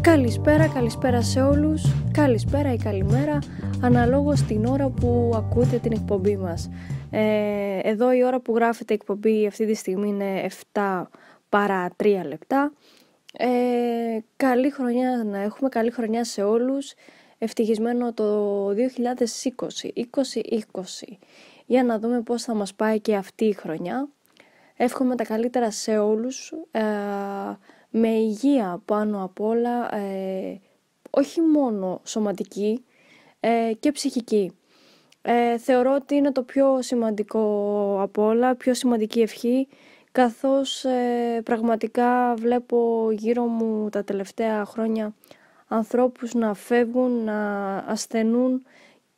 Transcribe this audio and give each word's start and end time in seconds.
Καλησπέρα, 0.00 0.68
καλησπέρα 0.68 1.22
σε 1.22 1.42
όλους, 1.42 1.82
καλησπέρα 2.12 2.72
ή 2.72 2.76
καλημέρα, 2.76 3.38
αναλόγως 3.82 4.42
την 4.42 4.64
ώρα 4.64 4.88
που 4.88 5.32
ακούτε 5.34 5.78
την 5.78 5.92
εκπομπή 5.92 6.36
μας. 6.36 6.70
Ε, 7.10 7.78
εδώ 7.82 8.12
η 8.12 8.24
ώρα 8.24 8.40
που 8.40 8.54
γράφεται 8.54 8.92
η 8.92 8.96
εκπομπή 9.00 9.46
αυτή 9.46 9.66
τη 9.66 9.74
στιγμή 9.74 10.08
είναι 10.08 10.46
7 10.72 11.02
παρά 11.48 11.90
3 11.96 12.22
λεπτά. 12.28 12.72
Ε, 13.32 13.46
καλή 14.36 14.70
χρονιά 14.70 15.22
να 15.26 15.38
έχουμε, 15.38 15.68
καλή 15.68 15.90
χρονιά 15.90 16.24
σε 16.24 16.42
όλους, 16.42 16.94
ευτυχισμένο 17.38 18.12
το 18.12 18.68
2020, 18.68 19.92
2020. 19.94 21.18
Για 21.66 21.84
να 21.84 21.98
δούμε 21.98 22.20
πώς 22.20 22.42
θα 22.42 22.54
μας 22.54 22.74
πάει 22.74 23.00
και 23.00 23.16
αυτή 23.16 23.44
η 23.44 23.52
χρονιά. 23.52 24.08
Εύχομαι 24.76 25.16
τα 25.16 25.24
καλύτερα 25.24 25.70
σε 25.70 25.98
όλους, 25.98 26.52
ε, 26.70 26.80
με 27.90 28.08
υγεία 28.08 28.82
πάνω 28.84 29.24
απ' 29.24 29.40
όλα, 29.40 29.94
ε, 29.94 30.60
όχι 31.10 31.40
μόνο 31.40 32.00
σωματική 32.04 32.84
ε, 33.40 33.72
και 33.80 33.92
ψυχική. 33.92 34.52
Ε, 35.22 35.58
θεωρώ 35.58 35.94
ότι 35.94 36.14
είναι 36.14 36.32
το 36.32 36.42
πιο 36.42 36.82
σημαντικό 36.82 37.42
από 38.00 38.26
όλα, 38.26 38.54
πιο 38.54 38.74
σημαντική 38.74 39.20
ευχή, 39.20 39.68
καθώς 40.12 40.84
πραγματικά 41.44 42.34
βλέπω 42.34 43.08
γύρω 43.12 43.44
μου 43.44 43.88
τα 43.88 44.04
τελευταία 44.04 44.64
χρόνια 44.64 45.14
ανθρώπους 45.68 46.34
να 46.34 46.54
φεύγουν, 46.54 47.24
να 47.24 47.76
ασθενούν 47.76 48.62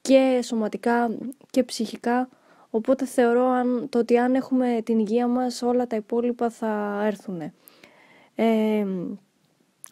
και 0.00 0.40
σωματικά 0.42 1.10
και 1.50 1.62
ψυχικά, 1.62 2.28
οπότε 2.70 3.04
θεωρώ 3.04 3.46
αν, 3.48 3.87
το 3.88 3.98
ότι 3.98 4.18
αν 4.18 4.34
έχουμε 4.34 4.80
την 4.84 4.98
υγεία 4.98 5.26
μας 5.26 5.62
όλα 5.62 5.87
τα 5.87 5.96
υπόλοιπα 5.96 6.50
θα 6.50 7.02
έρθουν. 7.04 7.52
Ε, 8.42 8.86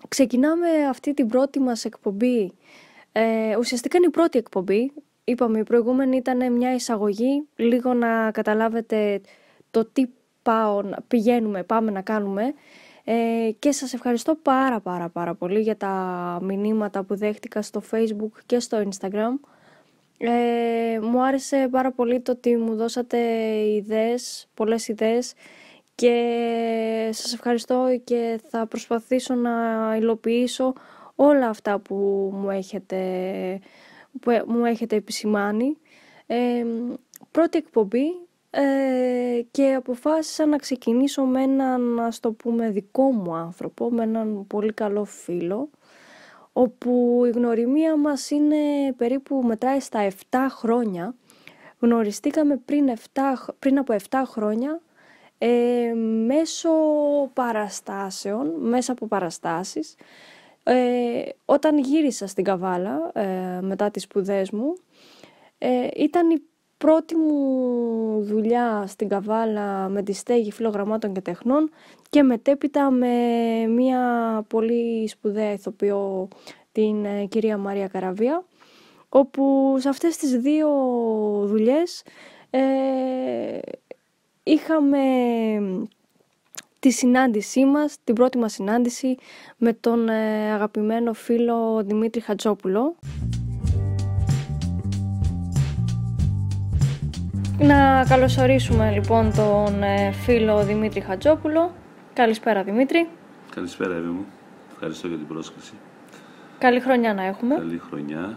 ξεκινάμε 0.09 0.69
αυτή 0.89 1.15
την 1.15 1.27
πρώτη 1.27 1.61
μας 1.61 1.85
εκπομπή. 1.85 2.53
Ε, 3.13 3.57
ουσιαστικά 3.59 3.97
είναι 3.97 4.07
η 4.07 4.11
πρώτη 4.11 4.39
εκπομπή. 4.39 4.93
Είπαμε, 5.25 5.59
η 5.59 5.63
προηγούμενη 5.63 6.17
ήταν 6.17 6.53
μια 6.53 6.75
εισαγωγή, 6.75 7.49
λίγο 7.57 7.95
να 7.95 8.31
καταλάβετε 8.31 9.21
το 9.71 9.85
τι 9.85 10.07
πάω, 10.43 10.83
πηγαίνουμε, 11.09 11.63
πάμε 11.63 11.91
να 11.91 12.01
κάνουμε. 12.01 12.55
Ε, 13.05 13.51
και 13.59 13.73
σας 13.73 13.93
ευχαριστώ 13.93 14.35
πάρα 14.35 14.81
πάρα 14.81 15.09
πάρα 15.09 15.35
πολύ 15.35 15.61
για 15.61 15.77
τα 15.77 16.39
μηνύματα 16.43 17.03
που 17.03 17.17
δέχτηκα 17.17 17.63
στο 17.63 17.83
facebook 17.91 18.41
και 18.47 18.61
στο 18.61 18.89
instagram. 18.91 19.49
Ε, 20.19 20.99
μου 21.03 21.23
άρεσε 21.23 21.69
πάρα 21.71 21.93
πολύ 21.93 22.21
το 22.21 22.33
ότι 22.33 22.57
μου 22.57 22.75
δώσατε 22.75 23.19
ιδέες, 23.59 24.49
πολλές 24.55 24.89
ιδέες 24.89 25.33
και 25.99 27.11
σας 27.13 27.33
ευχαριστώ 27.33 28.01
και 28.05 28.41
θα 28.49 28.67
προσπαθήσω 28.67 29.35
να 29.35 29.53
υλοποιήσω 29.97 30.73
όλα 31.15 31.49
αυτά 31.49 31.79
που 31.79 31.95
μου 32.35 32.51
έχετε, 32.51 32.99
που 34.21 34.43
μου 34.47 34.65
έχετε 34.65 34.97
επισημάνει. 34.97 35.77
Ε, 36.27 36.65
πρώτη 37.31 37.59
εκπομπή 37.59 38.07
ε, 38.51 39.43
και 39.51 39.75
αποφάσισα 39.75 40.47
να 40.47 40.57
ξεκινήσω 40.57 41.23
με 41.23 41.43
έναν, 41.43 42.01
ας 42.01 42.21
το 42.21 42.33
πούμε, 42.33 42.71
δικό 42.71 43.11
μου 43.13 43.35
άνθρωπο, 43.35 43.91
με 43.91 44.03
έναν 44.03 44.47
πολύ 44.47 44.73
καλό 44.73 45.05
φίλο, 45.05 45.71
όπου 46.53 47.23
η 47.27 47.31
γνωριμία 47.31 47.97
μας 47.97 48.31
είναι 48.31 48.93
περίπου 48.97 49.43
μετράει 49.43 49.81
στα 49.81 50.09
7 50.31 50.37
χρόνια. 50.49 51.15
Γνωριστήκαμε 51.79 52.57
πριν, 52.57 52.89
7, 52.89 53.21
πριν 53.59 53.79
από 53.79 53.97
7 54.11 54.23
χρόνια 54.27 54.81
ε, 55.39 55.93
μέσω 56.27 56.71
παραστάσεων, 57.33 58.55
μέσα 58.61 58.93
από 58.93 59.07
παραστάσεις. 59.07 59.95
Ε, 60.63 61.23
όταν 61.45 61.79
γύρισα 61.79 62.27
στην 62.27 62.45
Καβάλα 62.45 63.11
ε, 63.15 63.61
μετά 63.61 63.91
τις 63.91 64.03
σπουδές 64.03 64.51
μου, 64.51 64.75
ε, 65.59 65.89
ήταν 65.97 66.31
η 66.31 66.43
πρώτη 66.79 67.17
μου 67.17 68.23
δουλειά 68.23 68.85
στην 68.87 69.09
Καβάλα 69.09 69.89
με 69.89 70.03
τη 70.03 70.13
στέγη 70.13 70.53
φιλογραμμάτων 70.53 71.13
και 71.13 71.21
τεχνών 71.21 71.71
και 72.11 72.23
μετέπειτα 72.23 72.91
με 72.91 73.17
μια 73.67 74.01
πολύ 74.49 75.09
σπουδαία 75.09 75.53
ηθοποιό 75.53 76.29
την 76.73 77.05
ε, 77.05 77.25
κυρία 77.25 77.57
Μαρία 77.57 77.89
Καραβία 77.89 78.45
όπου 79.09 79.75
σε 79.79 79.89
αυτές 79.89 80.17
τις 80.17 80.37
δύο 80.37 80.69
δουλειές 81.45 82.03
είχαμε 84.49 84.99
τη 86.79 86.91
συνάντησή 86.91 87.65
μας, 87.65 87.97
την 88.05 88.15
πρώτη 88.15 88.39
μας 88.39 88.53
συνάντηση 88.53 89.17
με 89.57 89.73
τον 89.73 90.09
ε, 90.09 90.53
αγαπημένο 90.53 91.13
φίλο 91.13 91.83
Δημήτρη 91.85 92.21
Χατζόπουλο. 92.21 92.97
Να 97.59 98.05
καλωσορίσουμε 98.09 98.91
λοιπόν 98.91 99.33
τον 99.35 99.83
ε, 99.83 100.13
φίλο 100.13 100.65
Δημήτρη 100.65 101.01
Χατζόπουλο. 101.01 101.73
Καλησπέρα 102.13 102.63
Δημήτρη. 102.63 103.09
Καλησπέρα 103.55 103.95
Εύη 103.95 104.09
μου. 104.09 104.27
Ευχαριστώ 104.73 105.09
για 105.09 105.17
την 105.17 105.27
πρόσκληση. 105.27 105.73
Καλή 106.59 106.81
χρονιά 106.81 107.15
να 107.15 107.23
έχουμε. 107.23 107.55
Καλή 107.55 107.81
χρονιά. 107.89 108.37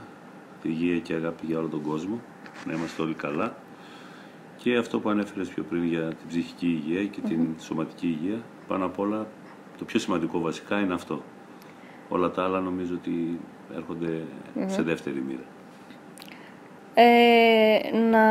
Υγεία 0.64 1.00
και 1.00 1.14
αγάπη 1.14 1.46
για 1.46 1.58
όλο 1.58 1.68
τον 1.68 1.82
κόσμο. 1.82 2.20
Να 2.66 2.74
είμαστε 2.74 3.02
όλοι 3.02 3.14
καλά. 3.14 3.56
Και 4.64 4.78
αυτό 4.78 5.00
που 5.00 5.10
ανέφερες 5.10 5.50
πιο 5.50 5.64
πριν 5.64 5.84
για 5.84 6.08
την 6.08 6.28
ψυχική 6.28 6.68
υγεία 6.68 7.06
και 7.06 7.22
την 7.22 7.48
σωματική 7.60 8.08
υγεία, 8.08 8.42
πάνω 8.68 8.86
απ' 8.86 9.00
όλα 9.00 9.28
το 9.78 9.86
πιο 9.86 10.00
σημαντικό 10.00 10.40
βασικά 10.40 10.80
είναι 10.80 10.94
αυτό. 10.94 11.24
Όλα 12.10 12.32
τα 12.32 12.44
άλλα 12.44 12.60
νομίζω 12.60 12.94
ότι 12.94 13.40
σε 14.66 14.82
δεύτερη 14.82 15.24
μοίρα. 15.28 15.44
Ε, 16.94 17.98
να... 17.98 18.26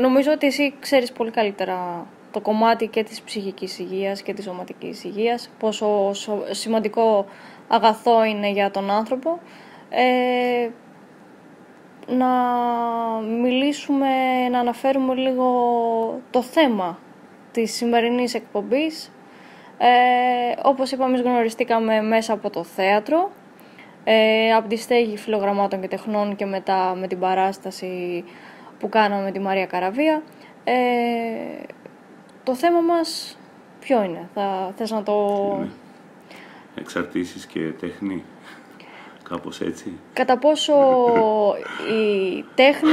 νομίζω 0.00 0.32
ότι 0.32 0.46
εσύ 0.46 0.74
ξέρεις 0.80 1.12
πολύ 1.12 1.30
καλύτερα 1.30 2.06
το 2.30 2.40
κομμάτι 2.40 2.86
και 2.86 3.02
της 3.02 3.22
ψυχικής 3.22 3.78
υγείας 3.78 4.22
και 4.22 4.34
της 4.34 4.44
σωματικής 4.44 5.04
υγείας, 5.04 5.50
πόσο 5.58 6.12
σημαντικό 6.50 7.26
αγαθό 7.68 8.24
είναι 8.24 8.50
για 8.50 8.70
τον 8.70 8.90
άνθρωπο. 8.90 9.40
Ε, 9.90 10.68
να 12.06 12.28
μιλήσουμε, 13.42 14.08
να 14.50 14.58
αναφέρουμε 14.58 15.14
λίγο 15.14 15.50
το 16.30 16.42
θέμα 16.42 16.98
της 17.52 17.72
σημερινής 17.72 18.34
εκπομπής. 18.34 19.12
Ε, 19.78 19.86
όπως 20.62 20.90
είπαμε, 20.90 21.18
γνωριστήκαμε 21.18 22.02
μέσα 22.02 22.32
από 22.32 22.50
το 22.50 22.64
θέατρο, 22.64 23.30
ε, 24.04 24.52
από 24.54 24.68
τη 24.68 24.76
στέγη 24.76 25.16
φιλογραμμάτων 25.16 25.80
και 25.80 25.88
τεχνών 25.88 26.36
και 26.36 26.46
μετά 26.46 26.94
με 26.94 27.06
την 27.06 27.18
παράσταση 27.18 28.24
που 28.78 28.88
κάναμε 28.88 29.22
με 29.22 29.30
τη 29.30 29.40
Μαρία 29.40 29.66
Καραβία. 29.66 30.22
Ε, 30.64 30.74
το 32.42 32.54
θέμα 32.54 32.80
μας 32.80 33.38
ποιο 33.80 34.02
είναι, 34.02 34.28
θα 34.34 34.72
θες 34.76 34.90
να 34.90 35.02
το... 35.02 35.68
Εξαρτήσεις 36.74 37.46
και 37.46 37.60
τέχνη. 37.60 38.24
Κάπως 39.28 39.60
έτσι. 39.60 39.92
Κατά 40.12 40.38
πόσο 40.38 40.74
η 41.90 42.44
τέχνη... 42.54 42.90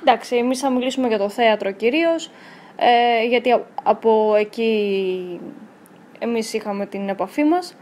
Εντάξει, 0.00 0.36
εμείς 0.36 0.60
θα 0.60 0.70
μιλήσουμε 0.70 1.08
για 1.08 1.18
το 1.18 1.28
θέατρο 1.28 1.70
κυρίως, 1.70 2.30
ε, 2.76 3.26
γιατί 3.28 3.62
από 3.82 4.34
εκεί 4.38 5.40
εμείς 6.18 6.52
είχαμε 6.52 6.86
την 6.86 7.08
επαφή 7.08 7.44
μας. 7.44 7.76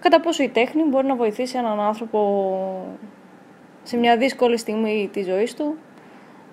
Κατά 0.00 0.20
πόσο 0.20 0.42
η 0.42 0.48
τέχνη 0.48 0.82
μπορεί 0.82 1.06
να 1.06 1.16
βοηθήσει 1.16 1.58
έναν 1.58 1.80
άνθρωπο 1.80 2.20
σε 3.82 3.96
μια 3.96 4.16
δύσκολη 4.16 4.56
στιγμή 4.56 5.08
της 5.12 5.26
ζωής 5.26 5.54
του 5.54 5.76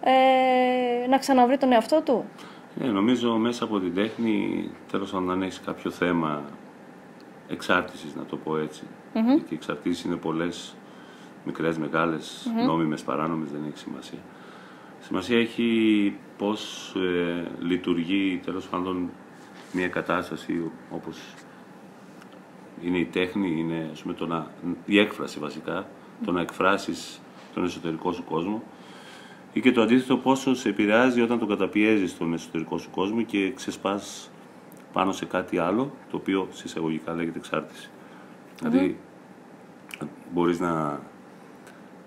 ε, 0.04 1.08
να 1.08 1.18
ξαναβρει 1.18 1.58
τον 1.58 1.72
εαυτό 1.72 2.02
του; 2.02 2.26
Ε, 2.82 2.88
νομίζω 2.88 3.32
μέσα 3.32 3.64
από 3.64 3.80
την 3.80 3.94
τέχνη, 3.94 4.70
τέλος 4.92 5.14
αν 5.14 5.42
έχεις 5.42 5.62
κάποιο 5.66 5.92
θέμα 5.92 6.44
εξάρτησης, 7.50 8.16
να 8.16 8.26
το 8.26 8.38
πω 8.38 8.58
έτσι. 8.58 8.84
Mm-hmm. 8.84 9.36
Γιατί 9.36 9.54
οι 9.54 9.56
εξαρτήσεις 9.56 10.04
είναι 10.04 10.16
πολλές, 10.16 10.76
μικρές, 11.46 11.78
μεγάλες, 11.78 12.48
mm-hmm. 12.48 12.66
νόμιμες, 12.66 13.02
παράνομες, 13.02 13.52
δεν 13.52 13.62
έχει 13.68 13.78
σημασία. 13.78 14.20
Σημασία 15.00 15.40
έχει 15.40 16.16
πώς 16.38 16.94
ε, 16.96 17.44
λειτουργεί 17.60 18.42
τέλος 18.46 18.68
πάντων 18.68 19.10
μια 19.72 19.88
κατάσταση 19.88 20.72
όπως 20.92 21.18
είναι 22.82 22.98
η 22.98 23.06
τέχνη, 23.06 23.60
είναι 23.60 23.90
ας 23.92 24.02
πούμε, 24.02 24.14
το 24.14 24.28
να, 24.28 24.52
η 24.86 25.00
έκφραση 25.00 25.40
βασικά, 25.40 25.88
το 26.26 26.32
να 26.32 26.42
εκφράσεις 26.42 27.22
τον 27.54 27.64
εσωτερικό 27.64 28.12
σου 28.12 28.24
κόσμο 28.24 28.64
ή 29.54 29.62
και 29.62 29.72
το 29.72 29.82
αντίθετο 29.82 30.18
πόσο 30.18 30.56
σε 30.56 30.70
επηρεάζει 30.70 31.22
όταν 31.22 31.40
τον 31.40 31.48
καταπιέζεις 31.48 32.18
τον 32.18 32.34
εσωτερικό 32.34 32.78
σου 32.78 32.90
κόσμο 32.90 33.22
και 33.22 33.52
ξεσπάς 33.52 34.32
πάνω 34.94 35.12
σε 35.12 35.26
κάτι 35.26 35.58
άλλο, 35.58 35.92
το 36.12 36.18
οποίο 36.18 36.48
συσσαγωγικά 36.52 37.14
λέγεται 37.14 37.38
εξάρτηση. 37.38 37.90
Δηλαδή, 38.60 38.98
μπορείς 40.34 40.60
να, 40.60 41.00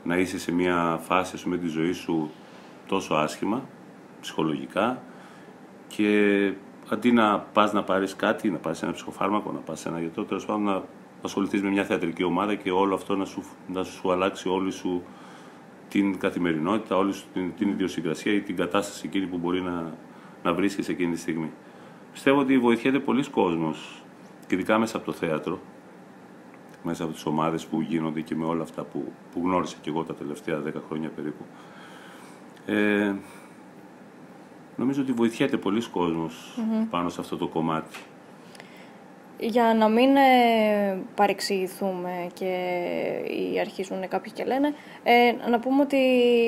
να 0.05 0.17
είσαι 0.17 0.39
σε 0.39 0.53
μια 0.53 1.01
φάση 1.03 1.49
με 1.49 1.57
της 1.59 1.71
ζωής 1.73 1.97
σου 1.97 2.31
τόσο 2.87 3.15
άσχημα, 3.15 3.63
ψυχολογικά, 4.21 5.03
και 5.87 6.53
αντί 6.89 7.13
να 7.13 7.39
πας 7.39 7.73
να 7.73 7.83
πάρεις 7.83 8.17
κάτι, 8.17 8.51
να 8.51 8.59
πάρεις 8.59 8.83
ένα 8.83 8.93
ψυχοφάρμακο, 8.93 9.53
να 9.53 9.59
πας 9.59 9.81
σε 9.81 9.89
ένα 9.89 10.01
γιατρό, 10.01 10.25
τέλος 10.25 10.45
πάντων 10.45 10.63
να 10.63 10.83
ασχοληθείς 11.23 11.63
με 11.63 11.71
μια 11.71 11.85
θεατρική 11.85 12.23
ομάδα 12.23 12.55
και 12.55 12.71
όλο 12.71 12.95
αυτό 12.95 13.17
να 13.17 13.25
σου, 13.25 13.43
να 13.67 13.85
σου 13.85 14.13
αλλάξει 14.13 14.49
όλη 14.49 14.71
σου 14.71 15.03
την 15.89 16.19
καθημερινότητα, 16.19 16.97
όλη 16.97 17.13
σου 17.13 17.25
την, 17.33 17.53
την 17.59 17.69
ιδιοσυγκρασία 17.69 18.33
ή 18.33 18.41
την 18.41 18.57
κατάσταση 18.57 19.07
εκείνη 19.07 19.27
που 19.27 19.39
μπορεί 19.39 19.61
να, 19.61 19.95
να 20.43 20.53
βρίσκει 20.55 20.91
εκείνη 20.91 21.13
τη 21.13 21.19
στιγμή. 21.19 21.51
Πιστεύω 22.13 22.41
ότι 22.41 22.59
βοηθιέται 22.59 22.99
πολλοί 22.99 23.31
κόσμος, 23.31 24.03
και 24.47 24.55
ειδικά 24.55 24.79
μέσα 24.79 24.97
από 24.97 25.07
το 25.07 25.13
θέατρο, 25.13 25.61
μέσα 26.83 27.05
από 27.05 27.13
τις 27.13 27.27
ομάδες 27.27 27.67
που 27.67 27.81
γίνονται 27.81 28.21
και 28.21 28.35
με 28.35 28.45
όλα 28.45 28.63
αυτά 28.63 28.83
που, 28.83 29.13
που 29.33 29.41
γνώρισα 29.45 29.77
και 29.81 29.91
εγώ 29.91 30.05
τα 30.05 30.15
τελευταία 30.15 30.63
10 30.67 30.71
χρόνια 30.89 31.09
περίπου. 31.09 31.45
Ε, 32.67 33.15
νομίζω 34.77 35.03
ότι 35.03 35.13
βοηθιέται 35.13 35.57
πολλοί 35.57 35.83
πάνω 36.91 37.09
σε 37.09 37.21
αυτό 37.21 37.37
το 37.37 37.49
κομμάτι. 37.49 37.99
Για 39.39 39.75
να 39.75 39.89
μην 39.89 40.17
ε, 40.17 41.03
παρεξηγηθούμε 41.15 42.27
και 42.35 42.55
ή 43.53 43.61
αρχίζουν 43.61 44.09
κάποιοι 44.09 44.33
και 44.33 44.45
λένε, 44.45 44.75
ε, 45.03 45.35
να 45.51 45.59
πούμε 45.59 45.83
ότι 45.83 45.99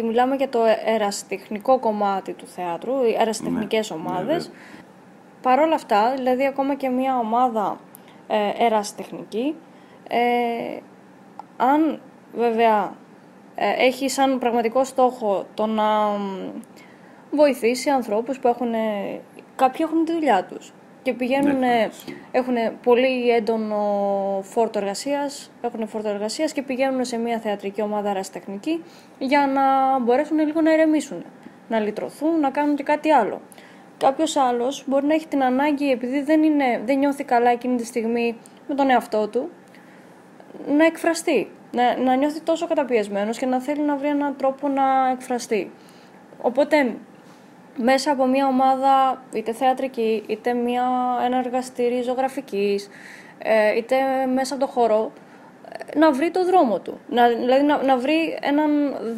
μιλάμε 0.05 0.37
για 0.37 0.49
το 0.49 0.61
ερασιτεχνικό 0.85 1.79
κομμάτι 1.79 2.33
του 2.33 2.47
θεάτρου, 2.47 2.93
οι 2.93 3.17
ερασιτεχνικές 3.19 3.91
ναι, 3.91 3.97
ομάδες. 3.97 4.49
Ναι, 4.49 4.55
Παρ' 5.44 5.61
όλα 5.61 5.75
αυτά, 5.75 6.12
δηλαδή 6.17 6.46
ακόμα 6.46 6.75
και 6.75 6.88
μια 6.88 7.19
ομάδα 7.19 7.81
ε, 8.29 8.64
ερασιτεχνική, 8.64 9.55
ε, 10.08 10.79
αν 11.56 12.00
βέβαια 12.35 12.94
ε, 13.55 13.85
έχει 13.85 14.08
σαν 14.08 14.38
πραγματικό 14.38 14.85
στόχο 14.85 15.46
το 15.55 15.67
να 15.67 15.85
βοηθήσει 17.31 17.91
ανθρώπους 17.91 18.38
που 18.38 18.49
έχουν, 18.49 18.73
κάποιοι 19.56 19.87
έχουν 19.88 20.05
τη 20.05 20.12
δουλειά 20.12 20.44
τους 20.44 20.73
και 21.02 21.12
πηγαίνουν, 21.12 21.58
ναι, 21.58 21.88
έχουν 22.31 22.55
πολύ 22.82 23.31
έντονο 23.31 23.79
φόρτο 24.43 24.79
εργασίας, 24.79 25.50
έχουν 25.61 25.88
φόρτο 25.88 26.08
εργασίας 26.08 26.52
και 26.52 26.62
πηγαίνουν 26.62 27.05
σε 27.05 27.17
μια 27.17 27.38
θεατρική 27.38 27.82
ομάδα 27.82 28.11
αραστεχνική 28.11 28.85
για 29.19 29.46
να 29.46 29.99
μπορέσουν 30.00 30.38
λίγο 30.38 30.61
να 30.61 30.73
ηρεμήσουν, 30.73 31.25
να 31.69 31.79
λυτρωθούν, 31.81 32.41
να 32.41 32.50
κάνουν 32.50 32.76
και 32.76 32.82
κάτι 32.82 33.11
άλλο. 33.11 33.41
Κάποιος 34.05 34.37
άλλος 34.37 34.85
μπορεί 34.87 35.06
να 35.06 35.15
έχει 35.15 35.27
την 35.27 35.43
ανάγκη, 35.43 35.91
επειδή 35.91 36.23
δεν, 36.23 36.43
είναι, 36.43 36.83
δεν 36.85 36.99
νιώθει 36.99 37.25
καλά 37.25 37.51
εκείνη 37.51 37.77
τη 37.77 37.85
στιγμή 37.85 38.37
με 38.69 38.75
τον 38.75 38.91
εαυτό 38.91 39.29
του, 39.29 39.51
να 40.77 40.85
εκφραστεί. 40.85 41.51
Να, 41.73 41.97
να 41.99 42.15
νιώθει 42.15 42.41
τόσο 42.41 42.67
καταπιεσμένος 42.67 43.39
και 43.39 43.47
να 43.47 43.61
θέλει 43.61 43.81
να 43.81 43.97
βρει 43.97 44.09
έναν 44.09 44.37
τρόπο 44.37 44.69
να 44.69 44.83
εκφραστεί. 45.12 45.71
Οπότε, 46.41 46.97
μέσα 47.77 48.12
από 48.12 48.27
μια 48.27 48.47
ομάδα, 48.47 49.23
είτε 49.35 49.53
θεατρική, 49.53 50.25
είτε 50.27 50.53
μια, 50.53 50.87
ένα 51.25 51.39
εργαστήρι 51.39 52.03
ζωγραφικής, 52.03 52.89
ε, 53.39 53.77
είτε 53.77 53.97
μέσα 54.35 54.55
από 54.55 54.65
το 54.65 54.71
χώρο, 54.71 55.12
ε, 55.93 55.99
να 55.99 56.12
βρει 56.12 56.31
το 56.31 56.45
δρόμο 56.45 56.81
του. 56.81 57.01
Να, 57.09 57.29
δηλαδή 57.29 57.65
να, 57.65 57.83
να 57.83 57.97
βρει 57.97 58.39
έναν 58.41 58.71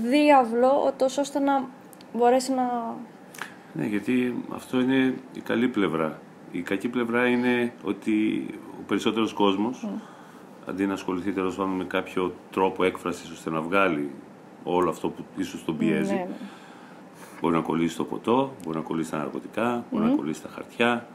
διάβλο, 0.03 0.95
ώστε 1.19 1.39
να 1.39 1.65
μπορέσει 2.13 2.53
να... 2.53 2.97
Ναι, 3.77 3.87
γιατί 3.87 4.35
αυτό 4.55 4.81
είναι 4.81 5.15
η 5.35 5.41
καλή 5.41 5.69
πλευρά. 5.69 6.21
Η 6.53 6.61
κακή 6.61 6.89
πλευρά 6.89 7.27
είναι 7.27 7.73
ότι 7.85 8.47
ο 8.81 8.83
περισσότερος 8.87 9.33
κόσμος 9.33 9.87
αντί 10.67 10.87
να 10.87 10.93
ασχοληθεί 10.93 11.33
τέλος 11.33 11.57
πάντων 11.57 11.73
με 11.73 11.85
κάποιο 11.85 12.35
τρόπο 12.51 12.85
έκφρασης 12.85 13.31
ώστε 13.31 13.51
να 13.51 13.61
βγάλει 13.61 14.11
όλο 14.65 14.91
αυτό 14.91 15.09
που 15.09 15.25
ίσως 15.37 15.65
τον 15.65 15.77
πιέζει. 15.77 16.13
Ναι, 16.13 16.19
ναι. 16.19 16.37
Μπορεί 17.41 17.55
να 17.55 17.61
κολλήσει 17.61 17.97
το 17.97 18.05
ποτό, 18.05 18.53
μπορεί 18.65 18.77
να 18.77 18.83
κολλήσει 18.83 19.11
τα 19.11 19.17
ναρκωτικά, 19.17 19.85
μπορεί 19.91 20.05
να 20.05 20.15
κολλήσει 20.15 20.43
τα 20.43 20.49
χαρτιά. 20.49 21.09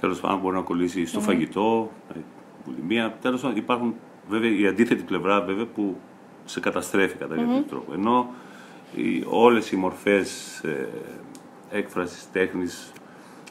Τέλος 0.00 0.20
πάντων, 0.20 0.40
μπορεί 0.40 0.56
να 0.56 0.62
κολλήσει 0.62 1.06
στο 1.06 1.20
φαγητό, 1.20 1.90
βουλημία. 2.64 3.16
Τέλος 3.20 3.40
πάντων, 3.40 3.56
υπάρχουν 3.56 3.94
βέβαια 4.28 4.58
η 4.58 4.66
αντίθετη 4.66 5.02
πλευρά 5.02 5.40
βέβαια 5.40 5.66
που 5.66 5.96
σε 6.44 6.60
καταστρέφει 6.60 7.16
κατά 7.16 7.34
κάποιο 7.34 7.64
τρόπο. 7.68 7.92
Ενώ 7.92 8.30
οι, 8.96 9.24
όλες 9.28 9.72
οι 9.72 9.76
μορφές 9.76 10.58
ε, 10.64 10.88
έκφρασης 11.70 12.30
τέχνης 12.32 12.92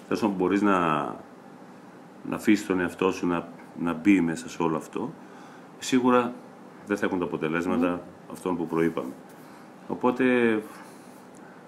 θέλω 0.07 0.19
να 0.21 0.27
μπορείς 0.27 0.61
να, 0.61 0.77
να 2.29 2.35
αφήσεις 2.35 2.65
τον 2.65 2.79
εαυτό 2.79 3.11
σου 3.11 3.27
να, 3.27 3.47
να 3.79 3.93
μπει 3.93 4.21
μέσα 4.21 4.49
σε 4.49 4.63
όλο 4.63 4.77
αυτό 4.77 5.13
σίγουρα 5.83 6.33
δεν 6.87 6.97
θα 6.97 7.05
έχουν 7.05 7.19
τα 7.19 7.25
αποτελέσματα 7.25 7.99
mm. 7.99 8.31
αυτών 8.31 8.57
που 8.57 8.67
προείπαμε. 8.67 9.11
Οπότε 9.87 10.23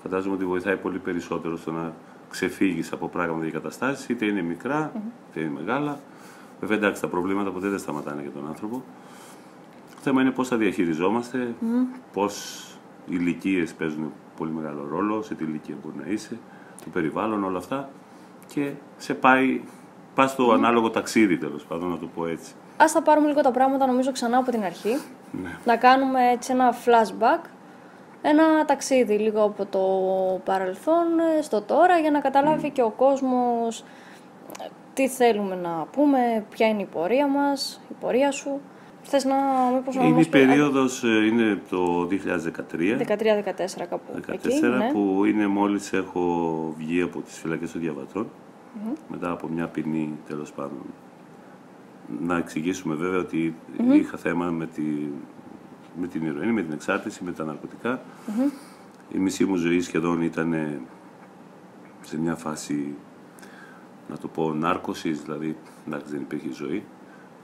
φαντάζομαι 0.01 0.35
ότι 0.35 0.45
βοηθάει 0.45 0.77
πολύ 0.77 0.99
περισσότερο 0.99 1.57
στο 1.57 1.71
να 1.71 1.93
ξεφύγεις 2.29 2.91
από 2.91 3.07
πράγματα 3.07 3.45
και 3.45 3.51
καταστάσεις, 3.51 4.09
είτε 4.09 4.25
είναι 4.25 4.41
μικρά, 4.41 4.91
είτε 5.29 5.39
είναι 5.39 5.51
μεγάλα. 5.59 5.99
Βέβαια 6.59 6.77
εντάξει 6.77 7.01
τα 7.01 7.07
προβλήματα 7.07 7.51
ποτέ 7.51 7.67
δεν 7.67 7.79
σταματάνε 7.79 8.21
για 8.21 8.31
τον 8.31 8.47
άνθρωπο. 8.47 8.83
Το 9.95 10.01
θέμα 10.01 10.21
είναι 10.21 10.31
πώς 10.31 10.47
θα 10.47 10.57
διαχειριζόμαστε, 10.57 11.55
mm. 11.61 11.99
πώς 12.13 12.63
οι 13.05 13.15
ηλικίες 13.19 13.73
παίζουν 13.73 14.11
πολύ 14.37 14.51
μεγάλο 14.51 14.87
ρόλο, 14.89 15.21
σε 15.21 15.35
τι 15.35 15.43
ηλικία 15.43 15.75
μπορεί 15.83 15.95
να 16.05 16.11
είσαι, 16.11 16.37
το 16.83 16.89
περιβάλλον, 16.93 17.43
όλα 17.43 17.57
αυτά 17.57 17.89
και 18.53 18.71
σε 18.97 19.13
πάει, 19.13 19.61
πας 20.15 20.31
στο 20.31 20.51
ανάλογο 20.51 20.89
ταξίδι 20.89 21.37
τέλος 21.37 21.65
πάντων 21.65 21.89
να 21.89 21.97
το 21.97 22.07
πω 22.15 22.27
έτσι. 22.27 22.53
Ας 22.77 22.91
τα 22.91 23.01
πάρουμε 23.01 23.27
λίγο 23.27 23.41
τα 23.41 23.51
πράγματα 23.51 23.85
νομίζω 23.85 24.11
ξανά 24.11 24.37
από 24.37 24.51
την 24.51 24.63
αρχή. 24.63 24.97
Ναι. 25.43 25.49
Να 25.65 25.75
κάνουμε 25.77 26.29
έτσι 26.31 26.51
ένα 26.51 26.73
flashback, 26.73 27.45
ένα 28.21 28.65
ταξίδι 28.65 29.17
λίγο 29.17 29.43
από 29.43 29.65
το 29.65 29.79
παρελθόν 30.43 31.05
στο 31.41 31.61
τώρα 31.61 31.97
για 31.97 32.11
να 32.11 32.19
καταλάβει 32.19 32.69
και 32.69 32.81
ο 32.81 32.89
κόσμος 32.89 33.79
ε, 34.61 34.67
τι 34.93 35.09
θέλουμε 35.09 35.55
να 35.55 35.85
πούμε, 35.91 36.45
ποια 36.49 36.67
είναι 36.67 36.81
η 36.81 36.85
πορεία 36.85 37.27
μας, 37.27 37.81
η 37.89 37.93
πορεία 37.99 38.31
σου. 38.31 38.61
Θες 39.07 39.25
να 39.25 39.35
μήπως 39.75 39.95
Είναι 39.95 40.21
η 40.21 40.25
περίοδος, 40.25 41.03
ε, 41.03 41.25
είναι 41.25 41.61
το 41.69 42.05
2013. 42.05 42.97
13-14 42.97 43.85
κάπου. 43.89 44.13
14, 44.15 44.31
εκεί, 44.31 44.59
ναι. 44.59 44.91
που 44.91 45.25
είναι 45.25 45.47
μόλις 45.47 45.93
έχω 45.93 46.73
βγει 46.77 47.01
από 47.01 47.21
τις 47.21 47.37
φυλακές 47.37 47.71
των 47.71 47.81
διαβατρων 47.81 48.27
μετά 49.07 49.31
από 49.31 49.47
μια 49.47 49.67
ποινή 49.67 50.17
τέλος 50.27 50.51
πάντων. 50.51 50.81
Να 52.21 52.37
εξηγήσουμε 52.37 52.95
βέβαια 52.95 53.19
ότι 53.19 53.55
είχα 53.93 54.17
θέμα 54.17 54.45
με, 54.45 54.65
τη, 54.65 54.81
με 55.99 56.07
την 56.07 56.25
ηρωίνη, 56.25 56.51
με 56.51 56.61
την 56.61 56.73
εξάρτηση, 56.73 57.23
με 57.23 57.31
τα 57.31 57.43
ναρκωτικα 57.43 58.01
Η 59.13 59.17
μισή 59.17 59.45
μου 59.45 59.55
ζωή 59.55 59.81
σχεδόν 59.81 60.21
ήταν 60.21 60.79
σε 62.01 62.19
μια 62.19 62.35
φάση, 62.35 62.95
να 64.09 64.17
το 64.17 64.27
πω, 64.27 64.53
νάρκωσης, 64.53 65.21
δηλαδή 65.21 65.57
εντάξει, 65.87 66.11
δεν 66.11 66.21
υπήρχε 66.21 66.49
ζωή. 66.53 66.83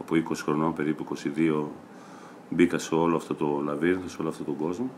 Από 0.01 0.15
20 0.15 0.35
χρονών, 0.43 0.73
περίπου 0.73 1.05
22, 1.35 1.65
μπήκα 2.49 2.77
σε 2.77 2.95
όλο 2.95 3.15
αυτό 3.15 3.35
το 3.35 3.61
λαβύρινθο, 3.65 4.07
σε 4.07 4.17
όλο 4.19 4.29
αυτό 4.29 4.43
τον 4.43 4.57
κόσμο. 4.57 4.89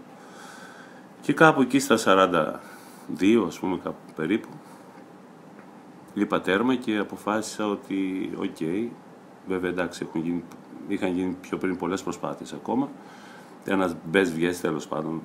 Και 1.22 1.34
κάπου 1.34 1.62
εκεί 1.62 1.80
στα 1.80 1.98
42, 1.98 3.46
ας 3.48 3.60
πούμε, 3.60 3.78
κάπου 3.84 4.14
περίπου, 4.16 4.48
λείπα 6.14 6.42
τέρμα 6.42 6.76
και 6.76 6.98
αποφάσισα 6.98 7.68
ότι, 7.68 8.32
οκ, 8.38 8.58
Βέβαια, 9.48 9.70
εντάξει, 9.70 10.06
έχουν 10.08 10.22
γίνει, 10.22 10.44
είχαν 10.88 11.14
γίνει 11.14 11.36
πιο 11.42 11.58
πριν 11.58 11.78
πολλές 11.78 12.04
προσπάθειες 12.04 12.54
ακόμα. 12.54 12.90
Ένα 13.66 13.96
μπες 14.06 14.22
βγες 14.22 14.60
τέλος 14.60 14.88
πάντων 14.88 15.22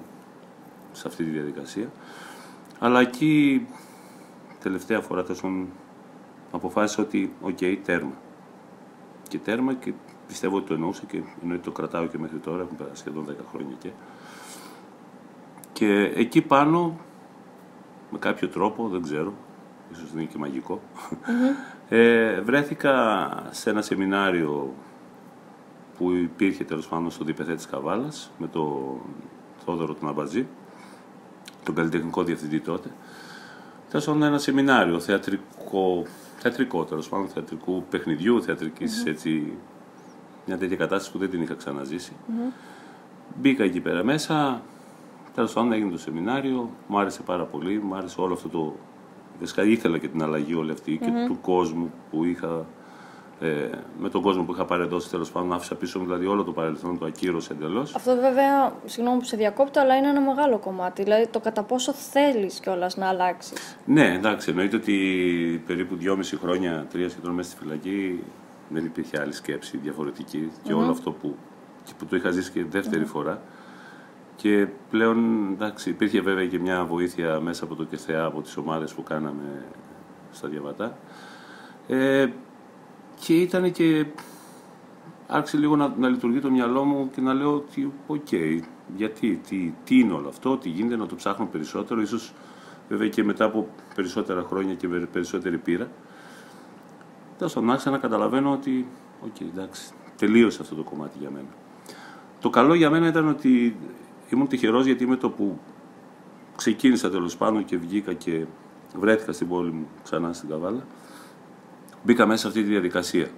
σε 0.92 1.08
αυτή 1.08 1.24
τη 1.24 1.30
διαδικασία. 1.30 1.90
Αλλά 2.78 3.00
εκεί 3.00 3.66
τελευταία 4.60 5.00
φορά 5.00 5.24
τόσο 5.24 5.66
αποφάσισα 6.50 7.02
ότι 7.02 7.32
OK, 7.40 7.56
okay, 7.60 7.76
τέρμα. 7.84 8.12
Και 9.28 9.38
τέρμα 9.38 9.74
και 9.74 9.92
πιστεύω 10.26 10.56
ότι 10.56 10.66
το 10.66 10.74
εννοούσα 10.74 11.02
και 11.06 11.22
εννοείται 11.42 11.64
το 11.64 11.70
κρατάω 11.70 12.06
και 12.06 12.18
μέχρι 12.18 12.38
τώρα, 12.38 12.62
έχουν 12.62 12.76
περάσει 12.76 13.00
σχεδόν 13.00 13.26
10 13.28 13.32
χρόνια 13.50 13.76
και. 13.78 13.90
Και 15.72 16.12
εκεί 16.14 16.42
πάνω, 16.42 16.98
με 18.10 18.18
κάποιο 18.18 18.48
τρόπο, 18.48 18.88
δεν 18.88 19.02
ξέρω, 19.02 19.32
ίσως 19.92 20.10
δεν 20.12 20.20
είναι 20.20 20.30
και 20.30 20.38
μαγικο 20.38 20.80
ε, 21.88 22.40
βρέθηκα 22.40 23.28
σε 23.50 23.70
ένα 23.70 23.82
σεμινάριο 23.82 24.74
που 25.98 26.12
υπήρχε 26.12 26.64
τέλος 26.64 26.88
πάντων 26.88 27.10
στο 27.10 27.24
ΔΠΘ 27.24 27.54
της 27.54 27.66
Καβάλας 27.66 28.30
με 28.38 28.46
τον 28.46 29.00
Θόδωρο 29.64 29.94
τον 29.94 30.08
Αμπατζή, 30.08 30.46
τον 31.64 31.74
καλλιτεχνικό 31.74 32.22
διευθυντή 32.22 32.60
τότε. 32.60 32.90
Τέλο 33.90 34.02
πάντων 34.04 34.22
ένα 34.22 34.38
σεμινάριο 34.38 35.00
θεατρικό, 35.00 36.02
θεατρικό 36.38 36.84
τέλος 36.84 37.08
πάντων, 37.08 37.28
θεατρικού 37.28 37.84
παιχνιδιού, 37.90 38.42
θεατρικής, 38.42 39.04
έτσι, 39.04 39.52
μια 40.46 40.58
τέτοια 40.58 40.76
κατάσταση 40.76 41.12
που 41.12 41.18
δεν 41.18 41.30
την 41.30 41.42
είχα 41.42 41.54
ξαναζήσει. 41.54 42.12
Μπήκα 43.36 43.64
εκεί 43.64 43.80
πέρα 43.80 44.04
μέσα, 44.04 44.62
τέλος 45.34 45.52
πάντων 45.52 45.72
έγινε 45.72 45.90
το 45.90 45.98
σεμινάριο, 45.98 46.70
μου 46.86 46.98
άρεσε 46.98 47.22
πάρα 47.22 47.44
πολύ, 47.44 47.78
μου 47.78 47.94
άρεσε 47.94 48.20
όλο 48.20 48.32
αυτό 48.32 48.48
το 48.48 48.74
Βασικά 49.40 49.62
ήθελα 49.62 49.98
και 49.98 50.08
την 50.08 50.22
αλλαγή 50.22 50.54
όλη 50.54 50.70
αυτή 50.70 50.98
και 50.98 51.10
του 51.26 51.38
κόσμου 51.40 51.92
που 52.10 52.24
είχα 52.24 52.66
ε, 53.40 53.68
με 53.98 54.08
τον 54.08 54.22
κόσμο 54.22 54.42
που 54.42 54.52
είχα 54.52 54.64
παρεδώσει 54.64 55.10
τέλος 55.10 55.30
πάντων, 55.30 55.52
άφησα 55.52 55.74
πίσω 55.74 55.98
μου 55.98 56.04
δηλαδή 56.04 56.26
όλο 56.26 56.44
το 56.44 56.52
παρελθόν, 56.52 56.98
το 56.98 57.04
ακύρωσε 57.04 57.52
εντελώς. 57.52 57.94
Αυτό 57.94 58.14
βέβαια, 58.14 58.72
συγγνώμη 58.84 59.18
που 59.18 59.24
σε 59.24 59.36
διακόπτω, 59.36 59.80
αλλά 59.80 59.96
είναι 59.96 60.08
ένα 60.08 60.20
μεγάλο 60.20 60.58
κομμάτι. 60.58 61.02
Δηλαδή 61.02 61.26
το 61.26 61.40
κατά 61.40 61.62
πόσο 61.62 61.92
θέλεις 61.92 62.60
κιόλας 62.60 62.96
να 62.96 63.08
αλλάξεις. 63.08 63.78
Ναι, 63.84 64.14
εντάξει, 64.14 64.50
εννοείται 64.50 64.76
ότι 64.76 65.62
περίπου 65.66 65.96
δυόμιση 65.96 66.36
χρόνια, 66.36 66.86
τρία 66.90 67.08
σχεδόν 67.08 67.34
μέσα 67.34 67.50
στη 67.50 67.58
φυλακή, 67.62 68.22
δεν 68.68 68.84
υπήρχε 68.84 69.20
άλλη 69.20 69.32
σκέψη 69.32 69.76
διαφορετική 69.76 70.50
και 70.62 70.72
όλο 70.72 70.90
αυτό 70.90 71.10
που, 71.10 71.36
που 71.98 72.06
το 72.06 72.16
είχα 72.16 72.30
ζήσει 72.30 72.50
και 72.50 72.64
δεύτερη 72.64 73.04
φορά. 73.04 73.42
Και 74.36 74.66
πλέον, 74.90 75.48
εντάξει, 75.52 75.90
υπήρχε 75.90 76.20
βέβαια 76.20 76.46
και 76.46 76.58
μια 76.58 76.84
βοήθεια 76.84 77.40
μέσα 77.40 77.64
από 77.64 77.74
το 77.74 77.84
ΚΕΘΕΑ, 77.84 78.24
από 78.24 78.40
τις 78.40 78.56
ομάδες 78.56 78.92
που 78.92 79.02
κάναμε 79.02 79.64
στα 80.30 80.48
Διαβατά. 80.48 80.96
Ε, 81.88 82.26
και 83.20 83.40
ήταν 83.40 83.72
και 83.72 84.06
άρχισε 85.26 85.56
λίγο 85.56 85.76
να, 85.76 85.94
να 85.98 86.08
λειτουργεί 86.08 86.40
το 86.40 86.50
μυαλό 86.50 86.84
μου 86.84 87.10
και 87.14 87.20
να 87.20 87.34
λέω 87.34 87.54
ότι 87.54 87.92
OK, 88.06 88.26
okay, 88.30 88.60
γιατί, 88.96 89.40
τι, 89.48 89.74
τι 89.84 89.98
είναι 89.98 90.12
όλο 90.12 90.28
αυτό, 90.28 90.56
τι 90.56 90.68
γίνεται, 90.68 90.96
να 90.96 91.06
το 91.06 91.14
ψάχνω 91.14 91.46
περισσότερο, 91.46 92.00
ίσως 92.00 92.32
βέβαια 92.88 93.08
και 93.08 93.24
μετά 93.24 93.44
από 93.44 93.68
περισσότερα 93.94 94.42
χρόνια 94.42 94.74
και 94.74 94.88
περισσότερη 94.88 95.58
πείρα. 95.58 95.88
Τέλος 97.38 97.52
πάντων, 97.52 97.70
άρχισα 97.70 97.90
να 97.90 97.98
καταλαβαίνω 97.98 98.52
ότι, 98.52 98.86
OK, 99.24 99.34
okay, 99.38 99.44
εντάξει, 99.52 99.92
τελείωσε 100.16 100.62
αυτό 100.62 100.74
το 100.74 100.82
κομμάτι 100.82 101.18
για 101.20 101.30
μένα. 101.30 101.48
Το 102.40 102.50
καλό 102.50 102.74
για 102.74 102.90
μένα 102.90 103.06
ήταν 103.06 103.28
ότι 103.28 103.76
ήμουν 104.28 104.48
τυχερός 104.48 104.86
γιατί 104.86 105.06
με 105.06 105.16
το 105.16 105.30
που 105.30 105.58
ξεκίνησα 106.56 107.10
τέλος 107.10 107.36
πάντων 107.36 107.64
και 107.64 107.76
βγήκα 107.76 108.12
και 108.12 108.44
βρέθηκα 108.96 109.32
στην 109.32 109.48
πόλη 109.48 109.72
μου 109.72 109.88
ξανά 110.02 110.32
στην 110.32 110.48
Καβάλα, 110.48 110.86
Μπήκα 112.02 112.26
μέσα 112.26 112.40
σε 112.40 112.48
αυτή 112.48 112.62
τη 112.62 112.68
διαδικασία. 112.68 113.28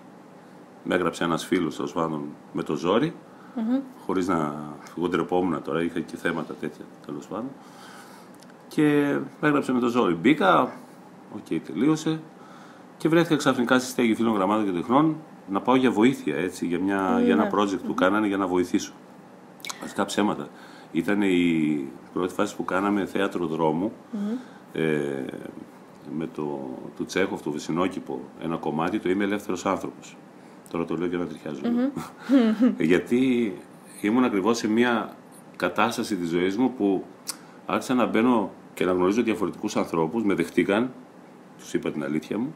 Με 0.85 0.95
έγραψε 0.95 1.25
ένας 1.25 1.45
φίλος 1.47 1.77
τέλος 1.77 1.93
πάντων 1.93 2.25
με 2.53 2.63
το 2.63 2.75
ζόρι, 2.75 3.15
mm-hmm. 3.57 3.83
χωρίς 4.07 4.29
να. 4.29 4.55
Εγώ 4.99 5.09
ντρεπόμουν 5.09 5.63
τώρα, 5.63 5.83
είχα 5.83 6.01
και 6.01 6.17
θέματα 6.17 6.55
τέτοια 6.55 6.85
τέλος 7.07 7.27
πάντων. 7.27 7.51
Και 8.69 9.17
με 9.41 9.49
έγραψε 9.49 9.73
με 9.73 9.81
το 9.81 9.89
ζόρι. 9.89 10.15
Μπήκα, 10.15 10.63
OK, 11.35 11.45
okay, 11.51 11.59
τελείωσε. 11.67 12.21
Και 12.97 13.09
βρέθηκα 13.09 13.37
ξαφνικά 13.37 13.79
στη 13.79 13.89
στέγη 13.89 14.15
φίλων 14.15 14.35
γραμμάτων 14.35 14.65
και 14.65 14.71
τεχνών 14.71 15.17
να 15.51 15.61
πάω 15.61 15.77
για 15.77 15.91
βοήθεια, 15.91 16.37
έτσι, 16.37 16.67
για, 16.67 16.79
μια, 16.79 17.21
για 17.25 17.33
ένα 17.33 17.51
project 17.55 17.81
που 17.87 17.95
κάνανε 17.95 18.27
για 18.27 18.37
να 18.37 18.47
βοηθήσω. 18.47 18.93
Βασικά 19.81 20.05
ψέματα. 20.05 20.49
Ήταν 20.93 21.23
η 21.23 21.89
πρώτη 22.13 22.35
φάση 22.35 22.57
που 22.57 22.65
κάναμε 22.65 23.07
θέατρο 23.07 23.47
δρόμου. 23.47 23.93
Ε, 24.73 25.25
με 26.17 26.29
το, 26.35 26.69
του 26.97 27.05
Τσέχοφ, 27.05 27.43
το 27.43 27.51
Βυσσινόκηπο, 27.51 28.21
ένα 28.43 28.57
κομμάτι, 28.57 28.99
το 28.99 29.11
είμαι 29.11 29.25
ελεύθερος 29.25 29.67
άνθρωπος. 29.67 30.17
Τώρα 30.71 30.85
το 30.85 30.97
λέω 30.97 31.07
και 31.07 31.19
ανατριχιάζω. 31.19 31.61
Γιατί 32.91 33.53
ήμουν 34.01 34.25
ακριβώς 34.25 34.59
σε 34.59 34.69
μια 34.69 35.17
κατάσταση 35.57 36.17
της 36.17 36.29
ζωής 36.29 36.57
μου 36.57 36.73
που 36.73 37.05
άρχισα 37.67 37.95
να 37.95 38.07
μπαίνω 38.07 38.51
και 38.75 38.85
να 38.85 38.93
γνωρίζω 38.93 39.23
διαφορετικούς 39.23 39.77
ανθρώπους, 39.77 40.25
με 40.25 40.35
δεχτήκαν, 40.35 40.93
τους 41.59 41.75
είπα 41.75 41.91
την 41.91 42.05
αλήθεια 42.05 42.39
μου, 42.39 42.55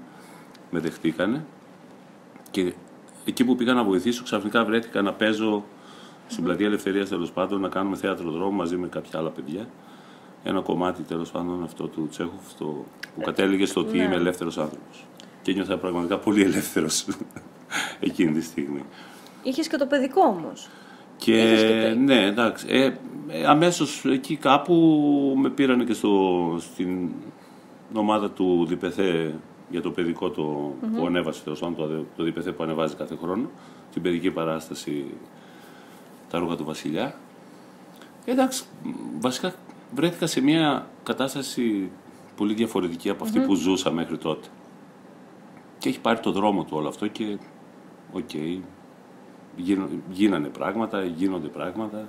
με 0.70 0.80
δεχτήκανε. 0.80 1.44
Και 2.50 2.74
εκεί 3.24 3.44
που 3.44 3.56
πήγα 3.56 3.72
να 3.72 3.84
βοηθήσω 3.84 4.22
ξαφνικά 4.22 4.64
βρέθηκα 4.64 5.02
να 5.02 5.12
παίζω 5.12 5.64
στην 6.26 6.44
πλατεία 6.44 6.66
Ελευθερίας 6.66 7.08
τέλος 7.08 7.32
πάντων, 7.32 7.60
να 7.60 7.68
κάνουμε 7.68 7.96
θέατρο 7.96 8.30
δρόμο 8.30 8.50
μαζί 8.50 8.76
με 8.76 8.86
κάποια 8.88 9.18
άλλα 9.18 9.30
παιδιά 9.30 9.68
ένα 10.44 10.60
κομμάτι 10.60 11.02
τέλος 11.02 11.30
πάντων 11.30 11.62
αυτό 11.62 11.86
του 11.86 12.08
Τσέχοφ 12.10 12.54
το, 12.58 12.84
που 13.14 13.20
κατέληγε 13.20 13.66
στο 13.66 13.80
ότι 13.80 13.96
ναι. 13.96 14.02
είμαι 14.02 14.14
ελεύθερος 14.14 14.58
άνθρωπος. 14.58 15.06
Και 15.42 15.52
νιώθα 15.52 15.76
πραγματικά 15.78 16.18
πολύ 16.18 16.42
ελεύθερος 16.42 17.06
εκείνη 18.00 18.32
τη 18.32 18.42
στιγμή. 18.42 18.82
Είχες 19.42 19.68
και 19.68 19.76
το 19.76 19.86
παιδικό 19.86 20.20
όμως. 20.20 20.68
Και, 21.16 21.94
ναι, 21.98 22.24
εντάξει. 22.26 22.66
Ε, 22.68 22.92
ε, 23.28 23.46
αμέσως 23.46 24.04
εκεί 24.04 24.36
κάπου 24.36 24.74
με 25.36 25.50
πήραν 25.50 25.86
και 25.86 25.92
στο, 25.92 26.56
στην 26.60 27.10
ομάδα 27.94 28.30
του 28.30 28.66
Διπεθέ 28.68 29.34
για 29.70 29.82
το 29.82 29.90
παιδικό 29.90 30.30
το, 30.30 30.72
mm-hmm. 30.72 30.96
που 30.96 31.06
ανέβασε 31.06 31.42
τέλος 31.42 31.60
πάντων, 31.60 31.76
το, 31.76 32.04
το 32.16 32.22
Διπεθέ 32.22 32.52
που 32.52 32.62
ανεβάζει 32.62 32.94
κάθε 32.94 33.16
χρόνο, 33.22 33.50
την 33.92 34.02
παιδική 34.02 34.30
παράσταση 34.30 35.04
τα 36.30 36.38
ρούχα 36.38 36.56
του 36.56 36.64
Βασιλιά. 36.64 37.14
Εντάξει, 38.24 38.64
βασικά 39.18 39.54
βρέθηκα 39.94 40.26
σε 40.26 40.40
μια 40.40 40.88
κατάσταση 41.02 41.90
πολύ 42.36 42.54
διαφορετική 42.54 43.10
από 43.10 43.26
που 43.46 43.54
ζούσα 43.54 43.90
μέχρι 43.90 44.18
τότε. 44.18 44.48
Και 45.78 45.88
έχει 45.88 46.00
πάρει 46.00 46.20
το 46.20 46.32
δρόμο 46.32 46.64
του 46.64 46.76
όλο 46.76 46.88
αυτό 46.88 47.06
και 47.06 47.38
OK, 48.12 48.28
okay, 48.32 48.58
γίνανε 50.10 50.48
πράγματα, 50.48 51.04
γίνονται 51.04 51.48
πράγματα. 51.48 52.08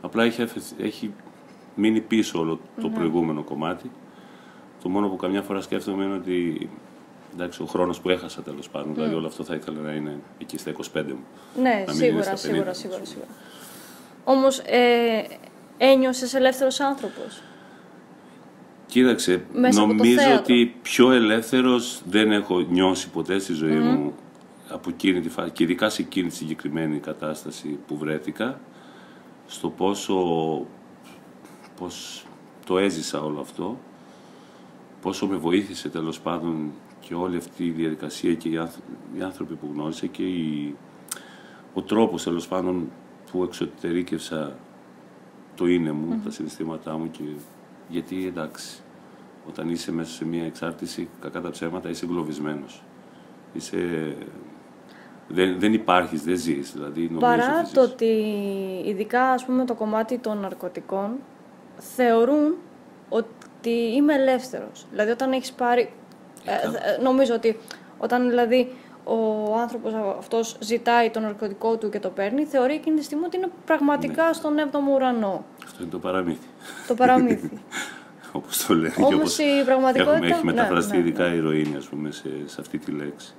Απλά 0.00 0.24
έχει, 0.24 0.44
έχει 0.78 1.12
μείνει 1.74 2.00
πίσω 2.00 2.38
όλο 2.38 2.60
το 2.80 2.88
προηγούμενο 2.88 3.42
κομμάτι. 3.42 3.90
Το 4.82 4.88
μόνο 4.88 5.08
που 5.08 5.16
καμιά 5.16 5.42
φορά 5.42 5.60
σκέφτομαι 5.60 6.04
είναι 6.04 6.14
ότι 6.14 6.68
εντάξει, 7.34 7.62
ο 7.62 7.66
χρόνος 7.66 8.00
που 8.00 8.10
έχασα 8.10 8.42
τέλος 8.42 8.68
πάντων, 8.68 8.94
δηλαδή 8.94 9.14
όλο 9.14 9.26
αυτό 9.26 9.44
θα 9.44 9.54
ήθελα 9.54 9.80
να 9.80 9.92
είναι 9.92 10.18
εκεί 10.38 10.58
στα 10.58 10.72
25 10.72 11.02
μου. 11.06 11.24
Ναι, 11.62 11.84
σίγουρα, 11.88 12.36
σίγουρα, 12.36 12.72
σίγουρα, 12.72 13.04
σίγουρα. 13.04 13.26
Όμως 14.24 14.58
ε, 14.58 15.24
ένιωσες 15.78 16.34
ελεύθερος 16.34 16.80
άνθρωπος; 16.80 17.42
Κοίταξε, 18.86 19.44
νομίζω 19.52 20.34
ότι 20.38 20.74
πιο 20.82 21.10
ελεύθερος 21.10 22.02
δεν 22.06 22.32
έχω 22.32 22.60
νιώσει 22.60 23.10
ποτέ 23.10 23.38
στη 23.38 23.52
ζωή 23.52 23.78
μου 23.78 24.14
από 24.68 24.90
εκείνη 24.90 25.20
τη 25.20 25.28
φάση 25.28 25.50
και 25.50 25.62
ειδικά 25.62 25.88
σε 25.88 26.02
εκείνη 26.02 26.28
τη 26.28 26.34
συγκεκριμένη 26.34 26.98
κατάσταση 26.98 27.78
που 27.86 27.96
βρέθηκα 27.96 28.60
στο 29.46 29.68
πόσο 29.70 30.16
πώς 31.76 32.26
το 32.66 32.78
έζησα 32.78 33.22
όλο 33.22 33.40
αυτό 33.40 33.78
πόσο 35.02 35.26
με 35.26 35.36
βοήθησε 35.36 35.88
τέλος 35.88 36.20
πάντων 36.20 36.72
και 37.00 37.14
όλη 37.14 37.36
αυτή 37.36 37.64
η 37.64 37.70
διαδικασία 37.70 38.34
και 38.34 38.48
οι 38.48 39.22
άνθρωποι 39.22 39.54
που 39.54 39.70
γνώρισα 39.72 40.06
και 40.06 40.22
ο 41.74 41.82
τρόπος 41.82 42.22
τέλος 42.22 42.48
πάντων 42.48 42.90
που 43.30 43.42
εξωτερήκευσα 43.42 44.56
το 45.56 45.66
είναι 45.66 45.92
μου, 45.92 46.20
τα 46.24 46.30
συναισθήματά 46.30 46.96
μου 46.96 47.10
και 47.10 47.22
γιατί 47.88 48.26
εντάξει, 48.26 48.82
όταν 49.48 49.68
είσαι 49.68 49.92
μέσα 49.92 50.12
σε 50.12 50.24
μια 50.24 50.44
εξάρτηση, 50.44 51.08
κακά 51.20 51.40
τα 51.40 51.50
ψέματα, 51.50 51.88
είσαι 51.88 52.04
εγκλωβισμένος. 52.04 52.82
Είσαι... 53.52 53.78
Δεν, 55.28 55.58
δεν 55.58 55.72
υπάρχεις, 55.72 56.22
δεν 56.22 56.36
ζεις. 56.36 56.72
Δηλαδή, 56.72 57.08
Παρά 57.08 57.60
ότι 57.60 57.72
το 57.72 57.82
ότι 57.82 58.04
ειδικά 58.84 59.22
ας 59.30 59.44
πούμε 59.44 59.64
το 59.64 59.74
κομμάτι 59.74 60.18
των 60.18 60.38
ναρκωτικών 60.38 61.10
θεωρούν 61.76 62.54
ότι 63.08 63.70
είμαι 63.70 64.14
ελεύθερος. 64.14 64.86
Δηλαδή 64.90 65.10
όταν 65.10 65.32
έχεις 65.32 65.52
πάρει... 65.52 65.92
Ε, 66.44 66.52
ε, 66.52 67.02
νομίζω 67.02 67.34
ότι 67.34 67.58
όταν 67.98 68.28
δηλαδή 68.28 68.72
ο 69.08 69.54
άνθρωπος 69.58 69.92
αυτός 70.18 70.56
ζητάει 70.60 71.10
το 71.10 71.20
ναρκωτικό 71.20 71.76
του 71.76 71.88
και 71.88 72.00
το 72.00 72.08
παίρνει, 72.08 72.44
θεωρεί 72.44 72.74
εκείνη 72.74 72.96
τη 72.96 73.04
στιγμή 73.04 73.24
ότι 73.24 73.36
είναι 73.36 73.50
πραγματικά 73.64 74.26
ναι. 74.26 74.32
στον 74.32 74.54
7ο 74.56 74.94
ουρανό. 74.94 75.44
Αυτό 75.64 75.82
είναι 75.82 75.90
το 75.90 75.98
παραμύθι. 75.98 76.46
Το 76.86 76.94
παραμύθι. 76.94 77.50
Όπως 78.32 78.66
το 78.66 78.74
λένε. 78.74 78.94
Όμως 79.00 79.38
η 79.38 79.64
πραγματικότητα. 79.64 80.16
Έχουμε, 80.16 80.34
έχει 80.34 80.44
μεταφραστεί 80.44 80.96
ναι, 80.96 81.02
ναι, 81.02 81.08
ειδικά 81.08 81.34
η 81.34 81.36
ηρωίνη, 81.36 81.76
ας 81.76 81.86
πούμε, 81.86 82.10
σε, 82.10 82.28
σε 82.44 82.60
αυτή 82.60 82.78
τη 82.78 82.90
λέξη. 82.90 83.34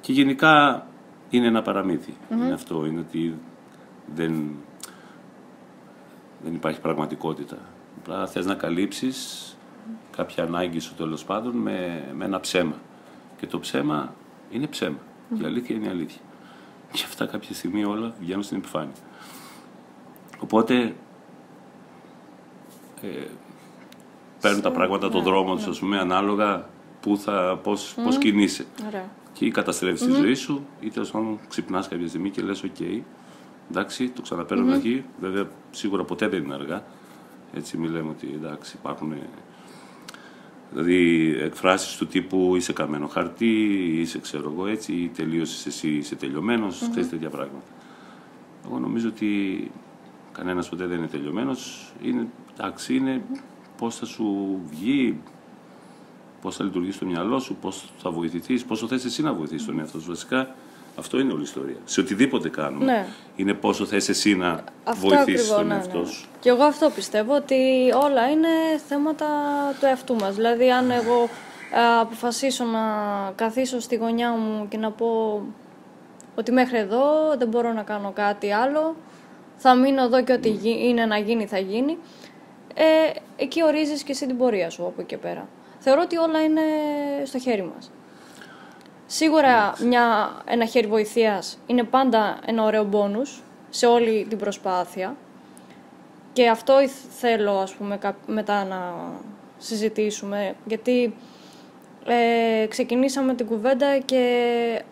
Και 0.00 0.12
γενικά 0.12 0.86
είναι 1.30 1.46
ένα 1.46 1.62
παραμύθι. 1.62 2.14
Είναι 2.30 2.52
αυτό. 2.52 2.86
Είναι 2.86 3.00
ότι 3.00 3.34
δεν, 4.14 4.50
δεν 6.42 6.54
υπάρχει 6.54 6.80
πραγματικότητα. 6.80 7.56
Απλά 7.98 8.26
θες 8.26 8.46
να 8.46 8.54
καλύψεις 8.54 9.46
κάποια 10.16 10.44
ανάγκη 10.44 10.78
σου 10.78 10.94
τέλος 10.94 11.24
πάντων 11.24 11.56
με, 11.56 12.04
με 12.14 12.24
ένα 12.24 12.40
ψέμα. 12.40 12.74
Και 13.36 13.46
το 13.46 13.58
ψέμα 13.58 14.14
είναι 14.50 14.66
ψέμα. 14.66 14.98
Η 15.40 15.44
αλήθεια 15.44 15.76
είναι 15.76 15.86
η 15.86 15.90
αλήθεια. 15.90 16.20
Και 16.92 17.02
αυτά 17.04 17.26
κάποια 17.26 17.54
στιγμή 17.54 17.84
όλα 17.84 18.14
βγαίνουν 18.20 18.42
στην 18.42 18.56
επιφάνεια. 18.56 18.94
Οπότε 20.38 20.94
ε, 23.02 23.26
παίρνουν 24.40 24.62
τα 24.62 24.70
πράγματα 24.70 25.10
τον 25.10 25.22
ναι, 25.22 25.30
δρόμο 25.30 25.56
τους, 25.56 25.82
ναι. 25.82 25.98
ανάλογα 25.98 26.68
που 27.00 27.16
θα, 27.16 27.58
πώς, 27.62 27.94
πώς 28.04 28.18
κινείσαι. 28.18 28.66
Και 29.32 29.44
ή 29.44 29.50
καταστρέφεις 29.50 30.02
τη 30.02 30.10
ζωή 30.10 30.34
σου, 30.34 30.66
ή 30.80 30.90
τέλος 30.90 31.10
πάντων 31.10 31.38
ξυπνάς 31.48 31.88
κάποια 31.88 32.08
στιγμή 32.08 32.30
και 32.30 32.42
λες 32.42 32.62
«ΟΚ, 32.62 32.76
εντάξει, 33.70 34.08
το 34.08 34.22
ξαναπαιρνω 34.22 34.76
mm-hmm. 34.76 35.02
Βέβαια, 35.20 35.48
σίγουρα 35.70 36.04
ποτέ 36.04 36.28
δεν 36.28 36.42
είναι 36.42 36.54
αργά. 36.54 36.84
Έτσι, 37.54 37.78
μην 37.78 37.90
λέμε 37.90 38.08
ότι 38.08 38.30
εντάξει, 38.34 38.76
υπάρχουν 38.78 39.14
Δηλαδή 40.72 41.32
εκφράσεις 41.40 41.96
του 41.96 42.06
τύπου 42.06 42.56
είσαι 42.56 42.72
καμένο 42.72 43.06
χαρτί, 43.06 43.54
είσαι 44.00 44.18
ξέρω 44.18 44.50
εγώ 44.50 44.66
έτσι, 44.66 44.92
ή 44.92 45.08
τελείωσες 45.08 45.66
εσύ, 45.66 45.88
είσαι 45.88 46.14
τελειωμένος, 46.14 46.82
mm-hmm. 46.82 47.06
τέτοια 47.10 47.30
πράγματα. 47.30 47.64
Εγώ 48.66 48.78
νομίζω 48.78 49.08
ότι 49.08 49.70
κανένας 50.32 50.68
ποτέ 50.68 50.86
δεν 50.86 50.98
είναι 50.98 51.06
τελειωμένος. 51.06 51.92
Είναι, 52.02 52.26
εντάξει, 52.58 52.94
είναι 52.94 53.22
πώς 53.78 53.96
θα 53.96 54.06
σου 54.06 54.58
βγει, 54.70 55.20
πώς 56.40 56.56
θα 56.56 56.64
λειτουργήσει 56.64 56.98
το 56.98 57.06
μυαλό 57.06 57.38
σου, 57.38 57.56
πώς 57.60 57.92
θα 57.98 58.10
βοηθηθείς, 58.10 58.64
πόσο 58.64 58.86
θες 58.86 59.04
εσύ 59.04 59.22
να 59.22 59.32
βοηθήσεις 59.32 59.66
τον 59.66 59.78
εαυτό 59.78 60.00
σου. 60.00 60.08
Βασικά 60.08 60.54
Αυτό 60.98 61.18
είναι 61.18 61.32
όλη 61.32 61.40
η 61.40 61.44
ιστορία. 61.44 61.76
Σε 61.84 62.00
οτιδήποτε 62.00 62.48
κάνουμε. 62.48 62.84
Ναι. 62.84 63.06
Είναι 63.36 63.54
πόσο 63.54 63.84
θες 63.86 64.08
εσύ 64.08 64.34
να 64.36 64.64
Αυτό 64.84 65.06
βοηθήσεις 65.08 65.24
ακριβώς, 65.40 65.56
τον 65.56 65.66
ναι, 65.66 65.74
εαυτό 65.74 65.98
ναι. 65.98 66.06
σου. 66.06 66.28
Και 66.40 66.48
εγώ 66.48 66.62
αυτό 66.62 66.90
πιστεύω 66.90 67.34
ότι 67.34 67.56
όλα 68.04 68.30
είναι 68.30 68.48
θέματα 68.88 69.26
του 69.80 69.86
εαυτού 69.86 70.14
μας. 70.14 70.34
Δηλαδή 70.34 70.70
αν 70.70 70.90
εγώ 70.90 71.22
ε, 71.74 72.00
αποφασίσω 72.00 72.64
να 72.64 72.80
καθίσω 73.34 73.80
στη 73.80 73.96
γωνιά 73.96 74.30
μου 74.30 74.68
και 74.68 74.76
να 74.76 74.90
πω 74.90 75.40
ότι 76.34 76.52
μέχρι 76.52 76.78
εδώ 76.78 77.02
δεν 77.38 77.48
μπορώ 77.48 77.72
να 77.72 77.82
κάνω 77.82 78.12
κάτι 78.14 78.52
άλλο, 78.52 78.96
θα 79.56 79.74
μείνω 79.74 80.02
εδώ 80.02 80.22
και 80.24 80.32
ό,τι 80.32 80.48
γι- 80.48 80.78
είναι 80.88 81.06
να 81.06 81.18
γίνει 81.18 81.46
θα 81.46 81.58
γίνει, 81.58 81.98
ε, 82.74 82.82
εκεί 83.36 83.62
ορίζεις 83.64 84.02
και 84.02 84.12
εσύ 84.12 84.26
την 84.26 84.36
πορεία 84.36 84.70
σου 84.70 84.82
από 84.82 84.94
εκεί 84.96 85.08
και 85.08 85.16
πέρα. 85.16 85.48
Θεωρώ 85.78 86.00
ότι 86.04 86.16
όλα 86.16 86.42
είναι 86.42 86.60
στο 87.24 87.38
χέρι 87.38 87.70
μας. 87.74 87.90
Σίγουρα 89.14 89.72
μια, 89.80 90.32
ένα 90.44 90.64
χέρι 90.64 90.86
βοηθείας 90.86 91.58
είναι 91.66 91.82
πάντα 91.82 92.38
ένα 92.46 92.62
ωραίο 92.64 92.84
μπόνους 92.84 93.42
σε 93.70 93.86
όλη 93.86 94.26
την 94.28 94.38
προσπάθεια 94.38 95.16
και 96.32 96.48
αυτό 96.48 96.80
ήθ- 96.80 97.10
θέλω 97.18 97.52
ας 97.52 97.72
πούμε 97.74 97.96
κά- 97.96 98.16
μετά 98.26 98.64
να 98.64 98.94
συζητήσουμε 99.58 100.54
γιατί 100.64 101.14
ε, 102.06 102.66
ξεκινήσαμε 102.66 103.34
την 103.34 103.46
κουβέντα 103.46 103.98
και 103.98 104.82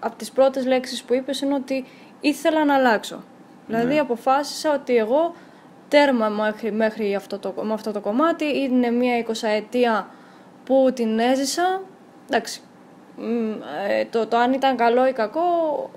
από 0.00 0.16
τις 0.16 0.30
πρώτες 0.30 0.66
λέξεις 0.66 1.02
που 1.02 1.14
είπες 1.14 1.40
είναι 1.40 1.54
ότι 1.54 1.84
ήθελα 2.20 2.64
να 2.64 2.74
αλλάξω. 2.74 3.22
Δηλαδή 3.66 3.98
αποφάσισα 3.98 4.74
ότι 4.74 4.96
εγώ 4.96 5.34
τέρμα 5.88 6.28
μέχρι, 6.28 6.72
μέχρι 6.72 7.14
αυτό 7.14 7.38
το, 7.38 7.54
με 7.62 7.72
αυτό 7.72 7.92
το 7.92 8.00
κομμάτι 8.00 8.44
είναι 8.58 8.90
μια 8.90 9.18
εικοσαετία 9.18 10.08
που 10.64 10.90
την 10.94 11.18
έζησα. 11.18 11.80
Εντάξει, 12.28 12.60
μ, 12.60 12.64
ε, 12.64 12.71
το, 14.10 14.26
το 14.26 14.36
αν 14.36 14.52
ήταν 14.52 14.76
καλό 14.76 15.08
ή 15.08 15.12
κακό 15.12 15.40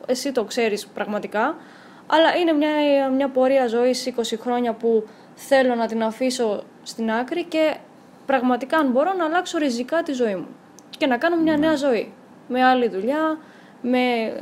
εσύ 0.05 0.31
το 0.31 0.43
ξέρεις 0.43 0.87
πραγματικά. 0.87 1.55
Αλλά 2.07 2.35
είναι 2.35 2.51
μια, 2.51 2.69
μια 3.15 3.29
πορεία 3.29 3.67
ζωής 3.67 4.13
20 4.17 4.21
χρόνια 4.39 4.73
που 4.73 5.07
θέλω 5.35 5.75
να 5.75 5.87
την 5.87 6.03
αφήσω 6.03 6.63
στην 6.83 7.11
άκρη 7.11 7.43
και 7.43 7.75
πραγματικά 8.25 8.77
αν 8.77 8.91
μπορώ 8.91 9.13
να 9.13 9.25
αλλάξω 9.25 9.57
ριζικά 9.57 10.03
τη 10.03 10.13
ζωή 10.13 10.35
μου 10.35 10.47
και 10.97 11.07
να 11.07 11.17
κάνω 11.17 11.37
μια 11.37 11.57
νέα 11.57 11.75
ζωή. 11.75 12.11
Με 12.47 12.63
άλλη 12.63 12.89
δουλειά, 12.89 13.37
με 13.81 13.99
ε, 13.99 14.33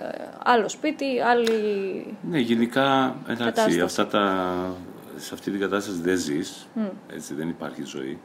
άλλο 0.44 0.70
σπίτι, 0.70 1.20
άλλη... 1.20 2.18
Ναι, 2.30 2.40
γενικά, 2.40 3.16
εντάξει, 3.24 3.44
Κατάσταση. 3.44 3.82
αυτά 3.82 4.08
τα, 4.08 4.76
σε 5.18 5.34
αυτή 5.34 5.52
την 5.52 5.60
κατάσταση 5.60 6.02
δεν 6.02 6.18
ζεις, 6.18 6.68
έτσι 7.14 7.34
δεν 7.34 7.50
υπάρχει 7.50 7.84
ζωή, 7.84 8.20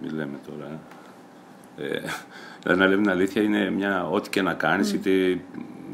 μην 0.00 0.14
λέμε 0.14 0.38
τώρα. 0.46 0.80
Ε, 1.76 2.00
δηλαδή, 2.66 2.80
να 2.80 2.86
λέμε 2.86 3.02
την 3.02 3.10
αλήθεια, 3.10 3.42
είναι 3.42 3.70
μια, 3.70 4.06
ό,τι 4.08 4.30
και 4.30 4.42
να 4.42 4.54
κάνεις, 4.54 4.92
είτε 4.92 5.40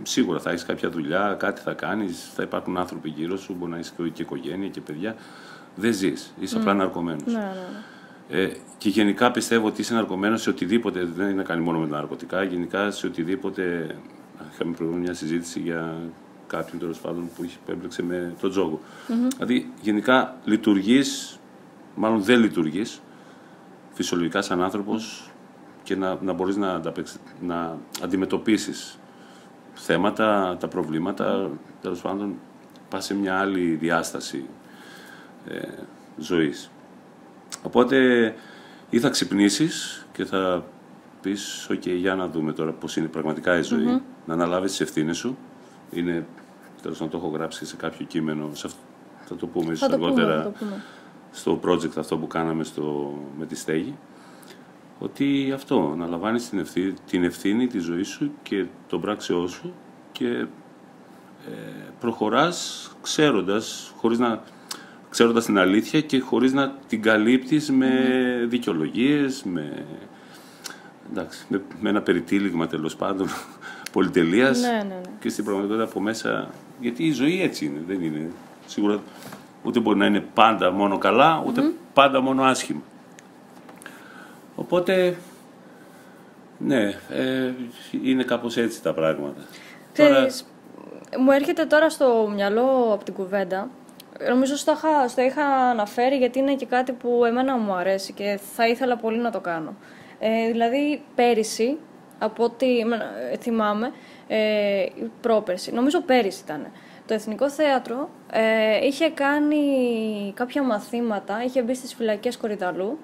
σίγουρα 0.02 0.38
θα 0.40 0.50
έχεις 0.50 0.64
κάποια 0.64 0.90
δουλειά, 0.90 1.36
κάτι 1.38 1.60
θα 1.60 1.72
κάνεις, 1.72 2.30
θα 2.34 2.42
υπάρχουν 2.42 2.76
άνθρωποι 2.76 3.08
γύρω 3.08 3.36
σου, 3.36 3.54
μπορεί 3.58 3.70
να 3.70 3.76
έχεις 3.76 3.94
και 4.12 4.22
οικογένεια 4.22 4.68
και 4.68 4.80
παιδιά, 4.80 5.16
δεν 5.74 5.92
ζεις, 5.92 6.34
είσαι 6.40 6.56
απλά 6.56 6.74
ναρκωμένος. 6.74 7.24
Ναι, 7.32 7.32
ναι, 7.32 7.38
ναι. 7.38 8.42
Ε, 8.42 8.52
και 8.78 8.88
γενικά 8.88 9.30
πιστεύω 9.30 9.66
ότι 9.66 9.80
είσαι 9.80 9.94
ναρκωμένος 9.94 10.42
σε 10.42 10.50
οτιδήποτε, 10.50 11.04
δεν 11.16 11.26
είναι 11.26 11.36
να 11.36 11.42
κάνει 11.42 11.62
μόνο 11.62 11.78
με 11.78 11.86
τα 11.86 11.96
ναρκωτικά, 11.96 12.42
γενικά 12.42 12.90
σε 12.90 13.06
οτιδήποτε. 13.06 13.96
Είχαμε 14.52 14.72
προηγούμενη 14.74 15.04
μια 15.04 15.14
συζήτηση 15.14 15.60
για 15.60 15.96
κάποιον 16.46 16.80
τέλος 16.80 16.98
πάντων 16.98 17.28
που 17.36 17.44
είχε- 17.44 17.58
που 17.64 17.70
έμπλεξε 17.70 18.02
με 18.02 18.34
τον 18.40 18.50
τζογο 18.50 18.80
Δηλαδή, 19.36 19.70
γενικά 19.80 20.36
λειτουργείς, 20.44 21.38
μάλλον 21.94 22.22
δεν 22.22 22.40
λειτουργείς 22.40 23.00
φυσιολογικά 23.92 24.42
σαν 24.42 24.62
άνθρωπος 24.62 25.31
και 25.82 25.96
να, 25.96 26.18
να 26.22 26.32
μπορείς 26.32 26.56
να, 26.56 26.74
ανταπεξ- 26.74 27.20
να 27.40 27.76
αντιμετωπίσεις 28.02 28.98
θέματα, 29.74 30.56
τα 30.60 30.68
προβλήματα, 30.68 31.50
τέλος 31.80 32.00
πάντων, 32.00 32.34
πας 32.88 33.04
σε 33.04 33.14
μια 33.14 33.38
άλλη 33.38 33.60
διάσταση 33.74 34.44
ε, 35.48 35.68
ζωής. 36.18 36.70
Οπότε 37.62 37.96
ή 38.90 39.00
θα 39.00 39.08
ξυπνήσεις 39.08 40.06
και 40.12 40.24
θα 40.24 40.64
πεις 41.20 41.68
«ΟΚ, 41.70 41.86
για 41.86 42.14
να 42.14 42.28
δούμε 42.28 42.52
τώρα 42.52 42.70
πώς 42.72 42.96
είναι 42.96 43.06
πραγματικά 43.06 43.58
η 43.58 43.62
ζωή, 43.62 44.02
να 44.26 44.34
αναλάβεις 44.34 44.70
τις 44.70 44.80
ευθύνες 44.80 45.16
σου». 45.16 45.36
Είναι, 45.90 46.26
τέλος 46.82 47.00
να 47.00 47.08
το 47.08 47.16
έχω 47.16 47.28
γράψει 47.28 47.58
και 47.58 47.64
σε 47.64 47.76
κάποιο 47.76 48.06
κείμενο, 48.06 48.50
σε 48.52 48.66
αυτό, 48.66 48.80
θα 49.24 49.36
το 49.36 49.46
πούμε 49.46 49.72
ίσως 49.72 49.78
Θα 49.78 49.88
το 49.88 49.96
πούμε, 49.96 50.06
αργότερα 50.06 50.36
θα 50.36 50.42
το 50.42 50.54
πούμε. 50.58 50.82
στο 51.30 51.60
project 51.64 51.96
αυτό 51.98 52.18
που 52.18 52.26
κάναμε 52.26 52.64
στο, 52.64 53.14
με 53.38 53.46
τη 53.46 53.54
στέγη, 53.54 53.96
ότι 55.02 55.52
αυτό, 55.54 55.94
να 55.98 56.06
λαμβάνεις 56.06 56.48
την 56.48 56.58
ευθύνη, 56.58 56.94
την 57.10 57.24
ευθύνη 57.24 57.66
της 57.66 57.82
ζωής 57.82 58.08
σου 58.08 58.30
και 58.42 58.64
των 58.88 59.00
πράξεών 59.00 59.48
σου 59.48 59.74
και 60.12 60.26
ε, 60.26 60.46
προχωράς 62.00 62.90
ξέροντας, 63.02 63.92
χωρίς 63.96 64.18
να, 64.18 64.42
ξέροντας 65.10 65.44
την 65.44 65.58
αλήθεια 65.58 66.00
και 66.00 66.20
χωρίς 66.20 66.52
να 66.52 66.74
την 66.88 67.02
καλύπτεις 67.02 67.70
με 67.70 67.90
δικαιολογίες, 68.48 69.42
με, 69.42 69.84
εντάξει, 71.10 71.44
με, 71.48 71.62
με 71.80 71.88
ένα 71.88 72.02
περιτύλιγμα 72.02 72.66
τέλος 72.66 72.96
πάντων 72.96 73.28
πολυτελείας 73.92 74.60
Ναι, 74.60 74.68
ναι, 74.68 74.82
ναι. 74.82 75.00
και 75.20 75.28
στην 75.28 75.44
πραγματικότητα 75.44 75.88
από 75.88 76.00
μέσα, 76.00 76.50
γιατί 76.80 77.04
η 77.04 77.12
ζωή 77.12 77.42
έτσι 77.42 77.64
είναι, 77.64 77.80
δεν 77.86 78.02
είναι. 78.02 78.30
Σίγουρα 78.66 79.00
ούτε 79.62 79.80
μπορεί 79.80 79.98
να 79.98 80.06
είναι 80.06 80.24
πάντα 80.34 80.70
μόνο 80.70 80.98
καλά, 80.98 81.44
ούτε 81.46 81.72
πάντα 81.92 82.20
μόνο 82.20 82.42
άσχημα. 82.42 82.82
Οπότε, 84.54 85.16
ναι, 86.58 86.82
ε, 87.10 87.52
είναι 88.04 88.22
κάπως 88.22 88.56
έτσι 88.56 88.82
τα 88.82 88.94
πράγματα. 88.94 89.40
Ξέρεις, 89.92 90.46
μου 91.18 91.30
έρχεται 91.30 91.64
τώρα 91.64 91.90
στο 91.90 92.30
μυαλό 92.34 92.90
από 92.92 93.04
την 93.04 93.14
κουβέντα. 93.14 93.70
Νομίζω 94.28 94.56
στο 94.56 94.72
είχα, 94.72 95.08
στο 95.08 95.22
είχα 95.22 95.44
αναφέρει 95.44 96.16
γιατί 96.16 96.38
είναι 96.38 96.54
και 96.54 96.66
κάτι 96.66 96.92
που 96.92 97.24
εμένα 97.24 97.56
μου 97.56 97.72
αρέσει 97.72 98.12
και 98.12 98.40
θα 98.54 98.68
ήθελα 98.68 98.96
πολύ 98.96 99.18
να 99.18 99.30
το 99.30 99.40
κάνω. 99.40 99.76
Ε, 100.18 100.50
δηλαδή 100.50 101.02
πέρυσι, 101.14 101.78
από 102.18 102.44
ό,τι 102.44 102.78
εμένα, 102.78 103.04
ε, 103.32 103.36
θυμάμαι, 103.36 103.92
ε, 104.28 104.82
ή 104.82 105.10
πρόπερσι, 105.20 105.72
νομίζω 105.72 106.00
πέρυσι 106.00 106.42
ήταν, 106.44 106.66
το 107.06 107.14
Εθνικό 107.14 107.50
Θέατρο 107.50 108.08
ε, 108.32 108.86
είχε 108.86 109.08
κάνει 109.10 109.62
κάποια 110.34 110.62
μαθήματα, 110.62 111.44
είχε 111.44 111.62
μπει 111.62 111.74
στις 111.74 111.94
φυλακές 111.94 112.36
Κορυδαλού 112.36 112.98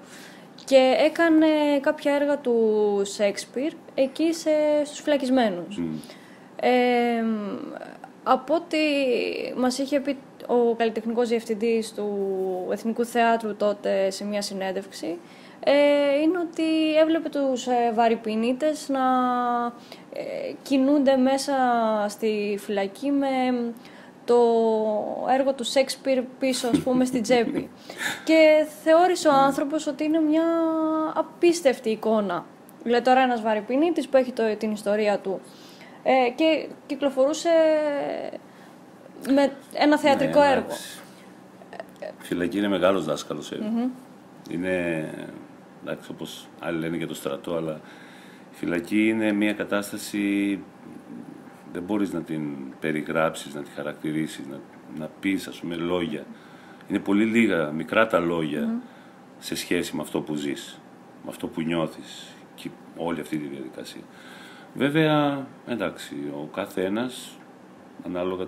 και 0.69 0.95
έκανε 1.05 1.47
κάποια 1.81 2.13
έργα 2.13 2.37
του 2.37 3.01
Σέξπιρ 3.03 3.71
εκεί 3.95 4.33
σε, 4.33 4.49
στους 4.85 4.99
φυλακισμένους. 4.99 5.79
Ε, 6.55 7.23
από 8.23 8.53
ό,τι 8.53 8.77
μας 9.57 9.77
είχε 9.77 9.99
πει 9.99 10.17
ο 10.47 10.75
καλλιτεχνικός 10.75 11.29
διευθυντής 11.29 11.93
του 11.93 12.07
Εθνικού 12.71 13.05
Θεάτρου 13.05 13.55
τότε 13.55 14.09
σε 14.09 14.25
μια 14.25 14.41
συνέντευξη, 14.41 15.17
ε, 15.63 15.73
είναι 16.21 16.37
ότι 16.37 16.95
έβλεπε 17.01 17.29
τους 17.29 17.67
ε, 17.67 17.91
βαρυπινίτες 17.93 18.89
να 18.89 18.99
ε, 20.13 20.53
κινούνται 20.63 21.15
μέσα 21.15 21.53
στη 22.09 22.57
φυλακή 22.61 23.11
με 23.11 23.27
το 24.33 25.27
έργο 25.39 25.53
του 25.53 25.63
Σέξπιρ 25.63 26.21
πίσω, 26.39 26.67
ας 26.67 26.79
πούμε, 26.79 27.05
στην 27.05 27.21
τσέπη. 27.21 27.69
Και 28.23 28.65
θεώρησε 28.83 29.27
ο 29.27 29.31
άνθρωπος 29.33 29.87
ότι 29.87 30.03
είναι 30.03 30.19
μια 30.19 30.43
απίστευτη 31.13 31.89
εικόνα. 31.89 32.45
Δηλαδή 32.83 33.03
τώρα 33.03 33.21
ένας 33.21 33.41
βαρυπινίτης 33.41 34.07
που 34.07 34.17
έχει 34.17 34.31
το, 34.31 34.55
την 34.57 34.71
ιστορία 34.71 35.17
του 35.19 35.39
ε, 36.03 36.29
και 36.35 36.67
κυκλοφορούσε 36.85 37.49
με 39.33 39.51
ένα 39.73 39.97
θεατρικό 39.97 40.39
Ναι, 40.39 40.47
έργο. 40.47 40.65
εντάξει. 40.65 40.99
Φυλακή 42.17 42.57
είναι 42.57 42.67
μεγάλος 42.67 43.05
δάσκαλος. 43.05 43.51
ε. 43.51 43.59
Είναι, 44.51 45.09
εντάξει, 45.83 46.11
όπως 46.11 46.47
άλλοι 46.59 46.79
λένε 46.79 46.97
για 46.97 47.07
το 47.07 47.13
στρατό, 47.15 47.55
αλλά 47.55 47.79
η 48.51 48.55
φυλακή 48.55 49.07
είναι 49.07 49.31
μια 49.31 49.53
κατάσταση, 49.53 50.59
δεν 51.73 51.83
μπορείς 51.83 52.13
να 52.13 52.21
την 52.21 52.41
περιγράψεις, 52.79 53.53
να 53.53 53.61
τη 53.61 53.69
χαρακτηρίσεις, 53.75 54.45
να, 54.47 54.59
να 54.97 55.09
πεις, 55.19 55.47
ας 55.47 55.59
πούμε, 55.59 55.75
λόγια. 55.75 56.25
Είναι 56.87 56.99
πολύ 56.99 57.25
λίγα, 57.25 57.71
μικρά 57.71 58.07
τα 58.07 58.19
λόγια 58.19 58.81
σε 59.39 59.55
σχέση 59.55 59.95
με 59.95 60.01
αυτό 60.01 60.21
που 60.21 60.35
ζεις, 60.35 60.79
με 61.23 61.29
αυτό 61.29 61.47
που 61.47 61.61
νιώθεις 61.61 62.35
και 62.55 62.69
όλη 62.97 63.19
αυτή 63.19 63.37
τη 63.37 63.47
διαδικασία. 63.47 64.01
Βέβαια, 64.73 65.47
εντάξει, 65.67 66.15
ο 66.33 66.49
κάθε 66.53 66.85
ένας, 66.85 67.37
ανάλογα 68.05 68.45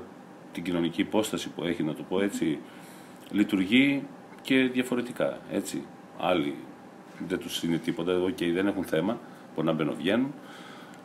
την 0.52 0.64
κοινωνική 0.64 1.02
υπόσταση 1.02 1.50
που 1.50 1.64
έχει, 1.64 1.84
να 1.84 1.94
το 1.94 2.04
πω 2.04 2.22
έτσι, 2.22 2.60
λειτουργεί 3.32 4.04
και 4.42 4.64
διαφορετικά, 4.64 5.40
έτσι. 5.52 5.84
Άλλοι 6.20 6.56
δεν 7.28 7.40
τους 7.40 7.64
είναι 7.64 7.78
τίποτα, 7.78 8.24
okay, 8.24 8.52
δεν 8.54 8.68
έχουν 8.68 8.84
θέμα, 8.84 9.20
μπορεί 9.56 9.68
να 9.68 9.74
μπαίνουν, 9.74 9.96
βγαίνουν. 9.96 10.34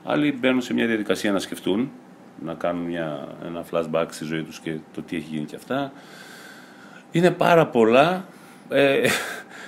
Άλλοι 0.05 0.33
μπαίνουν 0.33 0.61
σε 0.63 0.75
μια 0.75 0.87
διαδικασία 0.87 1.33
να 1.33 1.39
σκεφτούν, 1.39 1.91
να 2.45 2.55
κάνουν 2.55 2.85
μια, 2.85 3.29
ένα 3.47 3.65
flashback 3.71 4.07
στη 4.11 4.25
ζωή 4.25 4.43
τους 4.43 4.61
και 4.61 4.79
το 4.95 5.03
τι 5.03 5.17
έχει 5.17 5.29
γίνει 5.31 5.45
και 5.45 5.57
αυτά. 5.57 5.93
Είναι 7.11 7.31
πάρα 7.31 7.67
πολλά. 7.67 8.25
Ε, 8.69 9.09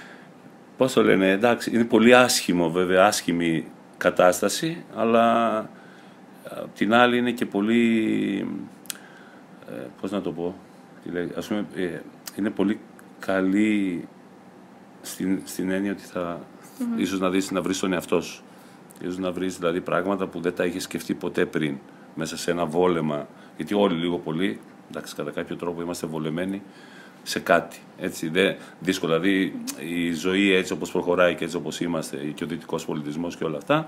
πώς 0.77 0.93
το 0.93 1.03
λένε, 1.03 1.31
εντάξει, 1.31 1.71
είναι 1.75 1.85
πολύ 1.85 2.15
άσχημο 2.15 2.71
βέβαια, 2.71 3.07
άσχημη 3.07 3.67
κατάσταση, 3.99 4.85
αλλά 4.97 5.69
Απ' 6.51 6.75
την 6.75 6.95
άλλη 6.95 7.19
είναι 7.19 7.31
και 7.31 7.47
πολύ, 7.47 8.47
ε, 9.69 9.87
πώς 10.01 10.11
να 10.11 10.21
το 10.21 10.33
πω, 10.33 10.55
τι 11.03 11.11
λέει, 11.11 11.33
ας 11.37 11.47
πούμε, 11.47 11.67
ε, 11.75 12.01
είναι 12.37 12.51
πολύ 12.51 12.81
καλή 13.19 14.09
στην, 15.01 15.41
στην 15.45 15.71
έννοια 15.71 15.93
ότι 15.93 16.03
θα 16.03 16.41
mm-hmm. 16.41 17.01
ίσως 17.01 17.21
να 17.21 17.31
δεις 17.31 17.51
να 17.51 17.63
βρεις 17.63 17.79
τον 17.79 17.93
εαυτό 17.93 18.21
σου. 18.21 18.43
Ίσως 19.01 19.19
να 19.19 19.33
βρεις 19.33 19.59
δηλαδή 19.59 19.81
πράγματα 19.81 20.27
που 20.27 20.41
δεν 20.41 20.55
τα 20.55 20.65
είχες 20.65 20.83
σκεφτεί 20.83 21.15
ποτέ 21.15 21.47
πριν 21.47 21.79
μέσα 22.15 22.37
σε 22.37 22.51
ένα 22.51 22.65
βόλεμα. 22.65 23.27
Γιατί 23.57 23.75
όλοι 23.75 23.95
λίγο 23.95 24.19
πολύ, 24.19 24.61
εντάξει, 24.91 25.15
κατά 25.15 25.31
κάποιο 25.31 25.57
τρόπο 25.57 25.83
είμαστε 25.83 26.07
βολεμένοι 26.07 26.63
σε 27.23 27.41
κάτι. 27.41 27.79
Έτσι, 27.99 28.29
δε, 28.29 28.55
δύσκολο. 28.81 29.19
Δηλαδή 29.19 29.61
η 29.79 30.13
ζωή 30.13 30.53
έτσι 30.53 30.73
όπως 30.73 30.91
προχωράει 30.91 31.35
και 31.35 31.45
έτσι 31.45 31.57
όπως 31.57 31.81
είμαστε 31.81 32.17
και 32.17 32.45
ο 32.45 32.47
δυτικός 32.47 32.85
πολιτισμός 32.85 33.37
και 33.37 33.45
όλα 33.45 33.57
αυτά 33.57 33.87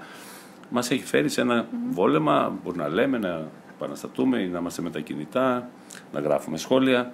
μας 0.71 0.91
έχει 0.91 1.05
φέρει 1.05 1.29
σε 1.29 1.41
ένα 1.41 1.67
βόλεμα, 1.91 2.53
μπορεί 2.65 2.77
να 2.77 2.89
λέμε, 2.89 3.19
να 3.19 3.49
επαναστατούμε 3.75 4.39
ή 4.39 4.47
να 4.47 4.59
είμαστε 4.59 4.83
με 4.83 4.91
τα 4.91 5.01
κινητά, 5.01 5.69
να 6.13 6.21
γράφουμε 6.21 6.57
σχόλια. 6.57 7.13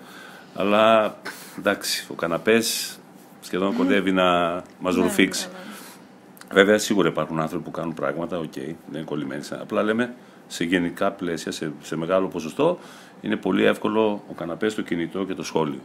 Αλλά 0.55 1.17
εντάξει, 1.59 2.07
ο 2.11 2.15
καναπές 2.15 2.99
σχεδόν 3.41 3.77
κοντεύει 3.77 4.13
να 4.13 4.63
μας 4.81 4.97
ναι, 4.97 5.03
ρουφήξει. 5.03 5.47
Ναι, 5.47 5.53
ναι. 5.53 6.55
Βέβαια, 6.55 6.79
σίγουρα 6.79 7.09
υπάρχουν 7.09 7.41
άνθρωποι 7.41 7.65
που 7.65 7.71
κάνουν 7.71 7.95
πράγματα, 7.95 8.39
OK, 8.39 8.45
okay, 8.45 8.75
δεν 8.91 8.95
είναι 8.95 9.03
κολλημένοι. 9.05 9.43
Απλά 9.61 9.83
λέμε 9.83 10.15
σε 10.47 10.65
γενικά 10.65 11.13
πλαίσια, 11.13 11.53
σε, 11.53 11.73
σε 11.83 11.97
μεγάλο 11.97 12.29
ποσοστό, 12.29 12.79
είναι 13.21 13.37
πολύ 13.37 13.65
εύκολο 13.65 14.23
ο 14.31 14.33
καναπές, 14.33 14.75
το 14.75 14.83
κινητό 14.83 15.25
και 15.25 15.35
το 15.35 15.43
σχόλιο. 15.43 15.81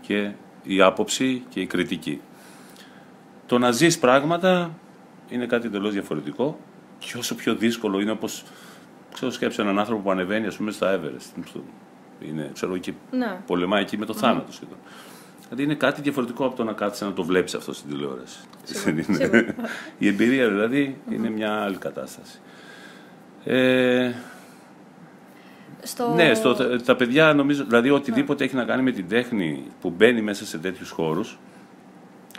Και 0.00 0.30
η 0.62 0.80
άποψη 0.80 1.42
και 1.48 1.60
η 1.60 1.66
κριτική. 1.66 2.20
Το 3.46 3.58
να 3.58 3.70
ζεις 3.70 3.98
πράγματα 3.98 4.70
είναι 5.28 5.46
κάτι 5.46 5.66
εντελώς 5.66 5.92
διαφορετικό 5.92 6.58
και 6.98 7.18
όσο 7.18 7.34
πιο 7.34 7.54
δύσκολο 7.54 8.00
είναι 8.00 8.10
όπως 8.10 8.44
ξέρω 9.12 9.30
σκέψε 9.30 9.62
έναν 9.62 9.78
άνθρωπο 9.78 10.02
που 10.02 10.10
ανεβαίνει 10.10 10.46
ας 10.46 10.56
πούμε 10.56 10.70
στα 10.70 11.00
Everest 11.00 11.42
είναι, 12.20 12.50
ξέρω, 12.52 12.78
και 12.78 12.92
ναι. 13.10 13.40
πολεμάει 13.46 13.82
εκεί 13.82 13.98
με 13.98 14.04
το 14.04 14.14
θάνατος 14.14 14.54
σχεδόν. 14.54 14.76
Δηλαδή 15.42 15.62
είναι 15.62 15.74
κάτι 15.74 16.00
διαφορετικό 16.00 16.44
από 16.44 16.56
το 16.56 16.64
να 16.64 16.72
κάτσει 16.72 17.04
να 17.04 17.12
το 17.12 17.24
βλέπεις 17.24 17.54
αυτό 17.54 17.72
στην 17.72 17.90
τηλεόραση. 17.90 18.38
Η 19.98 20.06
εμπειρία 20.06 20.48
δηλαδή 20.48 20.96
είναι 21.10 21.30
μια 21.30 21.52
άλλη 21.52 21.76
κατάσταση. 21.76 22.40
Ε, 23.46 24.12
στο... 25.82 26.12
Ναι, 26.14 26.34
στο, 26.34 26.54
τα 26.84 26.96
παιδιά 26.96 27.34
νομίζω, 27.34 27.64
δηλαδή 27.64 27.90
οτιδήποτε 27.90 28.44
έχει 28.44 28.54
να 28.54 28.64
κάνει 28.64 28.82
με 28.82 28.90
την 28.90 29.08
τέχνη 29.08 29.62
που 29.80 29.90
μπαίνει 29.90 30.22
μέσα 30.22 30.46
σε 30.46 30.58
τέτοιους 30.58 30.90
χώρους, 30.90 31.38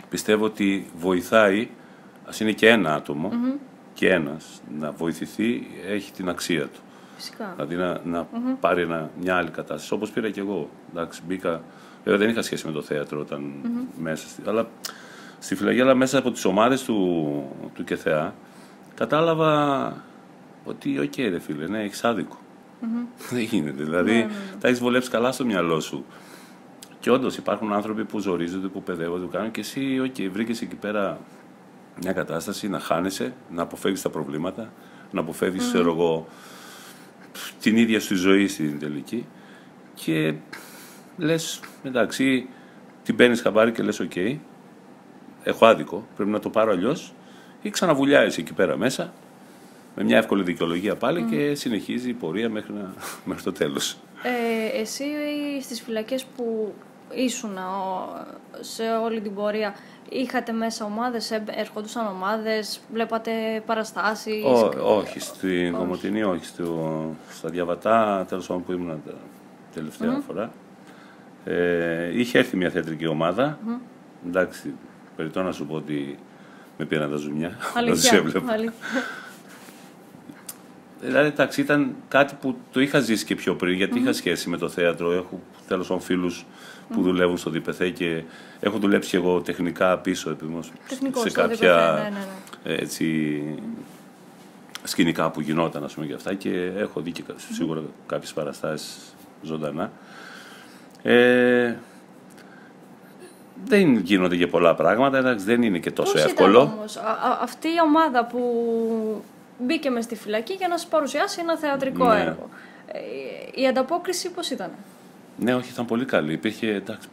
πιστεύω 0.08 0.44
ότι 0.44 0.90
βοηθάει, 0.98 1.68
ας 2.24 2.40
είναι 2.40 2.52
και 2.52 2.68
ένα 2.68 3.02
και 3.94 4.08
ένας, 4.08 4.62
να 4.78 4.90
βοηθηθεί, 4.90 5.66
έχει 5.88 6.12
την 6.12 6.28
αξία 6.28 6.62
του. 6.62 6.80
Φυσικά. 7.16 7.54
Δηλαδή 7.56 7.74
να, 7.74 8.00
να 8.04 8.26
πάρει 8.60 8.82
ένα, 8.82 9.10
μια 9.20 9.36
άλλη 9.36 9.50
κατάσταση. 9.50 9.94
Όπως 9.94 10.10
πήρα 10.10 10.30
και 10.30 10.40
εγώ. 10.40 10.70
Εντάξει, 10.90 11.22
μπήκα, 11.26 11.62
βέβαια 12.04 12.18
δεν 12.18 12.28
είχα 12.28 12.42
σχέση 12.42 12.66
με 12.66 12.72
το 12.72 12.82
θέατρο 12.82 13.20
όταν 13.20 13.52
μέσα, 13.98 14.26
αλλά 14.46 14.68
στη 15.38 15.54
φυλακή, 15.54 15.80
αλλά 15.80 15.94
μέσα 15.94 16.18
από 16.18 16.30
τις 16.30 16.44
ομάδες 16.44 16.84
του, 16.84 17.42
του 17.74 17.84
ΚΕΘΕΑ, 17.84 18.34
κατάλαβα 18.94 19.92
ότι, 20.68 20.98
OK, 20.98 21.12
okay, 21.16 21.28
ρε 21.30 21.38
φίλε, 21.38 21.66
ναι, 21.66 21.82
έχεις 21.82 22.04
άδικο. 22.04 22.38
Δεν 23.30 23.42
γίνεται. 23.42 23.82
Δηλαδή, 23.82 24.12
ναι, 24.12 24.18
ναι, 24.18 24.24
ναι. 24.24 24.58
τα 24.60 24.68
έχεις 24.68 24.80
βολέψει 24.80 25.10
καλά 25.10 25.32
στο 25.32 25.44
μυαλό 25.44 25.80
σου. 25.80 26.04
Και 27.00 27.10
όντως 27.10 27.36
υπάρχουν 27.36 27.72
άνθρωποι 27.72 28.04
που 28.04 28.18
ζορίζονται, 28.18 28.68
που 28.68 28.82
παιδεύονται, 28.82 29.24
που 29.24 29.30
κάνουν 29.30 29.50
και 29.50 29.60
εσύ, 29.60 30.00
OK, 30.00 30.14
okay, 30.18 30.28
βρήκες 30.32 30.60
εκεί 30.60 30.76
πέρα 30.76 31.20
μια 32.02 32.12
κατάσταση 32.12 32.68
να 32.68 32.78
χάνεσαι, 32.78 33.34
να 33.50 33.62
αποφεύγεις 33.62 34.02
τα 34.02 34.10
προβλήματα, 34.10 34.72
να 35.10 35.20
αποφεύγεις, 35.20 35.72
mm. 35.74 35.78
εγώ, 35.78 36.26
την 37.60 37.76
ίδια 37.76 38.00
σου 38.00 38.16
ζωή 38.16 38.48
στην 38.48 38.78
τελική. 38.78 39.26
Και 39.94 40.34
λες, 41.16 41.60
εντάξει, 41.82 42.48
την 43.02 43.16
παίρνεις 43.16 43.40
χαμπάρι 43.40 43.72
και 43.72 43.82
λες: 43.82 44.00
οκ, 44.00 44.16
έχω 45.42 45.66
άδικο, 45.66 46.06
πρέπει 46.16 46.30
να 46.30 46.38
το 46.38 46.50
πάρω 46.50 46.70
αλλιώς. 46.70 47.12
Ή 47.62 47.70
ξαναβουλιάζεις 47.70 48.38
εκεί 48.38 48.52
πέρα 48.52 48.76
μέσα, 48.76 49.12
με 49.98 50.04
μια 50.04 50.16
εύκολη 50.16 50.42
δικαιολογία 50.42 50.96
πάλι 50.96 51.22
και 51.22 51.54
συνεχίζει 51.54 52.08
η 52.08 52.12
πορεία 52.12 52.48
μέχρι, 52.48 52.72
να, 52.72 52.92
μέχρι 53.28 53.42
το 53.42 53.52
τέλος. 53.52 53.96
Ε, 54.22 54.80
εσύ 54.80 55.04
στις 55.62 55.80
φυλακές 55.80 56.24
που 56.24 56.74
ήσουν 57.14 57.58
σε 58.60 58.82
όλη 58.82 59.20
την 59.20 59.34
πορεία, 59.34 59.74
είχατε 60.08 60.52
μέσα 60.52 60.84
ομάδες, 60.84 61.30
έρχονταν 61.46 62.06
ομάδες, 62.06 62.80
βλέπατε 62.92 63.30
παραστάσεις; 63.66 64.44
Ό, 64.44 64.72
όχι, 64.82 65.20
στην 65.20 65.72
Κομωτινή 65.72 66.22
όχι, 66.22 66.44
στο, 66.44 67.14
στα 67.30 67.48
Διαβατά, 67.48 68.26
τέλος 68.28 68.46
πάντων 68.46 68.64
που 68.64 68.72
ήμουν 68.72 69.02
τα 69.06 69.14
τελευταία 69.74 70.22
φορά. 70.26 70.52
Ε, 71.44 72.18
είχε 72.18 72.38
έρθει 72.38 72.56
μια 72.56 72.70
θεατρική 72.70 73.06
ομάδα, 73.06 73.58
mm-hmm. 73.66 73.80
εντάξει, 74.26 74.74
περιττώ 75.16 75.42
να 75.42 75.52
σου 75.52 75.66
πω 75.66 75.74
ότι 75.74 76.18
με 76.78 76.84
πήραν 76.84 77.10
τα 77.10 77.16
ζουμιά, 77.16 77.56
αλήθεια, 77.74 78.22
Δηλαδή, 81.00 81.28
εντάξει, 81.28 81.60
ήταν 81.60 81.94
κάτι 82.08 82.34
που 82.40 82.56
το 82.72 82.80
είχα 82.80 83.00
ζήσει 83.00 83.24
και 83.24 83.34
πιο 83.34 83.54
πριν, 83.54 83.74
γιατί 83.74 83.98
είχα 83.98 84.12
σχέση 84.12 84.48
με 84.48 84.56
το 84.56 84.68
θέατρο. 84.68 85.12
Έχω 85.12 85.40
τέλο 85.68 85.82
πάντων 85.82 86.00
φίλους 86.00 86.46
που 86.92 87.02
δουλεύουν 87.02 87.36
στο 87.36 87.50
ΔΠΘ 87.50 87.82
και 87.94 88.22
έχω 88.60 88.78
δουλέψει 88.78 89.10
και 89.10 89.16
εγώ 89.16 89.40
τεχνικά 89.40 89.98
πίσω 89.98 90.36
σε 91.12 91.30
κάποια 91.30 91.92
ναι, 91.94 92.02
ναι, 92.02 92.18
ναι. 92.64 92.80
Έτσι, 92.80 93.42
σκηνικά 94.82 95.30
που 95.30 95.40
γινόταν 95.40 95.84
ας 95.84 95.94
πούμε, 95.94 96.06
και 96.06 96.14
αυτά 96.14 96.34
και 96.34 96.70
έχω 96.76 97.00
δει 97.00 97.12
και 97.12 97.22
σίγουρα 97.52 97.82
κάποιες 98.06 98.32
παραστάσεις 98.32 99.14
ζωντανά. 99.42 99.92
Ε, 101.02 101.76
δεν 103.64 103.96
γίνονται 103.96 104.36
και 104.36 104.46
πολλά 104.46 104.74
πράγματα, 104.74 105.18
εντάξει, 105.18 105.44
δεν 105.44 105.62
είναι 105.62 105.78
και 105.78 105.90
τόσο 105.90 106.12
Πώς 106.12 106.24
εύκολο. 106.24 106.62
Ήταν 106.62 106.74
όμως, 106.76 106.96
αυτή 107.40 107.68
η 107.68 107.80
ομάδα 107.84 108.24
που 108.24 108.40
μπήκε 109.58 109.90
μες 109.90 110.04
στη 110.04 110.16
φυλακή 110.16 110.52
για 110.52 110.68
να 110.68 110.78
σας 110.78 110.86
παρουσιάσει 110.86 111.38
ένα 111.40 111.56
θεατρικό 111.56 112.12
ναι. 112.12 112.20
έργο. 112.20 112.48
Ε, 112.92 113.60
η 113.60 113.66
ανταπόκριση 113.66 114.30
πώς 114.30 114.50
ήταν; 114.50 114.70
Ναι, 115.36 115.54
όχι, 115.54 115.70
ήταν 115.70 115.84
πολύ 115.84 116.04
καλή. 116.04 116.32
Υπήρχε 116.32 116.74
εντάξει, 116.74 117.08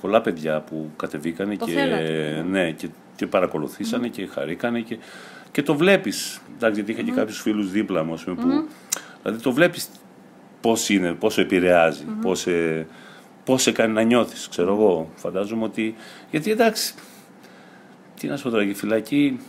πολλά 0.00 0.20
παιδιά 0.20 0.60
που 0.60 0.90
κατεβήκανε 0.96 1.54
και, 1.54 2.42
ναι, 2.48 2.70
και, 2.70 2.88
και 3.16 3.26
παρακολουθήσανε 3.26 4.08
και 4.08 4.26
χαρήκανε 4.26 4.80
και, 4.80 4.98
και 5.50 5.62
το 5.62 5.74
βλέπεις. 5.74 6.40
Εντάξει, 6.54 6.74
γιατί 6.74 6.92
είχα 6.92 7.00
mm-hmm. 7.00 7.04
και 7.04 7.20
κάποιους 7.20 7.40
φίλους 7.40 7.70
δίπλα 7.70 8.04
μου, 8.04 8.14
που, 8.24 8.34
mm-hmm. 8.36 8.98
δηλαδή 9.22 9.42
το 9.42 9.52
βλέπεις 9.52 9.88
πώς 10.60 10.88
είναι, 10.88 11.12
πόσο 11.12 11.40
επηρεάζει, 11.40 12.04
mm-hmm. 12.08 12.22
πώς, 12.22 12.46
ε, 12.46 12.86
πώς 13.44 13.62
σε 13.62 13.72
κάνει 13.72 13.92
να 13.92 14.02
νιώθεις, 14.02 14.48
ξέρω 14.48 14.72
εγώ. 14.72 15.10
Φαντάζομαι 15.14 15.64
ότι, 15.64 15.94
γιατί 16.30 16.50
εντάξει, 16.50 16.94
τι 18.20 18.26
να 18.26 18.36
σου 18.36 18.42
πω 18.42 18.50
τώρα, 18.50 18.64
η 18.64 18.74
φυλακή 18.74 19.40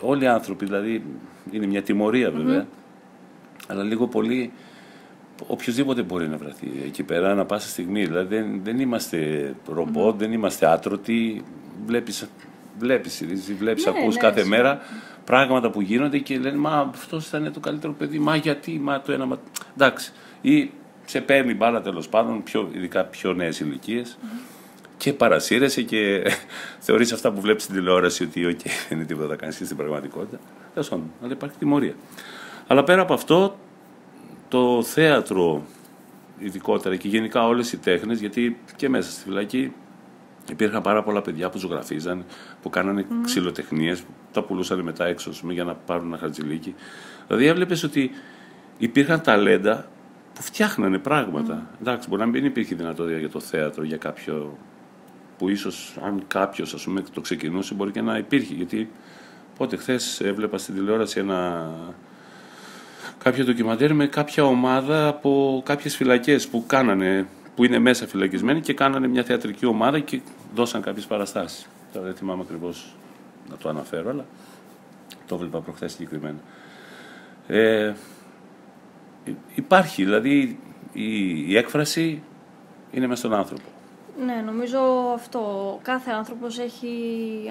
όλοι 0.00 0.24
οι 0.24 0.26
άνθρωποι, 0.26 0.64
δηλαδή 0.64 1.02
είναι 1.50 1.66
μια 1.66 1.82
τιμωρία 1.82 2.32
αλλά 3.68 3.82
λίγο 3.82 4.06
πολύ 4.06 4.52
οποιοδήποτε 5.46 6.02
μπορεί 6.02 6.28
να 6.28 6.36
βρεθεί 6.36 6.68
εκεί 6.84 7.02
πέρα, 7.02 7.34
να 7.34 7.44
πάσα 7.44 7.68
στιγμή. 7.68 8.04
Δηλαδή 8.04 8.36
δεν, 8.36 8.60
δεν 8.62 8.78
είμαστε 8.78 9.54
δεν 10.16 10.32
είμαστε 10.32 10.66
άτρωτοι. 10.66 11.44
Βλέπεις, 11.86 12.28
βλέπεις, 12.78 13.24
βλέπεις 13.58 13.84
ναι, 13.84 13.92
ακούς 13.96 14.14
ναι, 14.14 14.20
κάθε 14.20 14.44
μέρα 14.44 14.80
πράγματα 15.24 15.70
που 15.70 15.80
γίνονται 15.80 16.18
και 16.18 16.38
λένε 16.38 16.56
«Μα 16.56 16.90
αυτός 16.94 17.26
ήταν 17.26 17.52
το 17.52 17.60
καλύτερο 17.60 17.92
παιδί, 17.92 18.18
μα 18.18 18.36
γιατί, 18.36 18.78
μα 18.78 19.00
το 19.00 19.12
ένα, 19.12 19.26
μα...» 19.26 19.38
Εντάξει. 19.74 20.12
Ή 20.40 20.70
σε 21.04 21.20
παίρνει 21.20 21.54
μπάλα 21.54 21.80
τέλος 21.80 22.08
πάντων, 22.08 22.42
πιο, 22.42 22.70
ειδικά 22.72 23.04
πιο 23.04 23.32
νέες 23.32 23.60
ηλικίες 23.60 24.18
και 24.98 25.12
παρασύρεσαι 25.12 25.82
και 25.82 26.22
θεωρείς 26.86 27.12
αυτά 27.12 27.32
που 27.32 27.40
βλέπεις 27.40 27.62
στην 27.62 27.74
τηλεόραση 27.74 28.22
ότι 28.22 28.46
okay, 28.50 28.70
δεν 28.88 28.98
είναι 28.98 29.04
τίποτα 29.04 29.28
να 29.28 29.36
κάνεις 29.36 29.54
στην 29.54 29.76
πραγματικότητα. 29.76 30.38
Τέλος 30.72 30.88
πάντων, 30.88 31.10
αλλά 31.22 31.32
υπάρχει 31.32 31.56
τιμωρία. 31.58 31.94
Αλλά 32.66 32.84
πέρα 32.84 33.02
από 33.02 33.14
αυτό, 33.14 33.58
το 34.48 34.82
θέατρο 34.82 35.62
ειδικότερα 36.38 36.96
και 36.96 37.08
γενικά 37.08 37.46
όλες 37.46 37.72
οι 37.72 37.76
τέχνες, 37.76 38.20
γιατί 38.20 38.60
και 38.76 38.88
μέσα 38.88 39.10
στη 39.10 39.22
φυλακή 39.22 39.72
υπήρχαν 40.50 40.82
πάρα 40.82 41.02
πολλά 41.02 41.22
παιδιά 41.22 41.50
που 41.50 41.58
ζωγραφίζαν, 41.58 42.24
που 42.62 42.70
κάνανε 42.70 43.04
mm. 43.08 43.12
ξυλοτεχνίες, 43.24 44.00
που 44.00 44.12
τα 44.32 44.42
πουλούσαν 44.42 44.80
μετά 44.80 45.06
έξω 45.06 45.30
για 45.42 45.64
να 45.64 45.74
πάρουν 45.74 46.06
ένα 46.06 46.18
χαρτζηλίκι. 46.18 46.74
Δηλαδή 47.26 47.46
έβλεπες 47.46 47.82
ότι 47.82 48.10
υπήρχαν 48.78 49.20
ταλέντα 49.20 49.88
που 50.34 50.42
φτιάχνανε 50.42 50.98
πράγματα. 50.98 51.66
Mm. 51.66 51.80
Εντάξει, 51.80 52.08
μπορεί 52.08 52.20
να 52.20 52.26
μην 52.26 52.44
υπήρχε 52.44 52.74
δυνατότητα 52.74 53.18
για 53.18 53.30
το 53.30 53.40
θέατρο, 53.40 53.84
για 53.84 53.96
κάποιο 53.96 54.58
που 55.38 55.48
ίσως 55.48 55.96
αν 56.04 56.22
κάποιος 56.28 56.86
το 57.12 57.20
ξεκινούσε 57.20 57.74
μπορεί 57.74 57.90
και 57.90 58.00
να 58.00 58.16
υπήρχε. 58.16 58.54
Γιατί 58.54 58.90
πότε 59.56 59.76
χθες 59.76 60.20
έβλεπα 60.20 60.58
στην 60.58 60.74
τηλεόραση 60.74 61.18
ένα 61.18 61.70
κάποιο 63.18 63.44
ντοκιμαντέρ 63.44 63.94
με 63.94 64.06
κάποια 64.06 64.44
ομάδα 64.44 65.08
από 65.08 65.62
κάποιες 65.64 65.96
φυλακές 65.96 66.48
που 66.48 66.64
κάνανε, 66.66 67.26
που 67.54 67.64
είναι 67.64 67.78
μέσα 67.78 68.06
φυλακισμένοι 68.06 68.60
και 68.60 68.74
κάνανε 68.74 69.08
μια 69.08 69.22
θεατρική 69.22 69.66
ομάδα 69.66 69.98
και 69.98 70.20
δώσαν 70.54 70.82
κάποιες 70.82 71.06
παραστάσεις. 71.06 71.68
Τώρα 71.92 72.06
δεν 72.06 72.14
θυμάμαι 72.14 72.42
ακριβώς 72.42 72.96
να 73.50 73.56
το 73.56 73.68
αναφέρω, 73.68 74.10
αλλά 74.10 74.24
το 75.26 75.34
έβλεπα 75.34 75.60
προχθές 75.60 75.92
συγκεκριμένα. 75.92 76.38
Ε, 77.46 77.94
υπάρχει, 79.54 80.04
δηλαδή 80.04 80.58
η, 80.92 81.50
η 81.50 81.56
έκφραση 81.56 82.22
είναι 82.90 83.06
μέσα 83.06 83.20
στον 83.26 83.34
άνθρωπο. 83.34 83.77
Ναι, 84.24 84.42
νομίζω 84.44 84.78
αυτό. 85.14 85.78
Κάθε 85.82 86.10
άνθρωπος 86.10 86.58
έχει 86.58 86.90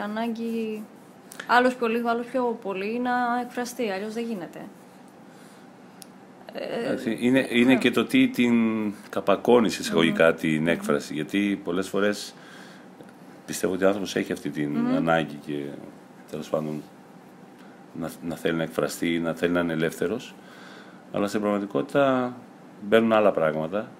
ανάγκη 0.03 0.83
άλλος 1.47 1.75
πιο 1.75 1.87
λίγο, 1.87 2.09
άλλος 2.09 2.25
πιο 2.25 2.57
πολύ 2.61 2.99
να 2.99 3.11
εκφραστεί, 3.41 3.89
αλλιώς 3.89 4.13
δεν 4.13 4.23
γίνεται. 4.23 4.65
Ε, 6.53 6.95
είναι 7.19 7.47
είναι 7.49 7.73
ναι. 7.73 7.79
και 7.79 7.91
το 7.91 8.05
τι 8.05 8.27
την 8.27 8.55
καπακώνεις 9.09 9.79
εισαγωγικά 9.79 10.33
την 10.33 10.67
έκφραση. 10.67 11.13
Γιατί 11.13 11.61
πολλές 11.63 11.89
φορές 11.89 12.33
πιστεύω 13.45 13.73
ότι 13.73 13.83
ο 13.83 13.87
άνθρωπος 13.87 14.15
έχει 14.15 14.31
αυτή 14.31 14.49
την 14.49 14.77
ανάγκη 14.95 15.39
και 15.45 15.63
τέλος 16.29 16.49
πάντων 16.49 16.81
να, 17.93 18.09
να 18.23 18.35
θέλει 18.35 18.55
να 18.55 18.63
εκφραστεί, 18.63 19.19
να 19.19 19.33
θέλει 19.33 19.53
να 19.53 19.59
είναι 19.59 19.73
ελεύθερος. 19.73 20.35
Αλλά 21.11 21.27
στην 21.27 21.41
πραγματικότητα 21.41 22.35
μπαίνουν 22.81 23.13
άλλα 23.13 23.31
πράγματα. 23.31 23.91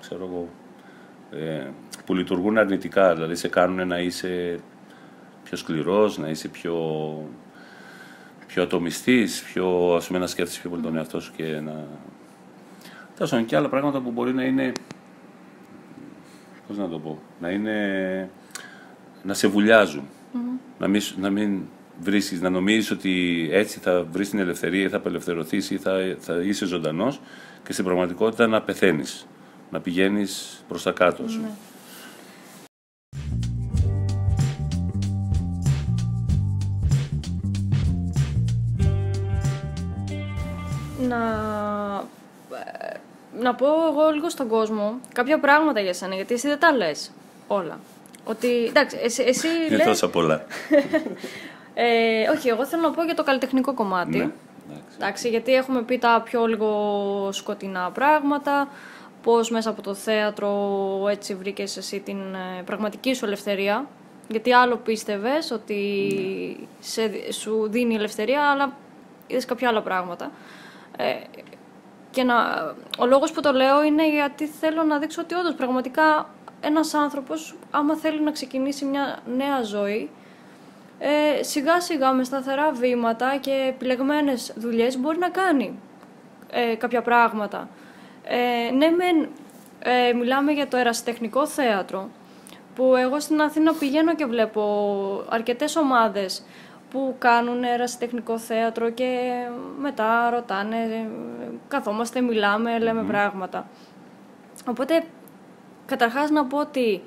Ξέρω 0.00 0.24
εγώ, 0.24 0.48
ε, 0.48 0.59
που 2.06 2.14
λειτουργούν 2.14 2.58
αρνητικά, 2.58 3.14
δηλαδή 3.14 3.34
σε 3.34 3.48
κάνουν 3.48 3.86
να 3.86 3.98
είσαι 3.98 4.60
πιο 5.44 5.56
σκληρός, 5.56 6.18
να 6.18 6.28
είσαι 6.28 6.48
πιο, 6.48 6.74
πιο 8.46 8.62
ατομιστής, 8.62 9.42
πιο, 9.42 9.94
ας 9.94 10.06
πούμε, 10.06 10.18
να 10.18 10.26
σκέφτεσαι 10.26 10.60
πιο 10.60 10.70
πολύ 10.70 10.82
τον 10.82 10.96
εαυτό 10.96 11.20
σου 11.20 11.32
και 11.36 11.60
να... 11.60 11.86
Τέλος 13.16 13.44
και 13.46 13.56
άλλα 13.56 13.68
πράγματα 13.68 14.00
που 14.00 14.10
μπορεί 14.10 14.32
να 14.32 14.44
είναι, 14.44 14.72
πώς 16.66 16.76
να 16.76 16.88
το 16.88 16.98
πω, 16.98 17.18
να 17.40 17.50
είναι, 17.50 18.28
να 19.22 19.34
σε 19.34 19.48
βουλιαζουν 19.48 20.08
να 20.80 20.88
μην, 20.88 21.02
να 21.16 21.30
μην 21.30 21.60
βρίσκεις, 22.00 22.40
να 22.40 22.50
νομίζεις 22.50 22.90
ότι 22.90 23.48
έτσι 23.52 23.78
θα 23.78 24.06
βρεις 24.10 24.30
την 24.30 24.38
ελευθερία 24.38 24.82
ή 24.82 24.88
θα 24.88 24.96
απελευθερωθείς 24.96 25.70
ή 25.70 25.78
θα, 25.78 26.16
θα 26.18 26.34
είσαι 26.42 26.66
ζωντανός 26.66 27.20
και 27.64 27.72
στην 27.72 27.84
πραγματικότητα 27.84 28.46
να 28.46 28.62
πεθαίνεις 28.62 29.26
να 29.70 29.80
πηγαίνεις 29.80 30.62
προς 30.68 30.82
τα 30.82 30.90
κάτω 30.92 31.28
σου. 31.28 31.40
Ναι. 31.40 31.50
Να... 41.08 41.18
να 43.40 43.54
πω 43.54 43.66
εγώ 43.66 44.10
λίγο 44.14 44.30
στον 44.30 44.48
κόσμο 44.48 45.00
κάποια 45.12 45.40
πράγματα 45.40 45.80
για 45.80 45.92
σένα, 45.94 46.14
γιατί 46.14 46.34
εσύ 46.34 46.48
δεν 46.48 46.58
τα 46.58 46.72
λες 46.72 47.10
όλα. 47.46 47.78
Ότι, 48.24 48.64
εντάξει, 48.64 48.98
εσύ, 49.02 49.22
εσύ 49.26 49.46
Είναι 49.66 49.76
λες... 49.76 49.86
τόσα 49.86 50.10
πολλά. 50.10 50.44
ε, 51.74 52.28
όχι, 52.28 52.48
εγώ 52.48 52.66
θέλω 52.66 52.82
να 52.82 52.90
πω 52.90 53.02
για 53.02 53.14
το 53.14 53.22
καλλιτεχνικό 53.22 53.74
κομμάτι. 53.74 54.18
Ναι. 54.18 54.30
Εντάξει, 54.96 55.28
γιατί 55.28 55.54
έχουμε 55.54 55.82
πει 55.82 55.98
τα 55.98 56.22
πιο 56.24 56.46
λίγο 56.46 57.28
σκοτεινά 57.32 57.90
πράγματα, 57.90 58.68
πώς 59.22 59.50
μέσα 59.50 59.70
από 59.70 59.82
το 59.82 59.94
θέατρο 59.94 60.50
έτσι 61.10 61.34
βρήκες 61.34 61.76
εσύ 61.76 62.00
την 62.00 62.18
ε, 62.34 62.62
πραγματική 62.64 63.14
σου 63.14 63.24
ελευθερία. 63.24 63.86
Γιατί 64.28 64.52
άλλο 64.52 64.76
πίστευες 64.76 65.50
ότι 65.50 66.68
σε, 66.80 67.32
σου 67.32 67.68
δίνει 67.70 67.94
ελευθερία, 67.94 68.42
αλλά 68.42 68.72
είδες 69.26 69.44
κάποια 69.44 69.68
άλλα 69.68 69.82
πράγματα. 69.82 70.30
Ε, 70.96 71.14
και 72.10 72.22
να, 72.22 72.34
ο 72.98 73.06
λόγος 73.06 73.32
που 73.32 73.40
το 73.40 73.52
λέω 73.52 73.82
είναι 73.82 74.10
γιατί 74.10 74.46
θέλω 74.46 74.82
να 74.82 74.98
δείξω 74.98 75.20
ότι 75.22 75.34
όντως 75.34 75.54
πραγματικά 75.54 76.28
ένας 76.60 76.94
άνθρωπος, 76.94 77.54
άμα 77.70 77.96
θέλει 77.96 78.20
να 78.20 78.30
ξεκινήσει 78.30 78.84
μια 78.84 79.18
νέα 79.36 79.62
ζωή, 79.62 80.10
ε, 80.98 81.42
σιγά 81.42 81.80
σιγά 81.80 82.12
με 82.12 82.24
σταθερά 82.24 82.72
βήματα 82.72 83.36
και 83.40 83.64
επιλεγμένες 83.68 84.52
δουλειές 84.56 84.98
μπορεί 84.98 85.18
να 85.18 85.28
κάνει 85.28 85.78
ε, 86.50 86.74
κάποια 86.74 87.02
πράγματα. 87.02 87.68
Ε, 88.24 88.70
ναι, 88.70 88.88
μεν, 88.88 89.28
ε, 89.78 90.12
μιλάμε 90.12 90.52
για 90.52 90.68
το 90.68 90.76
ερασιτεχνικό 90.76 91.46
θέατρο, 91.46 92.08
που 92.74 92.96
εγώ 92.96 93.20
στην 93.20 93.40
Αθήνα 93.40 93.74
πηγαίνω 93.74 94.14
και 94.14 94.24
βλέπω 94.24 95.24
αρκετές 95.28 95.76
ομάδες 95.76 96.42
που 96.90 97.14
κάνουν 97.18 97.64
ερασιτεχνικό 97.64 98.38
θέατρο 98.38 98.90
και 98.90 99.30
μετά 99.80 100.30
ρωτάνε, 100.30 101.08
καθόμαστε, 101.68 102.20
μιλάμε, 102.20 102.78
λέμε 102.78 103.02
πράγματα. 103.02 103.66
Οπότε, 104.68 105.04
καταρχάς 105.86 106.30
να 106.30 106.44
πω 106.44 106.58
ότι 106.58 107.02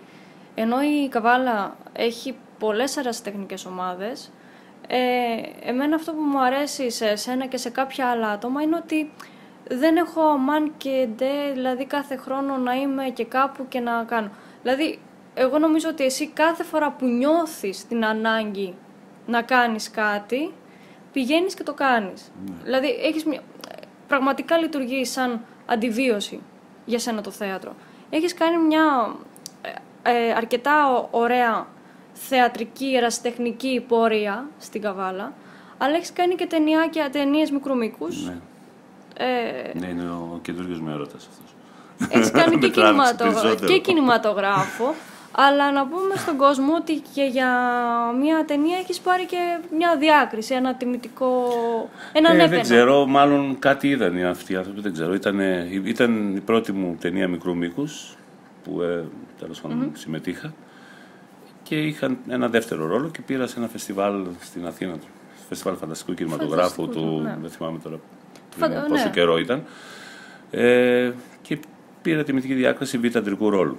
ενώ 0.55 0.81
η 0.81 1.07
Καβάλα 1.09 1.75
έχει 1.93 2.35
πολλές 2.59 2.97
ερασιτεχνικές 2.97 3.65
ομάδες, 3.65 4.31
ε, 4.87 5.69
εμένα 5.69 5.95
αυτό 5.95 6.11
που 6.11 6.21
μου 6.21 6.41
αρέσει 6.41 6.89
σε 6.89 7.07
εσένα 7.07 7.45
και 7.45 7.57
σε 7.57 7.69
κάποια 7.69 8.07
άλλα 8.07 8.27
άτομα 8.27 8.61
είναι 8.61 8.75
ότι 8.75 9.11
δεν 9.77 9.95
έχω 9.95 10.21
αμάν 10.21 10.73
και 10.77 11.07
ντε, 11.15 11.51
δηλαδή 11.53 11.85
κάθε 11.85 12.15
χρόνο 12.15 12.57
να 12.57 12.73
είμαι 12.73 13.03
και 13.03 13.25
κάπου 13.25 13.65
και 13.67 13.79
να 13.79 14.03
κάνω. 14.03 14.29
Δηλαδή, 14.61 14.99
εγώ 15.33 15.57
νομίζω 15.57 15.89
ότι 15.89 16.03
εσύ 16.03 16.27
κάθε 16.27 16.63
φορά 16.63 16.91
που 16.91 17.05
νιώθεις 17.05 17.87
την 17.87 18.05
ανάγκη 18.05 18.75
να 19.25 19.41
κάνεις 19.41 19.91
κάτι, 19.91 20.53
πηγαίνεις 21.11 21.53
και 21.53 21.63
το 21.63 21.73
κάνεις. 21.73 22.31
Ναι. 22.45 22.55
Δηλαδή, 22.63 22.87
έχεις 22.87 23.25
μια... 23.25 23.41
πραγματικά 24.07 24.57
λειτουργεί 24.57 25.05
σαν 25.05 25.45
αντιβίωση 25.65 26.41
για 26.85 26.99
σένα 26.99 27.21
το 27.21 27.31
θέατρο. 27.31 27.75
Έχεις 28.09 28.33
κάνει 28.33 28.57
μια 28.57 29.15
ε, 29.61 30.11
ε 30.11 30.33
αρκετά 30.33 31.07
ωραία 31.11 31.67
θεατρική, 32.13 32.95
ερασιτεχνική 32.95 33.85
πορεία 33.87 34.47
στην 34.57 34.81
Καβάλα, 34.81 35.33
αλλά 35.77 35.95
έχεις 35.95 36.13
κάνει 36.13 36.35
και 36.35 36.45
ταινιάκια, 36.45 37.09
ταινίες 37.09 37.51
μικρού 37.51 37.77
μήκους, 37.77 38.25
ναι. 38.25 38.37
Ε, 39.17 39.77
ναι, 39.79 39.87
είναι 39.87 40.09
ο 40.09 40.39
καινούριο 40.41 40.77
με 40.81 40.91
έρωτας 40.91 41.27
αυτός. 41.31 41.55
Έχει 42.09 42.31
κάνει 42.31 42.57
και, 42.57 42.69
κινηματογράφο, 42.79 43.65
και 43.65 43.79
κινηματογράφο. 43.79 44.93
Αλλά 45.35 45.71
να 45.71 45.87
πούμε 45.87 46.15
στον 46.15 46.37
κόσμο 46.37 46.75
ότι 46.75 47.01
και 47.13 47.23
για 47.23 47.49
μια 48.19 48.45
ταινία 48.45 48.77
έχεις 48.77 48.99
πάρει 48.99 49.25
και 49.25 49.59
μια 49.77 49.97
διάκριση, 49.97 50.53
ένα 50.53 50.75
τιμητικό. 50.75 51.49
Ένα 52.13 52.33
ε, 52.33 52.47
Δεν 52.47 52.61
ξέρω, 52.61 53.05
μάλλον 53.05 53.59
κάτι 53.59 53.89
είδαν 53.89 54.25
αυτοί 54.25 54.53
οι 54.53 54.55
άνθρωποι, 54.55 54.81
δεν 54.81 54.93
ξέρω. 54.93 55.13
Ήταν, 55.13 55.39
ήταν 55.85 56.35
η 56.35 56.39
πρώτη 56.39 56.71
μου 56.71 56.97
ταινία 56.99 57.27
μικρού 57.27 57.55
μήκους 57.55 58.15
που 58.63 58.81
ε, 58.81 59.03
τέλος 59.39 59.61
πάντων 59.61 59.83
mm-hmm. 59.83 59.97
συμμετείχα. 59.97 60.53
Και 61.63 61.75
είχα 61.81 62.17
ένα 62.27 62.47
δεύτερο 62.47 62.87
ρόλο 62.87 63.09
και 63.09 63.21
πήρα 63.21 63.47
σε 63.47 63.59
ένα 63.59 63.67
φεστιβάλ 63.67 64.25
στην 64.39 64.67
Αθήνα. 64.67 64.95
Φεστιβάλ 65.47 65.75
Φανταστικού 65.75 66.13
Κινηματογράφου 66.13 66.89
του. 66.89 67.21
Ναι. 67.23 67.37
Δεν 67.41 67.49
θυμάμαι 67.49 67.79
τώρα 67.79 67.99
πριν 68.59 68.71
πόσο 68.87 69.03
ναι. 69.03 69.09
καιρό 69.09 69.37
ήταν. 69.37 69.63
Ε, 70.51 71.11
και 71.41 71.57
πήρα 72.01 72.23
τη 72.23 72.33
μυθική 72.33 72.53
διάκριση 72.53 72.97
β' 72.97 73.17
αντρικού 73.17 73.49
ρόλου. 73.49 73.77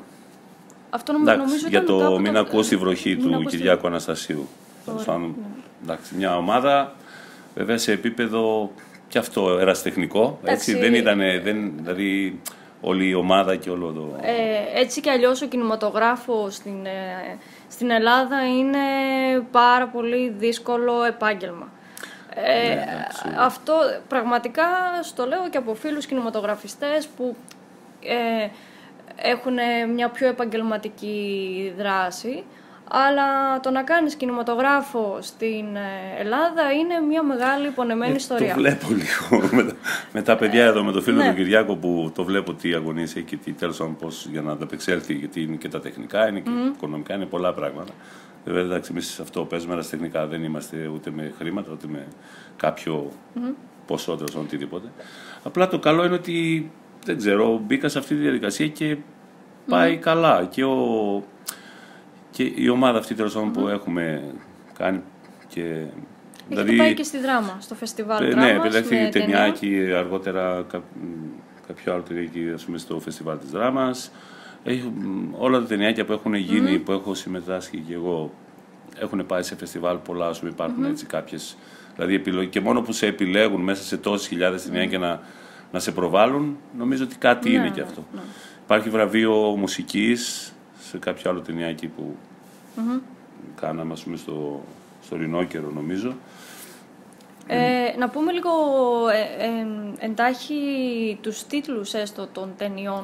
Αυτό 0.90 1.12
νομίζω 1.12 1.32
εντάξει, 1.32 1.68
Για 1.68 1.84
το 1.84 2.18
Μην 2.20 2.36
ακούω 2.36 2.62
στη 2.62 2.76
βροχή 2.76 3.16
του 3.16 3.44
Κυριάκου 3.48 3.86
Αναστασίου. 3.86 4.48
Ναι. 4.86 5.14
Εντάξει, 5.82 6.14
μια 6.14 6.36
ομάδα 6.36 6.94
βέβαια 7.54 7.78
σε 7.78 7.92
επίπεδο 7.92 8.72
και 9.08 9.18
αυτό 9.18 9.58
εραστεχνικό. 9.58 10.38
Έτσι, 10.44 10.74
δεν 10.74 10.94
ήταν, 10.94 11.18
δεν, 11.18 11.72
δηλαδή 11.76 12.40
όλη 12.80 13.08
η 13.08 13.14
ομάδα 13.14 13.56
και 13.56 13.70
όλο 13.70 13.92
το... 13.92 14.16
Ε, 14.22 14.80
έτσι 14.80 15.00
κι 15.00 15.10
αλλιώς 15.10 15.42
ο 15.42 15.46
κινηματογράφος 15.46 16.54
στην, 16.54 16.86
ε, 16.86 17.38
στην 17.68 17.90
Ελλάδα 17.90 18.46
είναι 18.46 18.78
πάρα 19.50 19.86
πολύ 19.86 20.34
δύσκολο 20.38 21.04
επάγγελμα. 21.04 21.72
Ε, 22.34 22.74
ναι, 22.74 23.06
αυτό 23.38 23.74
πραγματικά 24.08 24.62
στο 25.02 25.26
λέω 25.26 25.48
και 25.50 25.58
από 25.58 25.74
φίλους 25.74 26.06
κινηματογραφιστές 26.06 27.06
που 27.06 27.36
ε, 28.02 28.48
έχουν 29.16 29.54
μια 29.94 30.08
πιο 30.08 30.28
επαγγελματική 30.28 31.74
δράση 31.78 32.44
αλλά 32.88 33.60
το 33.60 33.70
να 33.70 33.82
κάνεις 33.82 34.14
κινηματογράφο 34.14 35.18
στην 35.20 35.76
ε, 35.76 36.20
Ελλάδα 36.20 36.72
είναι 36.72 37.06
μια 37.08 37.22
μεγάλη 37.22 37.66
υπονεμένη 37.66 38.12
ε, 38.12 38.14
ιστορία. 38.14 38.54
Το 38.54 38.60
βλέπω 38.60 38.86
λίγο 38.88 39.42
με 39.56 39.62
τα, 39.62 39.72
με 40.12 40.22
τα 40.22 40.36
παιδιά 40.36 40.64
εδώ, 40.64 40.84
με 40.84 40.92
το 40.92 41.00
φίλο 41.00 41.16
ναι. 41.16 41.28
του 41.28 41.34
Κυριάκο 41.34 41.76
που 41.76 42.12
το 42.14 42.24
βλέπω 42.24 42.54
τι 42.54 42.74
αγωνίες 42.74 43.16
έχει 43.16 43.24
και 43.24 43.36
τι 43.36 43.52
τέλος 43.52 43.76
πάντων 43.76 43.96
πώς 43.96 44.26
για 44.30 44.42
να 44.42 44.52
ανταπεξέλθει 44.52 45.14
γιατί 45.14 45.42
είναι 45.42 45.56
και 45.56 45.68
τα 45.68 45.80
τεχνικά, 45.80 46.28
είναι 46.28 46.40
και 46.40 46.50
mm. 46.50 46.74
οικονομικά, 46.74 47.14
είναι 47.14 47.26
πολλά 47.26 47.52
πράγματα. 47.52 47.92
Βέβαια, 48.44 48.62
εντάξει, 48.62 48.90
εμείς 48.92 49.20
αυτό 49.20 49.44
παίζουμε 49.44 49.84
τεχνικά 49.90 50.26
δεν 50.26 50.44
είμαστε 50.44 50.86
ούτε 50.86 51.10
με 51.10 51.32
χρήματα, 51.38 51.72
ούτε 51.72 51.86
με 51.90 52.06
κάποιο 52.56 53.10
mm-hmm. 53.34 53.54
ποσό, 53.86 54.16
τέλο 54.16 54.40
οτιδήποτε. 54.40 54.88
Απλά 55.42 55.68
το 55.68 55.78
καλό 55.78 56.04
είναι 56.04 56.14
ότι 56.14 56.70
δεν 57.04 57.16
ξέρω, 57.16 57.60
μπήκα 57.66 57.88
σε 57.88 57.98
αυτή 57.98 58.14
τη 58.14 58.20
διαδικασία 58.20 58.68
και 58.68 58.96
πάει 59.66 59.96
καλά. 59.96 60.44
Και, 60.44 60.64
ο, 60.64 61.24
και 62.30 62.52
η 62.54 62.68
ομάδα 62.68 62.98
αυτή 62.98 63.14
τέλος 63.14 63.38
που 63.52 63.68
έχουμε 63.68 64.34
κάνει 64.78 65.02
και 65.48 65.86
Έχετε 66.48 66.62
δηλαδή, 66.62 66.76
πάει 66.76 66.94
και 66.94 67.02
στη 67.02 67.18
δράμα, 67.18 67.56
στο 67.60 67.74
φεστιβάλ 67.74 68.24
ε, 68.24 68.34
Ναι, 68.34 68.50
επιλέχθηκε 68.50 69.08
ταινιάκι, 69.12 69.92
αργότερα 69.96 70.66
κάποιο 71.66 71.92
άλλο 71.92 72.02
ταινιάκι 72.02 72.50
ας 72.54 72.64
πούμε, 72.64 72.78
στο 72.78 73.00
φεστιβάλ 73.00 73.38
της 73.38 73.50
δράμας. 73.50 74.10
Έχει, 74.64 74.92
όλα 75.38 75.60
τα 75.60 75.66
ταινιάκια 75.66 76.04
που 76.04 76.12
έχουν 76.12 76.34
γίνει, 76.34 76.78
που 76.78 76.92
έχω 76.92 77.14
συμμετάσχει 77.14 77.78
και 77.78 77.94
εγώ, 77.94 78.32
έχουν 78.98 79.26
πάει 79.26 79.42
σε 79.42 79.56
φεστιβάλ 79.56 79.96
πολλά, 79.96 80.26
ας 80.26 80.38
πούμε, 80.38 80.50
υπάρχουν 80.50 80.84
mm-hmm. 80.84 80.90
έτσι 80.90 81.06
κάποιες, 81.06 81.56
δηλαδή 81.94 82.14
επιλογές, 82.14 82.50
και 82.50 82.60
μόνο 82.60 82.82
που 82.82 82.92
σε 82.92 83.06
επιλέγουν 83.06 83.60
μέσα 83.60 83.82
σε 83.82 83.96
τόσες 83.96 84.26
χιλιάδες 84.26 84.64
ταινιάκια 84.64 84.98
να 84.98 85.20
να 85.74 85.80
σε 85.80 85.92
προβάλλουν, 85.92 86.56
νομίζω 86.78 87.04
ότι 87.04 87.16
κάτι 87.16 87.50
Ναι, 87.50 87.56
είναι 87.56 87.70
και 87.70 87.80
ναι, 87.80 87.86
αυτό. 87.86 88.04
ναι. 88.14 88.20
Υπάρχει 88.64 88.88
βραβείο 88.88 89.32
μουσικής 89.34 90.52
σε 90.80 90.98
κάποιο 90.98 91.30
άλλο 91.30 91.40
ταινιάκι 91.40 91.86
που 91.86 92.16
κάναμε, 93.60 93.92
ας 93.92 94.02
πούμε, 94.02 94.16
στο, 94.16 94.64
στο 95.04 95.16
Ρινόκερο, 95.16 95.70
νομίζω. 95.74 96.14
Ε, 97.46 97.96
να 97.98 98.08
πούμε 98.08 98.32
λίγο 98.32 98.50
ε, 99.12 99.44
ε, 99.44 100.06
εντάχει 100.06 101.18
τους 101.20 101.46
τίτλους 101.46 101.94
έστω 101.94 102.26
των 102.32 102.52
ταινιών. 102.56 103.02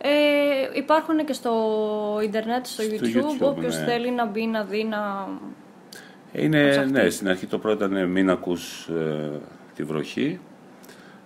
Ε, 0.00 0.78
υπάρχουν 0.78 1.24
και 1.24 1.32
στο 1.32 1.52
ίντερνετ, 2.24 2.66
στο, 2.66 2.82
Στο 2.82 2.92
YouTube, 2.94 3.42
YouTube, 3.42 3.48
όποιος 3.48 3.78
ναι. 3.78 3.84
θέλει 3.84 4.10
να 4.10 4.26
μπει 4.26 4.46
να 4.46 4.64
δει 4.64 4.84
να... 4.84 5.28
Είναι, 6.32 6.68
ψαχτεί. 6.70 6.90
ναι, 6.90 7.10
στην 7.10 7.28
αρχή 7.28 7.46
το 7.46 7.58
πρώτο 7.58 7.84
ήταν 7.84 8.10
«Μην 8.10 8.30
ακούς 8.30 8.88
ε, 8.88 9.30
τη 9.74 9.82
βροχή», 9.82 10.40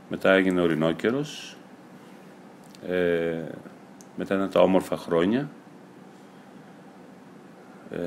μετά 0.08 0.32
έγινε 0.32 0.60
«Ο 0.60 0.66
Ρινόκερος», 0.66 1.56
ε, 2.88 3.42
μετά 4.16 4.34
ήταν 4.34 4.50
«Τα 4.50 4.60
όμορφα 4.60 4.96
χρόνια», 4.96 5.50
ε, 7.90 7.98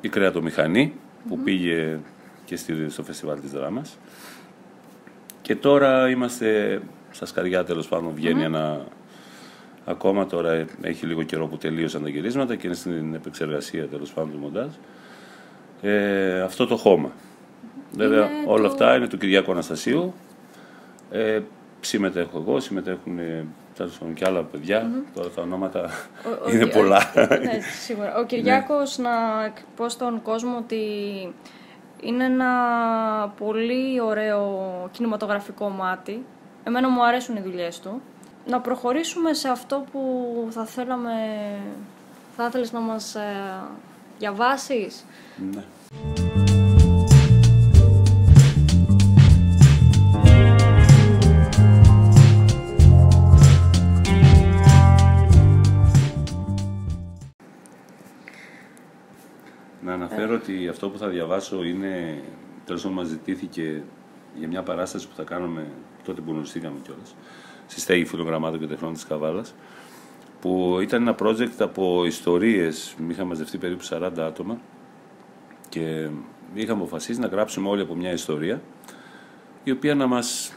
η 0.00 0.08
κρεατομηχανή 0.08 0.94
που 1.28 1.38
πήγε 1.38 1.98
και 2.44 2.56
στη, 2.56 2.90
στο 2.90 3.02
φεστιβάλ 3.02 3.40
της 3.40 3.50
δράμας. 3.50 3.98
Και 5.42 5.56
τώρα 5.56 6.08
είμαστε 6.08 6.80
στα 7.16 7.26
σκαριά 7.26 7.64
τέλος 7.64 7.88
πάντων 7.88 8.12
βγαίνει 8.14 8.42
ένα 8.42 8.84
ακόμα. 9.84 10.26
Τώρα 10.26 10.52
ε, 10.52 10.66
έχει 10.82 11.06
λίγο 11.06 11.22
καιρό 11.22 11.46
που 11.46 11.56
τελείωσαν 11.56 12.02
τα 12.02 12.08
γυρίσματα 12.08 12.54
και 12.56 12.66
είναι 12.66 12.76
στην 12.76 13.14
επεξεργασία 13.14 13.86
τέλος 13.86 14.12
πάντων 14.12 14.30
του 14.32 14.38
μοντάζ. 14.38 14.68
Ε, 15.82 16.40
αυτό 16.40 16.66
το 16.66 16.76
χώμα. 16.76 17.10
Βέβαια 17.92 18.24
Είναι 18.30 18.44
όλα 18.46 18.62
το- 18.62 18.68
αυτά 18.68 18.96
είναι 18.96 19.06
του 19.08 19.18
Κυριάκου 19.18 19.50
Αναστασίου. 19.52 20.14
Ε, 21.10 21.40
συμμετέχω 21.80 22.38
εγώ 22.38 22.60
συμμετέχουν 22.60 23.18
ε, 23.18 23.44
τέλος 23.76 23.98
πάντων 23.98 24.14
και 24.14 24.24
άλλα 24.26 24.42
παιδιά. 24.42 24.90
Τώρα 25.14 25.28
τα 25.28 25.42
ονόματα 25.42 25.80
Ο- 25.84 26.44
ο 26.46 26.50
είναι 26.50 26.64
Κυ- 26.64 26.72
πολλά. 26.72 27.00
ναι, 27.16 27.60
σίγουρα. 27.80 28.16
Ο 28.18 28.24
Κυριάκος 28.24 28.98
να 28.98 29.10
πω 29.76 29.88
στον 29.88 30.22
κόσμο 30.22 30.56
ότι 30.56 30.80
είναι 32.00 32.24
ένα 32.24 32.48
πολύ 33.38 34.00
ωραίο 34.00 34.88
κινηματογραφικό 34.92 35.68
μάτι. 35.68 36.24
Εμένα 36.68 36.88
μου 36.88 37.04
αρέσουν 37.04 37.36
οι 37.36 37.40
δουλειές 37.40 37.80
του. 37.80 38.02
Να 38.46 38.60
προχωρήσουμε 38.60 39.32
σε 39.32 39.48
αυτό 39.48 39.84
που 39.92 40.00
θα 40.50 40.64
θέλαμε... 40.64 41.12
Θα 42.36 42.46
ήθελες 42.46 42.72
να 42.72 42.80
μας 42.80 43.14
ε, 43.14 43.62
διαβάσεις; 44.18 45.04
ναι. 45.52 45.64
Να 59.80 59.92
αναφέρω 59.92 60.34
ότι 60.34 60.68
αυτό 60.68 60.90
που 60.90 60.98
θα 60.98 61.08
διαβάσω 61.08 61.64
είναι, 61.64 62.22
τέλος 62.64 62.82
πάντων 62.82 62.96
μας 62.96 63.06
ζητήθηκε 63.06 63.82
για 64.34 64.48
μια 64.48 64.62
παράσταση 64.62 65.08
που 65.08 65.14
θα 65.14 65.22
κάνουμε 65.22 65.66
τότε 66.06 66.20
που 66.20 66.30
γνωριστήκαμε 66.30 66.78
κιόλας, 66.82 67.14
στη 67.66 67.80
στέγη 67.80 68.04
φιλογραμμάτων 68.04 68.60
και 68.60 68.66
τεχνών 68.66 68.92
της 68.92 69.04
Καβάλας, 69.04 69.54
που 70.40 70.78
ήταν 70.82 71.02
ένα 71.02 71.14
project 71.18 71.58
από 71.58 72.04
ιστορίες, 72.06 72.94
είχαμε 73.08 73.28
μαζευτεί 73.28 73.58
περίπου 73.58 73.84
40 73.84 74.10
άτομα 74.18 74.58
και 75.68 76.08
είχαμε 76.54 76.80
αποφασίσει 76.80 77.20
να 77.20 77.26
γράψουμε 77.26 77.68
όλοι 77.68 77.82
από 77.82 77.94
μια 77.94 78.12
ιστορία 78.12 78.62
η 79.64 79.70
οποία 79.70 79.94
να 79.94 80.06
μας 80.06 80.56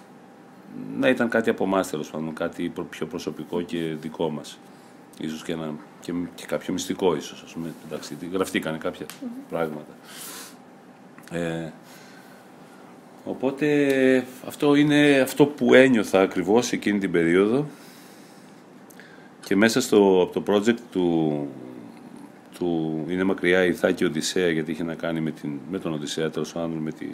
να 0.98 1.10
ήταν 1.10 1.30
κάτι 1.30 1.50
από 1.50 1.64
εμάς 1.64 1.90
τέλος 1.90 2.10
πάντων, 2.10 2.34
κάτι 2.34 2.70
προ- 2.70 2.88
πιο 2.90 3.06
προσωπικό 3.06 3.62
και 3.62 3.96
δικό 4.02 4.30
μας. 4.30 4.60
Ίσως 5.20 5.44
και, 5.44 5.52
ένα, 5.52 5.72
και, 6.02 6.14
και 6.36 6.46
κάποιο 6.46 6.74
μυστικό 6.74 7.16
ίσως, 7.16 7.44
ας 7.46 7.54
πούμε, 7.54 7.74
εντάξει, 7.88 8.18
γραφτήκανε 8.32 8.78
κάποια 8.78 9.06
πράγματα. 9.50 9.94
Ε, 11.32 11.72
οπότε 13.24 14.26
αυτό 14.48 14.76
είναι 14.76 15.20
αυτό 15.20 15.46
που 15.46 15.74
ένιωθα 15.74 16.22
ακριβώς 16.22 16.72
εκείνη 16.72 17.00
την 17.00 17.12
περίοδο 17.12 17.68
και 19.50 19.56
μέσα 19.56 19.82
στο, 19.82 20.22
από 20.22 20.42
το 20.42 20.54
project 20.54 20.78
του, 20.92 21.48
του 22.58 23.06
είναι 23.10 23.24
μακριά 23.24 23.66
η 23.66 23.74
Θάκη 23.74 24.06
Οδυσσέα 24.06 24.50
γιατί 24.50 24.72
είχε 24.72 24.84
να 24.84 24.96
κάνει 24.96 25.22
με, 25.22 25.32
την, 25.32 25.60
με 25.72 25.80
τον 25.80 25.94
Οδυσσέα 25.94 26.30
τέλος 26.30 26.52
πάντων 26.52 26.78
με 26.78 26.92
τη, 26.92 27.06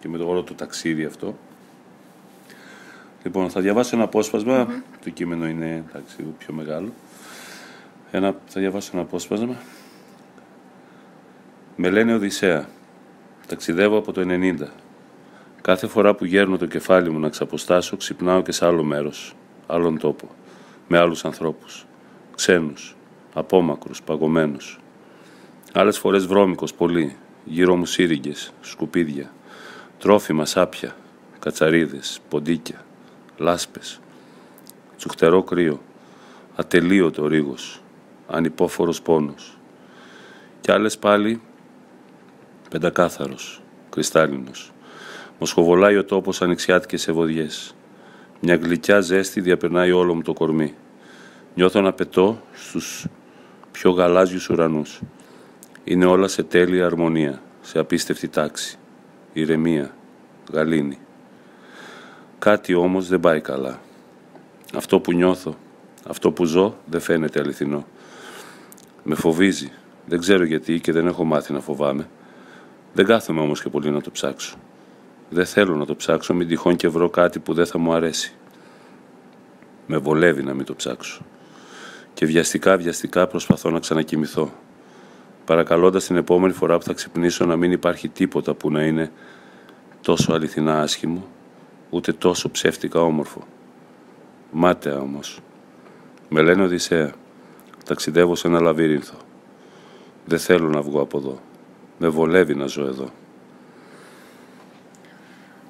και 0.00 0.08
με 0.08 0.18
το 0.18 0.28
όλο 0.28 0.42
το 0.42 0.54
ταξίδι 0.54 1.04
αυτό. 1.04 1.36
Λοιπόν, 3.22 3.50
θα 3.50 3.60
διαβάσω 3.60 3.96
ένα 3.96 4.04
απόσπασμα. 4.04 4.82
Το 5.04 5.10
κείμενο 5.10 5.48
είναι 5.48 5.84
εντάξει, 5.88 6.16
λίγο 6.18 6.34
πιο 6.38 6.54
μεγάλο. 6.54 6.92
Ένα, 8.10 8.36
θα 8.46 8.60
διαβάσω 8.60 8.90
ένα 8.92 9.02
απόσπασμα. 9.02 9.56
Με 11.76 11.90
λένε 11.90 12.14
Οδυσσέα. 12.14 12.68
Ταξιδεύω 13.46 13.98
από 13.98 14.12
το 14.12 14.20
90. 14.24 14.56
Κάθε 15.66 15.86
φορά 15.86 16.14
που 16.14 16.24
γέρνω 16.24 16.56
το 16.56 16.66
κεφάλι 16.66 17.10
μου 17.10 17.18
να 17.18 17.28
ξαποστάσω, 17.28 17.96
ξυπνάω 17.96 18.42
και 18.42 18.52
σε 18.52 18.66
άλλο 18.66 18.82
μέρος, 18.82 19.34
άλλον 19.66 19.98
τόπο, 19.98 20.28
με 20.88 20.98
άλλους 20.98 21.24
ανθρώπους, 21.24 21.86
ξένους, 22.34 22.96
απόμακρους, 23.34 24.02
παγωμένους. 24.02 24.80
Άλλες 25.72 25.98
φορές 25.98 26.26
βρώμικος 26.26 26.74
πολύ, 26.74 27.16
γύρω 27.44 27.76
μου 27.76 27.86
σύριγγες, 27.86 28.52
σκουπίδια, 28.60 29.32
τρόφιμα 29.98 30.44
σάπια, 30.44 30.96
κατσαρίδες, 31.38 32.20
ποντίκια, 32.28 32.84
λάσπες, 33.36 34.00
τσουχτερό 34.96 35.42
κρύο, 35.42 35.80
ατελείωτο 36.56 37.26
ρίγος, 37.26 37.82
ανυπόφορος 38.28 39.02
πόνος. 39.02 39.58
Κι 40.60 40.72
άλλες 40.72 40.98
πάλι 40.98 41.40
πεντακάθαρος, 42.70 43.62
κρυστάλλινος. 43.90 44.70
Μοσχοβολάει 45.38 45.96
ο 45.96 46.04
τόπος 46.04 46.42
ανοιξιάτικες 46.42 47.08
ευωδιές. 47.08 47.74
Μια 48.40 48.56
γλυκιά 48.56 49.00
ζέστη 49.00 49.40
διαπερνάει 49.40 49.92
όλο 49.92 50.14
μου 50.14 50.22
το 50.22 50.32
κορμί. 50.32 50.74
Νιώθω 51.54 51.80
να 51.80 51.92
πετώ 51.92 52.42
στους 52.52 53.06
πιο 53.72 53.90
γαλάζιους 53.90 54.48
ουρανούς. 54.48 55.00
Είναι 55.84 56.04
όλα 56.04 56.28
σε 56.28 56.42
τέλεια 56.42 56.86
αρμονία, 56.86 57.42
σε 57.60 57.78
απίστευτη 57.78 58.28
τάξη. 58.28 58.78
Ηρεμία, 59.32 59.94
γαλήνη. 60.52 60.98
Κάτι 62.38 62.74
όμως 62.74 63.08
δεν 63.08 63.20
πάει 63.20 63.40
καλά. 63.40 63.80
Αυτό 64.74 65.00
που 65.00 65.12
νιώθω, 65.12 65.54
αυτό 66.06 66.30
που 66.30 66.44
ζω 66.44 66.76
δεν 66.86 67.00
φαίνεται 67.00 67.40
αληθινό. 67.40 67.86
Με 69.02 69.14
φοβίζει. 69.14 69.72
Δεν 70.06 70.20
ξέρω 70.20 70.44
γιατί 70.44 70.80
και 70.80 70.92
δεν 70.92 71.06
έχω 71.06 71.24
μάθει 71.24 71.52
να 71.52 71.60
φοβάμαι. 71.60 72.08
Δεν 72.92 73.04
κάθομαι 73.06 73.40
όμως 73.40 73.62
και 73.62 73.68
πολύ 73.68 73.90
να 73.90 74.00
το 74.00 74.10
ψάξω. 74.10 74.56
Δεν 75.30 75.46
θέλω 75.46 75.74
να 75.74 75.84
το 75.84 75.96
ψάξω, 75.96 76.34
μην 76.34 76.48
τυχόν 76.48 76.76
και 76.76 76.88
βρω 76.88 77.10
κάτι 77.10 77.38
που 77.38 77.54
δεν 77.54 77.66
θα 77.66 77.78
μου 77.78 77.92
αρέσει. 77.92 78.34
Με 79.86 79.96
βολεύει 79.96 80.42
να 80.42 80.54
μην 80.54 80.64
το 80.64 80.74
ψάξω. 80.74 81.22
Και 82.14 82.26
βιαστικά 82.26 82.76
βιαστικά 82.76 83.26
προσπαθώ 83.26 83.70
να 83.70 83.78
ξανακοιμηθώ. 83.78 84.52
Παρακαλώντας 85.44 86.04
την 86.04 86.16
επόμενη 86.16 86.52
φορά 86.52 86.78
που 86.78 86.84
θα 86.84 86.92
ξυπνήσω 86.92 87.44
να 87.44 87.56
μην 87.56 87.72
υπάρχει 87.72 88.08
τίποτα 88.08 88.54
που 88.54 88.70
να 88.70 88.82
είναι 88.82 89.12
τόσο 90.00 90.32
αληθινά 90.32 90.80
άσχημο, 90.80 91.26
ούτε 91.90 92.12
τόσο 92.12 92.50
ψεύτικα 92.50 93.00
όμορφο. 93.00 93.46
Μάταια 94.50 94.98
όμως. 94.98 95.40
Με 96.28 96.42
λένε 96.42 96.62
Οδυσσέα. 96.62 97.12
Ταξιδεύω 97.84 98.34
σε 98.34 98.48
ένα 98.48 98.60
λαβύρινθο. 98.60 99.16
Δεν 100.24 100.38
θέλω 100.38 100.68
να 100.68 100.82
βγω 100.82 101.00
από 101.00 101.18
εδώ. 101.18 101.40
Με 101.98 102.08
βολεύει 102.08 102.54
να 102.54 102.66
ζω 102.66 102.86
εδώ. 102.86 103.10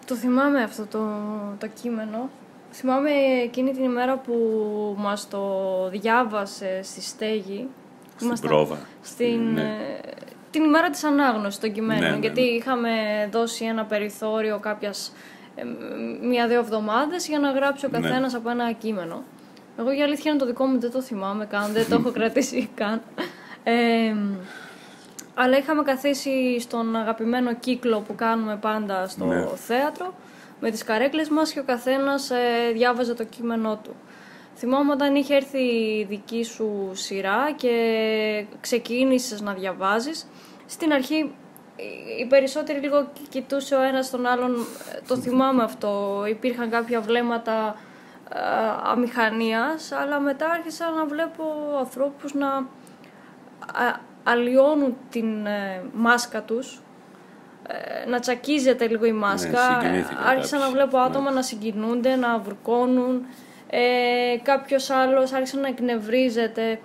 Το 0.06 0.14
θυμάμαι 0.14 0.62
αυτό 0.62 0.86
το, 0.86 0.98
το 1.58 1.66
κείμενο. 1.82 2.30
Θυμάμαι 2.72 3.10
εκείνη 3.42 3.72
την 3.72 3.84
ημέρα 3.84 4.16
που 4.16 4.34
μας 4.98 5.28
το 5.28 5.42
διάβασε 5.90 6.80
στη 6.82 7.00
στέγη. 7.02 7.68
Στην 8.14 8.26
Ήμασταν 8.26 8.48
πρόβα. 8.50 8.76
Στην, 9.02 9.52
Ναι. 9.52 9.60
ε, 9.60 10.10
την 10.50 10.64
ημέρα 10.64 10.90
της 10.90 11.04
ανάγνωσης 11.04 11.60
των 11.60 11.72
κειμένων. 11.72 12.02
Ναι, 12.04 12.10
ναι, 12.10 12.16
γιατί 12.16 12.40
ναι. 12.40 12.46
είχαμε 12.46 12.90
δώσει 13.32 13.64
ένα 13.64 13.84
περιθώριο 13.84 14.58
κάποιας 14.58 15.12
ε, 15.54 15.62
μία-δύο 16.26 16.58
εβδομάδες 16.58 17.28
για 17.28 17.38
να 17.38 17.50
γράψει 17.50 17.86
ο 17.86 17.88
Ναι. 17.92 18.00
καθένας 18.00 18.34
από 18.34 18.50
ένα 18.50 18.72
κείμενο. 18.72 19.22
Εγώ 19.78 19.90
για 19.90 20.04
αλήθεια 20.04 20.30
είναι 20.30 20.40
το 20.40 20.46
δικό 20.46 20.64
μου 20.66 20.80
δεν 20.80 20.90
το 20.90 21.02
θυμάμαι 21.02 21.46
καν, 21.46 21.72
δεν 21.72 21.88
το 21.88 21.94
έχω 21.94 22.10
κρατήσει 22.18 22.68
καν. 22.74 23.02
Ε, 23.64 24.14
αλλά 25.38 25.56
είχαμε 25.58 25.82
καθίσει 25.82 26.60
στον 26.60 26.96
αγαπημένο 26.96 27.54
κύκλο 27.54 28.00
που 28.00 28.14
κάνουμε 28.14 28.56
πάντα 28.56 29.08
στο 29.08 29.24
Ναι. 29.24 29.46
θέατρο 29.46 30.14
με 30.60 30.70
τις 30.70 30.84
καρέκλες 30.84 31.28
μας 31.28 31.52
και 31.52 31.60
ο 31.60 31.64
καθένας 31.64 32.30
ε, 32.30 32.72
διάβαζε 32.72 33.14
το 33.14 33.24
κείμενό 33.24 33.76
του. 33.82 33.94
Θυμάμαι 34.56 34.92
όταν 34.92 35.14
είχε 35.14 35.34
έρθει 35.34 35.58
η 35.98 36.04
δική 36.08 36.44
σου 36.44 36.90
σειρά 36.92 37.52
και 37.56 37.74
ξεκίνησες 38.60 39.40
να 39.40 39.52
διαβάζεις. 39.52 40.26
Στην 40.66 40.92
αρχή 40.92 41.34
οι 42.20 42.26
περισσότεροι 42.26 42.78
λίγο 42.78 43.08
κοιτούσε 43.28 43.74
ο 43.74 43.82
ένας 43.82 44.10
τον 44.10 44.26
άλλον, 44.26 44.56
το 45.08 45.16
θυμάμαι 45.16 45.62
αυτό, 45.62 46.24
υπήρχαν 46.28 46.70
κάποια 46.70 47.00
βλέμματα 47.00 47.76
ε, 48.32 48.38
αμηχανίας, 48.90 49.92
αλλά 49.92 50.20
μετά 50.20 50.46
άρχισα 50.50 50.90
να 50.90 51.04
βλέπω 51.06 51.44
ανθρώπους 51.78 52.34
να 52.34 52.66
αλλοιώνουν 54.28 54.96
την 55.10 55.46
ε, 55.46 55.82
μάσκα 55.92 56.42
τους, 56.42 56.82
ε, 57.66 58.08
να 58.08 58.20
τσακίζεται 58.20 58.86
λίγο 58.86 59.04
η 59.04 59.12
ναι, 59.12 59.18
μάσκα. 59.18 59.80
Ναι, 59.82 60.04
άρχισα 60.26 60.58
να 60.58 60.70
βλέπω 60.70 60.98
άτομα 60.98 61.30
να 61.30 61.42
συγκινούνται, 61.42 62.16
να 62.16 62.38
βουρκώνουν. 62.38 63.26
Ε, 63.70 64.36
κάποιος 64.42 64.90
άλλος 64.90 65.32
άρχισε 65.32 65.58
να 65.58 65.68
εκνευρίζεται. 65.68 66.80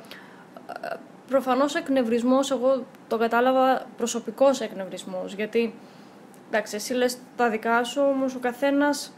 Προφανώς 1.27 1.75
ο 1.75 1.77
εκνευρισμός, 1.77 2.51
εγώ 2.51 2.85
το 3.07 3.17
κατάλαβα 3.17 3.85
προσωπικός 3.97 4.61
εκνευρισμός, 4.61 5.33
γιατί 5.33 5.73
εντάξει, 6.47 6.75
εσύ 6.75 6.93
λες 6.93 7.17
τα 7.35 7.49
δικά 7.49 7.83
σου, 7.83 8.01
όμως 8.13 8.35
ο 8.35 8.39
καθένας 8.39 9.13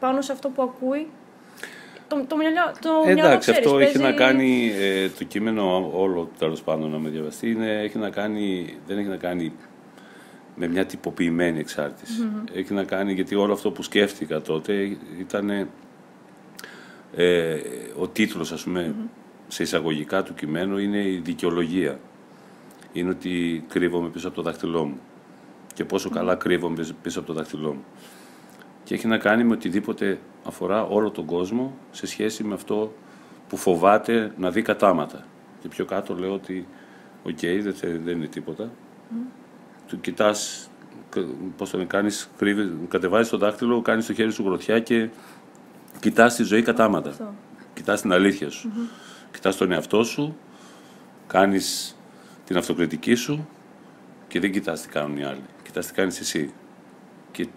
πάνω 0.00 0.20
σε 0.20 0.32
αυτό 0.32 0.48
που 0.48 0.62
ακούει 0.62 1.10
το, 2.10 2.24
το, 2.28 2.36
μυαλό, 2.36 2.72
το 2.80 2.90
Εντάξει, 3.06 3.50
αυτό 3.50 3.78
έχει 3.78 3.98
να 3.98 4.12
κάνει, 4.12 4.72
ε, 4.78 5.08
το 5.08 5.24
κείμενο 5.24 5.90
όλο 5.94 6.30
τέλος 6.38 6.62
πάντων 6.62 6.90
να 6.90 6.98
με 6.98 7.08
διαβαστεί, 7.08 7.50
είναι, 7.50 7.80
έχει 7.82 7.98
να 7.98 8.10
κάνει, 8.10 8.76
δεν 8.86 8.98
έχει 8.98 9.08
να 9.08 9.16
κάνει 9.16 9.52
με 10.56 10.68
μια 10.68 10.86
τυποποιημένη 10.86 11.64
Έχει 12.54 12.74
να 12.74 12.84
κάνει, 12.84 13.12
γιατί 13.12 13.34
όλο 13.34 13.52
αυτό 13.52 13.70
που 13.70 13.82
σκέφτηκα 13.82 14.40
τότε 14.40 14.96
ήταν 15.18 15.68
ε, 17.16 17.56
ο 17.98 18.08
τίτλος, 18.08 18.52
ας 18.52 18.62
πούμε, 18.62 18.94
σε 19.48 19.62
εισαγωγικά 19.62 20.22
του 20.22 20.34
κειμένου 20.34 20.78
είναι 20.78 20.98
η 20.98 21.20
δικαιολογία. 21.24 21.98
Είναι 22.92 23.10
ότι 23.10 23.64
κρύβομαι 23.68 24.08
πίσω 24.08 24.26
από 24.26 24.36
το 24.36 24.42
δάχτυλό 24.42 24.84
μου 24.84 25.00
και 25.74 25.84
πόσο 25.84 26.10
καλά 26.10 26.34
κρύβομαι 26.34 26.86
πίσω 27.02 27.18
από 27.18 27.28
το 27.28 27.34
δάχτυλό 27.34 27.72
μου. 27.72 27.84
Και 28.84 28.94
έχει 28.94 29.06
να 29.06 29.18
κάνει 29.18 29.44
με 29.44 29.52
οτιδήποτε 29.52 30.18
αφορά 30.44 30.84
όλο 30.84 31.10
τον 31.10 31.24
κόσμο 31.24 31.74
σε 31.90 32.06
σχέση 32.06 32.44
με 32.44 32.54
αυτό 32.54 32.92
που 33.48 33.56
φοβάται 33.56 34.32
να 34.36 34.50
δει 34.50 34.62
κατάματα. 34.62 35.24
Και 35.60 35.68
πιο 35.68 35.84
κάτω 35.84 36.14
λέω 36.14 36.32
ότι 36.32 36.66
OK, 37.22 37.38
okay, 37.40 37.60
δεν, 37.62 37.74
δεν 37.80 38.16
είναι 38.16 38.26
τίποτα. 38.26 38.64
Mm. 38.64 39.30
Του 39.86 40.00
κοιτάς, 40.00 40.70
πώς 41.56 41.70
το 41.70 41.86
κάνεις, 41.86 42.30
κατεβάζεις 42.88 43.30
το 43.30 43.38
δάχτυλο, 43.38 43.82
κάνεις 43.82 44.06
το 44.06 44.12
χέρι 44.12 44.32
σου 44.32 44.42
γροθιά 44.42 44.80
και 44.80 45.08
κοιτάς 46.00 46.34
τη 46.34 46.42
ζωή 46.42 46.62
κατάματα. 46.62 47.10
Αυτό. 47.10 47.34
Κοιτάς 47.74 48.00
την 48.00 48.12
αλήθεια 48.12 48.50
σου. 48.50 48.70
Mm-hmm. 48.74 49.28
Κοιτάς 49.32 49.56
τον 49.56 49.72
εαυτό 49.72 50.04
σου, 50.04 50.36
κάνεις 51.26 51.96
την 52.44 52.56
αυτοκριτική 52.56 53.14
σου 53.14 53.48
και 54.28 54.40
δεν 54.40 54.52
κοιτάς 54.52 54.80
τι 54.80 54.88
κάνουν 54.88 55.16
οι 55.16 55.24
άλλοι. 55.24 55.42
Κοιτάς 55.62 55.86
τι 55.86 55.92
κάνεις 55.92 56.20
εσύ. 56.20 56.52
Και 57.30 57.48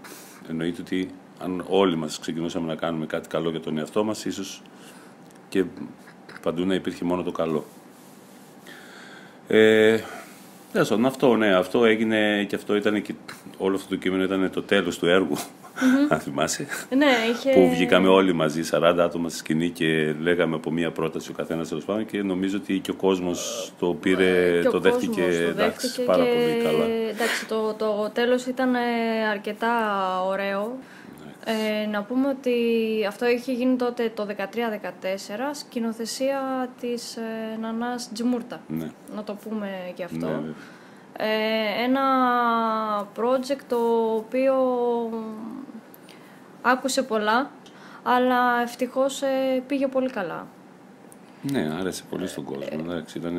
εννοείται 0.49 0.81
ότι 0.81 1.09
αν 1.39 1.65
όλοι 1.67 1.95
μας 1.95 2.19
ξεκινούσαμε 2.19 2.67
να 2.67 2.75
κάνουμε 2.75 3.05
κάτι 3.05 3.27
καλό 3.27 3.49
για 3.49 3.59
τον 3.59 3.77
εαυτό 3.77 4.03
μας, 4.03 4.25
ίσως 4.25 4.61
και 5.49 5.63
παντού 6.41 6.65
να 6.65 6.73
υπήρχε 6.73 7.05
μόνο 7.05 7.23
το 7.23 7.31
καλό. 7.31 7.65
Ε, 9.47 9.99
αυτό, 11.05 11.35
ναι, 11.35 11.55
αυτό 11.55 11.85
έγινε 11.85 12.43
και 12.43 12.55
αυτό 12.55 12.75
ήταν 12.75 13.01
και 13.01 13.13
όλο 13.57 13.75
αυτό 13.75 13.89
το 13.89 13.95
κείμενο 13.95 14.23
ήταν 14.23 14.49
το 14.51 14.61
τέλος 14.61 14.97
του 14.97 15.05
έργου 15.05 15.37
mm-hmm. 15.37 16.07
αν 16.09 16.19
θυμάσαι. 16.19 16.67
Ναι, 16.97 17.11
είχε... 17.31 17.51
Που 17.51 17.69
βγήκαμε 17.69 18.07
όλοι 18.07 18.33
μαζί, 18.33 18.61
40 18.71 18.95
άτομα 18.99 19.29
στη 19.29 19.37
σκηνή 19.37 19.69
και 19.69 20.15
λέγαμε 20.21 20.55
από 20.55 20.71
μία 20.71 20.91
πρόταση 20.91 21.29
ο 21.29 21.33
καθένας 21.33 21.67
τέλος 21.67 21.85
πάντων 21.85 22.05
και 22.05 22.21
νομίζω 22.21 22.57
ότι 22.57 22.79
και 22.79 22.91
ο 22.91 22.93
κόσμος 22.93 23.71
το 23.79 23.87
πήρε, 23.87 24.61
το, 24.71 24.79
δέχτηκε, 24.79 25.21
το 25.21 25.61
εντάξει, 25.61 26.03
πάρα 26.03 26.23
πολύ 26.23 26.61
καλά. 26.63 26.85
Εντάξει, 26.85 27.45
το, 27.45 27.73
το 27.73 28.09
τέλος 28.13 28.45
ήταν 28.45 28.75
ε, 28.75 28.79
αρκετά 29.31 29.71
ωραίο. 30.27 30.77
Ε, 31.45 31.85
να 31.87 32.03
πούμε 32.03 32.27
ότι 32.27 32.55
αυτό 33.07 33.27
είχε 33.27 33.51
γίνει 33.51 33.75
τότε 33.75 34.09
το 34.09 34.27
13-14, 34.29 34.33
σκηνοθεσία 35.51 36.69
της 36.79 37.17
ε, 37.17 37.57
Νανάς 37.59 38.09
Τζιμούρτα. 38.13 38.61
Ναι. 38.67 38.91
Να 39.15 39.23
το 39.23 39.33
πούμε 39.33 39.69
και 39.93 40.03
αυτό. 40.03 40.27
Ναι, 40.27 40.53
ε, 41.17 41.83
ένα 41.83 42.01
project 43.17 43.61
το 43.67 43.77
οποίο 44.15 44.55
άκουσε 46.61 47.03
πολλά, 47.03 47.51
αλλά 48.03 48.61
ευτυχώς 48.61 49.21
ε, 49.21 49.63
πήγε 49.67 49.87
πολύ 49.87 50.09
καλά. 50.09 50.47
Ναι, 51.51 51.69
άρεσε 51.79 52.03
πολύ 52.09 52.27
στον 52.27 52.43
κόσμο. 52.43 52.79
Εντάξει, 52.79 53.17
ήταν 53.17 53.37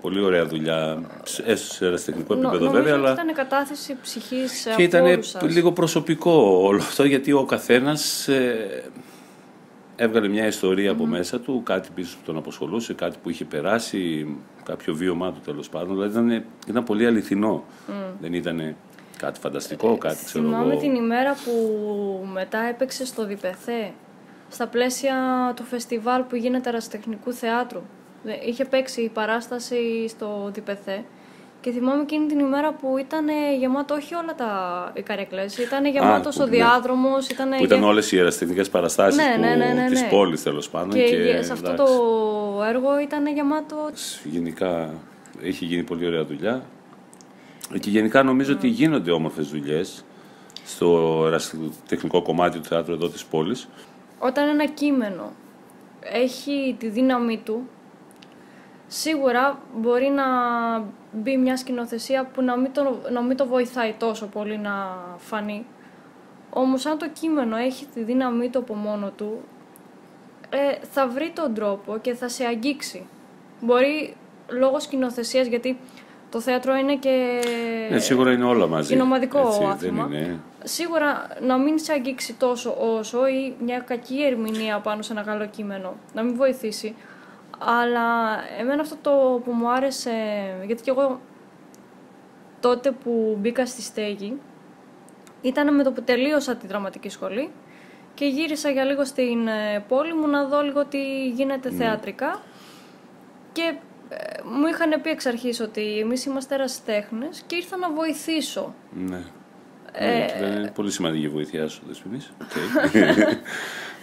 πολύ 0.00 0.20
ωραία 0.20 0.46
δουλειά, 0.46 1.02
έστω 1.46 1.74
σε 1.74 1.84
αεραστεχνικό 1.84 2.34
επίπεδο 2.34 2.70
βέβαια. 2.70 2.94
Αλλά... 2.94 3.12
Ήταν 3.12 3.34
κατάθεση 3.34 3.96
ψυχής 4.02 4.66
Και 4.76 4.82
ήταν 4.82 5.22
λίγο 5.42 5.72
προσωπικό 5.72 6.60
όλο 6.62 6.78
αυτό, 6.78 7.04
γιατί 7.04 7.32
ο 7.32 7.44
καθένας 7.44 8.28
ε, 8.28 8.84
έβγαλε 9.96 10.28
μια 10.28 10.46
ιστορία 10.46 10.90
από 10.90 11.06
μέσα 11.06 11.40
του, 11.40 11.62
κάτι 11.64 11.88
πίσω 11.94 12.16
που 12.16 12.22
τον 12.24 12.36
αποσχολούσε, 12.36 12.94
κάτι 12.94 13.16
που 13.22 13.30
είχε 13.30 13.44
περάσει, 13.44 14.26
κάποιο 14.64 14.94
βίωμά 14.94 15.32
του 15.32 15.40
τέλος 15.44 15.68
πάντων. 15.68 15.94
Δηλαδή 15.94 16.10
ήταν, 16.10 16.44
ήταν 16.68 16.84
πολύ 16.84 17.06
αληθινό. 17.06 17.64
Δεν 18.20 18.34
ήταν 18.34 18.76
κάτι 19.16 19.40
φανταστικό, 19.40 19.96
κάτι 19.96 20.24
ξέρω 20.24 20.44
εγώ. 20.44 20.52
Θυμάμαι 20.52 20.76
την 20.76 20.94
ημέρα 20.94 21.36
που 21.44 21.52
μετά 22.32 22.58
έπαιξε 22.58 23.06
στο 23.06 23.26
Διπεθέ 23.26 23.92
στα 24.54 24.66
πλαίσια 24.66 25.16
του 25.56 25.62
φεστιβάλ 25.62 26.22
που 26.22 26.36
γίνεται 26.36 26.68
αεραστεχνικού 26.68 27.32
θεάτρου. 27.32 27.82
Είχε 28.46 28.64
παίξει 28.64 29.00
η 29.00 29.08
παράσταση 29.08 30.08
στο 30.08 30.50
Διπεθέ 30.54 31.04
και 31.60 31.70
θυμάμαι 31.70 32.02
εκείνη 32.02 32.26
την 32.26 32.38
ημέρα 32.38 32.72
που 32.72 32.98
ήταν 32.98 33.26
γεμάτο 33.58 33.94
όχι 33.94 34.14
όλα 34.14 34.34
τα 34.34 34.92
οι 34.94 35.02
καρέκλες, 35.02 35.58
ήταν 35.58 35.86
γεμάτος 35.86 36.38
ο 36.38 36.44
ναι. 36.44 36.50
διάδρομος. 36.50 37.28
Ήταν 37.28 37.50
που 37.56 37.64
ήταν 37.64 37.84
όλες 37.84 38.12
οι 38.12 38.16
αεραστεχνικές 38.16 38.68
παραστάσεις 38.70 39.16
ναι, 39.16 39.46
ναι, 39.46 39.54
ναι, 39.54 39.72
ναι, 39.72 39.88
της 39.90 40.04
πόλης 40.04 40.42
τέλος 40.42 40.68
πάντων. 40.68 40.90
Και, 40.90 41.02
και 41.02 41.42
σε 41.42 41.52
αυτό 41.52 41.74
το 41.74 41.84
έργο 42.68 43.00
ήταν 43.00 43.26
γεμάτο... 43.26 43.76
Γενικά 44.24 44.90
έχει 45.42 45.64
γίνει 45.64 45.82
πολύ 45.82 46.06
ωραία 46.06 46.24
δουλειά. 46.24 46.62
Και 47.80 47.90
γενικά 47.90 48.22
νομίζω 48.22 48.52
ότι 48.52 48.68
γίνονται 48.68 49.10
όμορφες 49.10 49.48
δουλειές 49.48 50.04
στο 50.64 51.40
τεχνικό 51.88 52.22
κομμάτι 52.22 52.58
του 52.58 52.64
θεάτρου 52.64 52.92
εδώ 52.92 53.08
της 53.08 53.24
πόλης 53.24 53.68
όταν 54.26 54.48
ένα 54.48 54.66
κείμενο 54.66 55.32
έχει 56.00 56.76
τη 56.78 56.88
δύναμή 56.88 57.38
του, 57.38 57.68
σίγουρα 58.86 59.58
μπορεί 59.76 60.08
να 60.08 60.24
μπει 61.12 61.36
μια 61.36 61.56
σκηνοθεσία 61.56 62.24
που 62.24 62.42
να 62.42 62.56
μην 62.56 62.72
το, 62.72 63.00
να 63.10 63.22
μην 63.22 63.36
το 63.36 63.46
βοηθάει 63.46 63.92
τόσο 63.98 64.26
πολύ 64.26 64.58
να 64.58 64.98
φανεί. 65.16 65.66
Όμως 66.50 66.86
αν 66.86 66.98
το 66.98 67.08
κείμενο 67.08 67.56
έχει 67.56 67.86
τη 67.86 68.02
δύναμή 68.02 68.48
του 68.50 68.58
από 68.58 68.74
μόνο 68.74 69.10
του, 69.10 69.40
ε, 70.50 70.86
θα 70.90 71.08
βρει 71.08 71.30
τον 71.30 71.54
τρόπο 71.54 71.98
και 71.98 72.14
θα 72.14 72.28
σε 72.28 72.44
αγγίξει. 72.44 73.06
Μπορεί 73.60 74.16
λόγω 74.48 74.80
σκηνοθεσίας, 74.80 75.46
γιατί 75.46 75.78
το 76.34 76.40
θέατρο 76.40 76.74
είναι 76.74 76.96
και. 76.96 77.40
Ναι, 77.90 77.98
σίγουρα 77.98 78.32
είναι 78.32 78.44
όλα 78.44 78.66
μαζί. 78.66 78.92
Είναι 78.92 79.02
ομαδικό 79.02 79.68
άθλημα. 79.70 80.08
Σίγουρα 80.64 81.28
να 81.40 81.58
μην 81.58 81.78
σε 81.78 81.92
αγγίξει 81.92 82.34
τόσο 82.34 82.76
όσο 82.98 83.26
ή 83.26 83.54
μια 83.64 83.78
κακή 83.78 84.22
ερμηνεία 84.22 84.78
πάνω 84.78 85.02
σε 85.02 85.12
ένα 85.12 85.22
καλό 85.22 85.46
κείμενο. 85.46 85.94
Να 86.14 86.22
μην 86.22 86.36
βοηθήσει. 86.36 86.94
Αλλά 87.58 88.04
εμένα 88.60 88.80
αυτό 88.80 88.96
το 89.02 89.40
που 89.44 89.52
μου 89.52 89.70
άρεσε. 89.70 90.10
Γιατί 90.66 90.82
και 90.82 90.90
εγώ 90.90 91.20
τότε 92.60 92.90
που 92.90 93.36
μπήκα 93.40 93.66
στη 93.66 93.82
στέγη 93.82 94.40
ήταν 95.40 95.74
με 95.74 95.82
το 95.82 95.92
που 95.92 96.02
τελείωσα 96.02 96.56
τη 96.56 96.66
δραματική 96.66 97.08
σχολή 97.08 97.50
και 98.14 98.24
γύρισα 98.24 98.70
για 98.70 98.84
λίγο 98.84 99.04
στην 99.04 99.46
ε, 99.46 99.84
πόλη 99.88 100.14
μου 100.14 100.26
να 100.26 100.44
δω 100.44 100.62
λίγο 100.62 100.84
τι 100.84 101.28
γίνεται 101.28 101.70
ναι. 101.70 101.76
θεατρικά 101.76 102.40
και 103.52 103.62
ε, 103.62 103.78
μου 104.44 104.66
είχαν 104.66 105.00
πει 105.02 105.10
εξ 105.10 105.26
αρχής 105.26 105.60
ότι 105.60 105.98
εμείς 105.98 106.24
είμαστε 106.24 106.54
ερασιτέχνες 106.54 107.42
και 107.46 107.56
ήρθα 107.56 107.76
να 107.76 107.90
βοηθήσω. 107.90 108.74
Ναι. 109.08 109.22
Ε... 109.92 110.40
Ναι, 110.40 110.46
είναι 110.46 110.70
πολύ 110.74 110.90
σημαντική 110.90 111.24
η 111.24 111.28
βοήθειά 111.28 111.68
σου, 111.68 111.82
Δεσποινής. 111.86 112.32
Okay. 112.40 113.36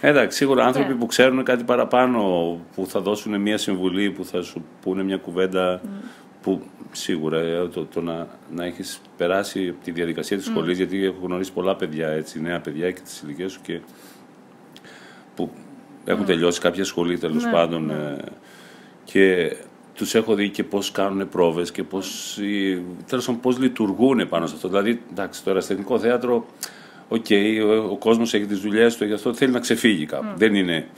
Εντάξει, 0.04 0.36
σίγουρα 0.36 0.64
άνθρωποι 0.64 0.92
ναι. 0.92 0.98
που 0.98 1.06
ξέρουν 1.06 1.44
κάτι 1.44 1.64
παραπάνω, 1.64 2.20
που 2.74 2.86
θα 2.86 3.00
δώσουν 3.00 3.40
μια 3.40 3.58
συμβουλή, 3.58 4.10
που 4.10 4.24
θα 4.24 4.42
σου 4.42 4.64
πούνε 4.82 5.02
μια 5.02 5.16
κουβέντα, 5.16 5.80
mm. 5.80 5.86
που 6.42 6.62
σίγουρα 6.92 7.38
ε, 7.38 7.68
το, 7.68 7.84
το 7.84 8.00
να, 8.00 8.28
να 8.50 8.64
έχεις 8.64 9.00
περάσει 9.16 9.74
τη 9.84 9.90
διαδικασία 9.90 10.36
της 10.36 10.46
mm. 10.46 10.50
σχολής, 10.50 10.76
γιατί 10.76 11.04
έχω 11.04 11.18
γνωρίσει 11.22 11.52
πολλά 11.52 11.76
παιδιά, 11.76 12.08
έτσι, 12.08 12.40
νέα 12.40 12.60
παιδιά 12.60 12.90
και 12.90 13.00
τις 13.00 13.20
ηλικίες 13.20 13.52
σου 13.52 13.60
και 13.62 13.80
που 15.34 15.50
έχουν 16.04 16.22
mm. 16.22 16.26
τελειώσει 16.26 16.60
κάποια 16.60 16.84
σχολή 16.84 17.18
τέλος 17.18 17.44
ναι, 17.44 17.50
πάντων 17.50 17.84
ναι. 17.84 17.94
Ε, 17.94 18.16
και 19.04 19.56
τους 19.94 20.14
έχω 20.14 20.34
δει 20.34 20.48
και 20.48 20.64
πώς 20.64 20.90
κάνουν 20.90 21.28
πρόβες 21.28 21.70
και 21.70 21.82
πώς 21.82 22.38
πώς 23.40 23.58
λειτουργούν 23.58 24.28
πάνω 24.28 24.46
σε 24.46 24.54
αυτό. 24.54 24.68
Δηλαδή, 24.68 25.02
εντάξει, 25.10 25.44
το 25.44 25.50
ερασιτεχνικό 25.50 25.98
θέατρο, 25.98 26.46
OK, 27.08 27.24
okay, 27.28 27.62
ο, 27.66 27.90
ο 27.90 27.96
κόσμος 27.96 28.34
έχει 28.34 28.46
τις 28.46 28.60
δουλειές 28.60 28.96
του, 28.96 29.04
γι' 29.04 29.12
αυτό 29.12 29.34
θέλει 29.34 29.52
να 29.52 29.60
ξεφύγει 29.60 30.06
κάπου. 30.06 30.26
Mm. 30.32 30.36
Δεν 30.36 30.54
είναι 30.54 30.88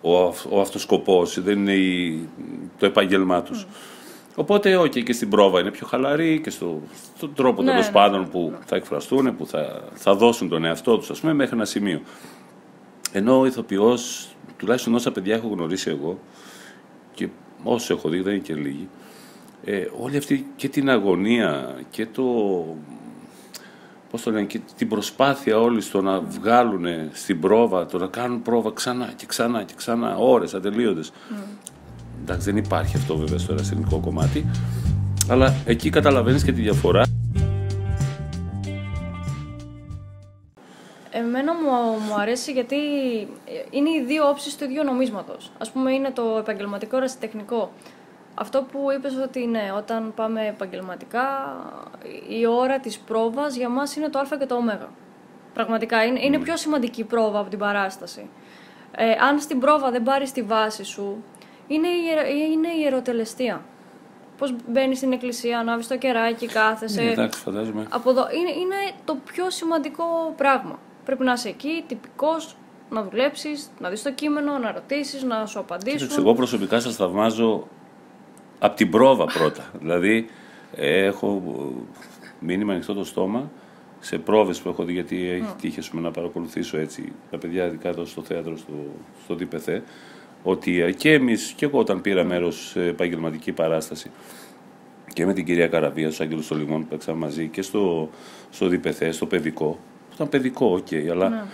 ο, 0.00 0.12
ο 0.50 0.60
αυτοσκοπός, 0.60 1.42
δεν 1.42 1.58
είναι 1.58 1.74
η, 1.74 2.28
το 2.78 2.86
επάγγελμά 2.86 3.42
τους. 3.42 3.64
Mm. 3.64 3.74
Οπότε, 4.34 4.76
όχι, 4.76 5.02
και 5.02 5.12
στην 5.12 5.28
πρόβα 5.28 5.60
είναι 5.60 5.70
πιο 5.70 5.86
χαλαρή 5.86 6.40
και 6.40 6.50
στο, 6.50 6.82
στον 7.16 7.34
τρόπο 7.34 7.62
Ναι, 7.62 7.70
τέλος 7.70 7.86
ναι, 7.86 7.92
πάντων 7.92 8.28
που 8.28 8.52
θα 8.66 8.76
εκφραστούν, 8.76 9.36
που 9.36 9.46
θα, 9.46 9.82
θα 9.94 10.14
δώσουν 10.14 10.48
τον 10.48 10.64
εαυτό 10.64 10.98
τους, 10.98 11.10
ας 11.10 11.20
πούμε, 11.20 11.32
μέχρι 11.32 11.54
ένα 11.54 11.64
σημείο. 11.64 12.00
Ενώ 13.12 13.40
ο 13.40 13.46
ηθοποιός, 13.46 14.28
τουλάχιστον 14.56 14.94
όσα 14.94 15.12
παιδιά 15.12 15.34
έχω 15.34 15.48
γνωρίσει 15.48 15.90
εγώ, 15.90 16.18
και 17.14 17.28
όσου 17.62 17.92
έχω 17.92 18.08
δει, 18.08 18.20
δεν 18.20 18.32
είναι 18.32 18.42
και 18.42 18.54
λίγοι, 18.54 18.88
ε, 19.64 19.86
όλη 20.00 20.16
αυτή 20.16 20.46
και 20.56 20.68
την 20.68 20.90
αγωνία 20.90 21.74
και 21.90 22.06
το. 22.06 22.24
Πώς 24.10 24.22
το 24.22 24.30
λένε, 24.30 24.46
και 24.46 24.60
την 24.76 24.88
προσπάθεια 24.88 25.58
όλοι 25.58 25.80
στο 25.80 26.00
να 26.02 26.20
βγάλουν 26.20 26.84
στην 27.12 27.40
πρόβα, 27.40 27.86
το 27.86 27.98
να 27.98 28.06
κάνουν 28.06 28.42
πρόβα 28.42 28.70
ξανά 28.74 29.12
και 29.16 29.26
ξανά 29.26 29.62
και 29.62 29.72
ξανά, 29.76 30.16
ώρες 30.16 30.54
ατελείωτες. 30.54 31.12
Εντάξει, 32.22 32.50
δεν 32.50 32.56
υπάρχει 32.56 32.96
αυτό 32.96 33.16
βέβαια 33.16 33.38
στο 33.38 33.52
ερασιτεχνικό 33.52 33.98
κομμάτι, 33.98 34.46
αλλά 35.28 35.54
εκεί 35.64 35.90
καταλαβαίνεις 35.90 36.44
και 36.44 36.52
τη 36.52 36.60
διαφορά. 36.60 37.17
Εμένα 41.10 41.54
μου, 41.54 41.70
μου 42.08 42.14
αρέσει 42.20 42.52
γιατί 42.52 42.76
είναι 43.70 43.90
οι 43.90 44.02
δύο 44.06 44.28
όψεις 44.28 44.56
του 44.56 44.64
ίδιου 44.64 44.84
νομίσματος. 44.84 45.50
Ας 45.58 45.70
πούμε 45.70 45.92
είναι 45.92 46.10
το 46.10 46.36
επαγγελματικό 46.38 46.96
ερασιτεχνικό. 46.96 47.72
Αυτό 48.34 48.62
που 48.62 48.86
είπες 48.96 49.16
ότι 49.16 49.46
ναι, 49.46 49.72
όταν 49.76 50.12
πάμε 50.14 50.46
επαγγελματικά, 50.46 51.56
η 52.28 52.46
ώρα 52.46 52.78
της 52.78 52.98
πρόβας 52.98 53.56
για 53.56 53.68
μας 53.68 53.96
είναι 53.96 54.08
το 54.08 54.18
α 54.18 54.24
και 54.38 54.46
το 54.46 54.54
ω. 54.54 54.88
Πραγματικά, 55.54 56.04
είναι, 56.04 56.20
είναι 56.24 56.38
πιο 56.38 56.56
σημαντική 56.56 57.00
η 57.00 57.04
πρόβα 57.04 57.38
από 57.38 57.50
την 57.50 57.58
παράσταση. 57.58 58.28
Ε, 58.96 59.10
αν 59.10 59.40
στην 59.40 59.60
πρόβα 59.60 59.90
δεν 59.90 60.02
πάρεις 60.02 60.32
τη 60.32 60.42
βάση 60.42 60.84
σου, 60.84 61.24
είναι 61.66 61.88
η, 61.88 62.04
ιερο- 62.08 62.28
είναι 62.52 62.68
η 62.68 62.80
ιεροτελεστία. 62.80 63.62
Πώς 64.38 64.54
μπαίνεις 64.66 64.96
στην 64.96 65.12
εκκλησία, 65.12 65.58
ανάβεις 65.58 65.86
το 65.88 65.96
κεράκι, 65.96 66.46
κάθεσαι. 66.46 67.02
Ναι, 67.02 67.10
εντάξει, 67.10 67.40
φαντάζομαι. 67.40 67.86
Από 67.90 68.10
εδώ. 68.10 68.26
Είναι, 68.30 68.50
είναι 68.50 68.90
το 69.04 69.16
πιο 69.24 69.50
σημαντικό 69.50 70.04
πράγμα. 70.36 70.78
Πρέπει 71.08 71.24
να 71.24 71.32
είσαι 71.32 71.48
εκεί, 71.48 71.84
τυπικός, 71.86 72.56
να 72.90 73.02
δουλέψεις, 73.02 73.70
να 73.80 73.88
δεις 73.88 74.02
το 74.02 74.12
κείμενο, 74.12 74.58
να 74.58 74.72
ρωτήσεις, 74.72 75.22
να 75.22 75.46
σου 75.46 75.58
απαντήσουν. 75.58 75.98
Κοίταξε, 75.98 76.20
εγώ 76.20 76.34
προσωπικά 76.34 76.80
σας 76.80 76.96
θαυμάζω 76.96 77.68
από 78.58 78.76
την 78.76 78.90
πρόβα 78.90 79.24
πρώτα. 79.24 79.70
δηλαδή, 79.80 80.26
ε, 80.74 81.04
έχω 81.04 81.42
μείνει 82.40 82.64
με 82.64 82.72
ανοιχτό 82.72 82.94
το 82.94 83.04
στόμα 83.04 83.50
σε 84.00 84.18
πρόβες 84.18 84.60
που 84.60 84.68
έχω 84.68 84.84
δει, 84.84 84.92
γιατί 84.92 85.28
έχει 85.28 85.54
τύχει 85.60 85.78
ας 85.78 85.88
πούμε, 85.88 86.02
να 86.02 86.10
παρακολουθήσω 86.10 86.78
έτσι 86.78 87.12
τα 87.30 87.38
παιδιά, 87.38 87.66
ειδικά 87.66 87.88
εδώ 87.88 88.04
στο 88.04 88.22
θέατρο, 88.22 88.56
στο, 88.56 88.72
στο 89.24 89.34
ΔΠΘ, 89.34 89.68
ότι 90.42 90.80
ε, 90.80 90.92
και 90.92 91.12
εμείς, 91.12 91.52
και 91.56 91.64
εγώ 91.64 91.78
όταν 91.78 92.00
πήρα 92.00 92.24
μέρος 92.24 92.68
σε 92.68 92.84
επαγγελματική 92.84 93.52
παράσταση, 93.52 94.10
και 95.12 95.26
με 95.26 95.32
την 95.32 95.44
κυρία 95.44 95.68
Καραβία, 95.68 96.08
τους 96.08 96.20
Άγγελους 96.20 96.44
στο 96.44 96.54
Λιμόν 96.54 96.80
που 96.80 96.86
παίξαμε 96.88 97.18
μαζί 97.18 97.48
και 97.48 97.62
στο, 97.62 98.10
στο 98.50 98.68
ΔΠΘ, 98.68 99.14
στο 99.14 99.26
παιδικό. 99.26 99.78
Που 100.18 100.24
ήταν 100.24 100.40
παιδικό, 100.40 100.66
οκ, 100.66 101.10
αλλά 101.10 101.46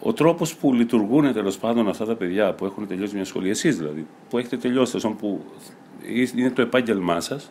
ο 0.00 0.12
τρόπος 0.12 0.56
που 0.56 0.74
λειτουργούν 0.74 1.32
τέλος 1.32 1.58
πάντων 1.58 1.88
αυτά 1.88 2.04
τα 2.04 2.14
παιδιά 2.14 2.52
που 2.52 2.64
έχουν 2.64 2.86
τελειώσει 2.86 3.14
μια 3.14 3.24
σχολή, 3.24 3.50
εσείς 3.50 3.76
δηλαδή, 3.76 4.06
που 4.28 4.38
έχετε 4.38 4.56
τελειώσει, 4.56 4.90
τέλος 4.90 5.02
πάντων, 5.02 5.18
που 5.18 5.44
είναι 6.36 6.50
το 6.50 6.62
επάγγελμά 6.62 7.20
σας. 7.20 7.50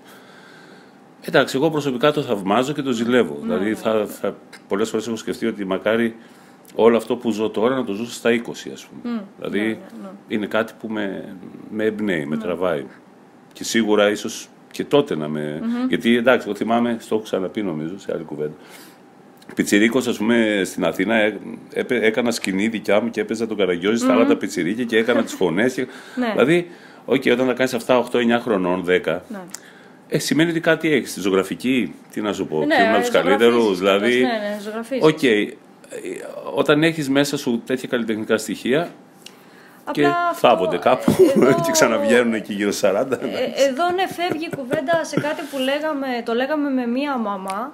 Εντάξει, 1.22 1.56
εγώ 1.58 1.70
προσωπικά 1.70 2.12
το 2.12 2.22
θαυμάζω 2.22 2.74
και 2.74 2.82
το 2.82 2.92
ζηλεύω. 2.92 3.38
δηλαδή, 3.42 3.76
θα, 3.76 4.06
θα, 4.06 4.36
πολλές 4.68 4.90
φορές 4.90 5.08
έχω 5.08 5.16
σκεφτεί 5.16 5.46
ότι 5.46 5.66
μακάρι 5.66 6.16
όλο 6.76 6.98
αυτό 6.98 7.16
που 7.16 7.32
ζω 7.32 7.50
τώρα 7.50 7.76
να 7.76 7.84
το 7.84 7.94
ζούσα 7.94 8.14
στα 8.14 8.30
20, 8.30 8.50
ας 8.74 8.86
πούμε. 8.86 9.24
δηλαδή, 9.38 9.80
είναι 10.28 10.46
κάτι 10.46 10.74
που 10.80 10.88
με, 10.88 11.36
με 11.72 11.84
εμπνέει, 11.84 12.26
με 12.26 12.38
τραβάει. 12.38 12.86
Και 13.54 13.64
σίγουρα 13.64 14.10
ίσως 14.10 14.50
και 14.72 14.86
τότε 14.86 15.16
να 15.16 15.28
με. 15.28 15.62
Γιατί 15.88 16.16
εντάξει, 16.16 16.48
εγώ 16.48 16.58
θυμάμαι, 16.58 16.98
στο 17.00 17.16
έχω 17.16 17.24
ξαναπεί 17.24 17.62
νομίζω 17.62 18.00
σε 18.00 18.12
άλλη 18.14 18.24
κουβέντα. 18.24 18.54
Πιτσιρίκος, 19.56 20.08
ας 20.08 20.18
πούμε, 20.18 20.62
στην 20.66 20.86
Αθήνα 20.86 21.16
έ- 21.16 21.34
έπαι- 21.74 22.04
έκανα 22.04 22.32
σκηνή 22.32 22.68
δικιά 22.68 23.02
μου 23.02 23.10
και 23.10 23.22
έπαιζα 23.22 23.48
τον 23.48 23.58
Καραγκιόζη 23.58 24.04
στα 24.04 24.14
άλλα 24.14 24.26
τα 24.26 24.38
πιτσιρίκια 24.38 24.84
και 24.84 24.98
έκανα 24.98 25.24
τις 25.24 25.34
φωνές. 25.34 25.74
Και... 25.74 25.88
Ναι. 26.16 26.30
Δηλαδή, 26.32 26.70
οκ, 27.06 27.24
όταν 27.32 27.48
τα 27.48 27.54
κάνεις 27.54 27.74
αυτά 27.74 27.98
8-9 28.12 28.40
χρονών, 28.42 28.86
10, 28.88 29.22
Ναι. 29.28 29.40
ε, 30.08 30.20
σημαίνει 30.20 30.50
ότι 30.50 30.60
κάτι 30.60 30.92
έχεις. 30.94 31.14
Τη 31.14 31.20
ζωγραφική, 31.20 31.94
τι 32.12 32.22
να 32.22 32.34
σου 32.34 32.48
πω, 32.48 32.58
Ναι, 32.60 32.66
ναι, 32.66 32.74
από 32.74 32.98
τους 32.98 33.06
ζωγραφίζεις 33.06 33.12
καλύτερους. 33.12 33.56
κιόλας, 33.62 33.78
Δηλαδή, 33.78 34.16
Ναι, 34.22 34.28
ναι, 34.28 34.58
ζωγραφίζεις. 34.64 35.04
οκ, 35.04 35.24
ε, 35.24 35.48
όταν 36.56 36.84
έχεις 36.84 37.10
μέσα 37.10 37.38
σου 37.38 37.62
τέτοια 37.66 37.88
καλλιτεχνικά 37.88 38.38
στοιχεία 38.38 38.90
και 39.92 40.02
Απλά 40.06 40.18
αυτό, 40.32 40.48
θάβονται 40.48 40.78
κάπου 40.78 41.12
ε, 41.36 41.40
εδώ- 41.40 41.62
και 41.66 41.72
ξαναβγαίνουν 41.72 42.34
εκεί 42.34 42.54
γύρω 42.54 42.72
στους 42.72 42.90
40. 42.90 43.12
Ε, 43.12 43.26
εδώ 43.70 43.90
ναι, 43.96 44.08
φεύγει 44.08 44.46
η 44.46 44.56
κουβέντα 44.56 45.04
σε 45.04 45.20
κάτι 45.20 45.42
που 45.52 45.58
λέγαμε, 45.58 46.08
το 46.26 46.34
λέγαμε 46.34 46.70
με 46.70 46.86
μία 46.88 47.18
μαμά 47.18 47.74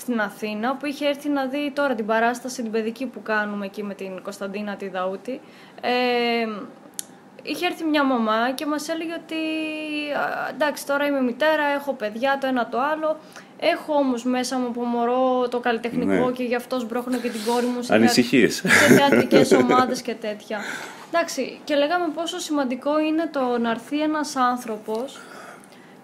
στην 0.00 0.20
Αθήνα 0.20 0.74
που 0.76 0.86
είχε 0.86 1.06
έρθει 1.06 1.28
να 1.28 1.46
δει 1.46 1.70
τώρα 1.74 1.94
την 1.94 2.06
παράσταση 2.06 2.62
την 2.62 2.70
παιδική 2.70 3.06
που 3.06 3.22
κάνουμε 3.22 3.66
εκεί 3.66 3.82
με 3.82 3.94
την 3.94 4.22
Κωνσταντίνα 4.22 4.76
τη 4.76 4.88
Δαούτη. 4.88 5.40
Ε, 5.80 5.90
είχε 7.42 7.66
έρθει 7.66 7.84
μια 7.84 8.04
μαμά 8.04 8.50
και 8.54 8.66
μας 8.66 8.88
έλεγε 8.88 9.12
ότι 9.24 9.34
«Α, 10.16 10.48
εντάξει 10.54 10.86
τώρα 10.86 11.06
είμαι 11.06 11.20
μητέρα, 11.20 11.62
έχω 11.66 11.92
παιδιά 11.92 12.38
το 12.40 12.46
ένα 12.46 12.68
το 12.68 12.78
άλλο 12.80 13.18
έχω 13.60 13.92
όμως 13.94 14.24
μέσα 14.24 14.58
μου 14.58 14.66
από 14.66 14.82
μωρό 14.84 15.48
το 15.48 15.60
καλλιτεχνικό 15.60 16.06
Ναι. 16.26 16.32
και 16.32 16.42
γι' 16.44 16.54
αυτό 16.54 16.78
σμπρώχνω 16.78 17.18
και 17.18 17.28
την 17.28 17.40
κόρη 17.46 17.66
μου 17.66 17.80
σε, 17.82 17.86
θεα- 17.86 17.96
Ανησυχίες. 17.96 18.54
σε 18.54 18.68
θεατρικές 18.68 19.52
ομάδες 19.52 20.02
και 20.02 20.14
τέτοια. 20.14 20.58
Εντάξει, 21.12 21.60
και 21.64 21.74
λέγαμε 21.74 22.06
πόσο 22.14 22.38
σημαντικό 22.38 22.98
είναι 23.00 23.28
το 23.32 23.58
να 23.58 23.70
έρθει 23.70 24.00
ένας 24.00 24.36
άνθρωπος 24.36 25.18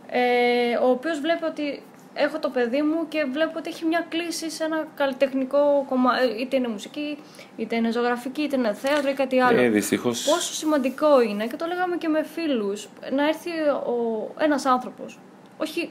ε, 0.09 0.76
ο 0.82 0.88
οποίος 0.90 1.20
βλέπει 1.20 1.45
ότι 1.45 1.82
έχω 2.15 2.39
το 2.39 2.49
παιδί 2.49 2.83
μου 2.83 3.09
και 3.09 3.27
βλέπω 3.33 3.53
ότι 3.59 3.69
έχει 3.71 3.85
μια 3.85 4.07
κλίση 4.09 4.51
σε 4.51 4.65
ένα 4.65 4.87
καλλιτεχνικό 4.95 5.85
κομμάτι, 5.89 6.27
είτε 6.41 6.57
είναι 6.57 6.69
μουσική, 6.69 7.19
είτε 7.57 7.77
είναι 7.77 7.91
ζωγραφική, 7.91 8.43
είτε 8.43 8.57
είναι 8.57 8.73
θέατρο 8.75 9.11
ή 9.11 9.12
κάτι 9.12 9.41
άλλο. 9.41 9.61
Ε, 9.61 9.69
δυστυχώς. 9.69 10.23
Πόσο 10.25 10.55
σημαντικό 10.55 11.21
είναι 11.23 11.47
και 11.47 11.57
το 11.57 11.67
λέγαμε 11.67 11.97
και 11.97 12.09
με 12.09 12.25
φίλους 12.35 12.89
να 13.17 13.27
έρθει 13.29 13.51
ο, 13.87 14.31
ένας 14.39 14.65
άνθρωπος, 14.67 15.19
όχι 15.57 15.91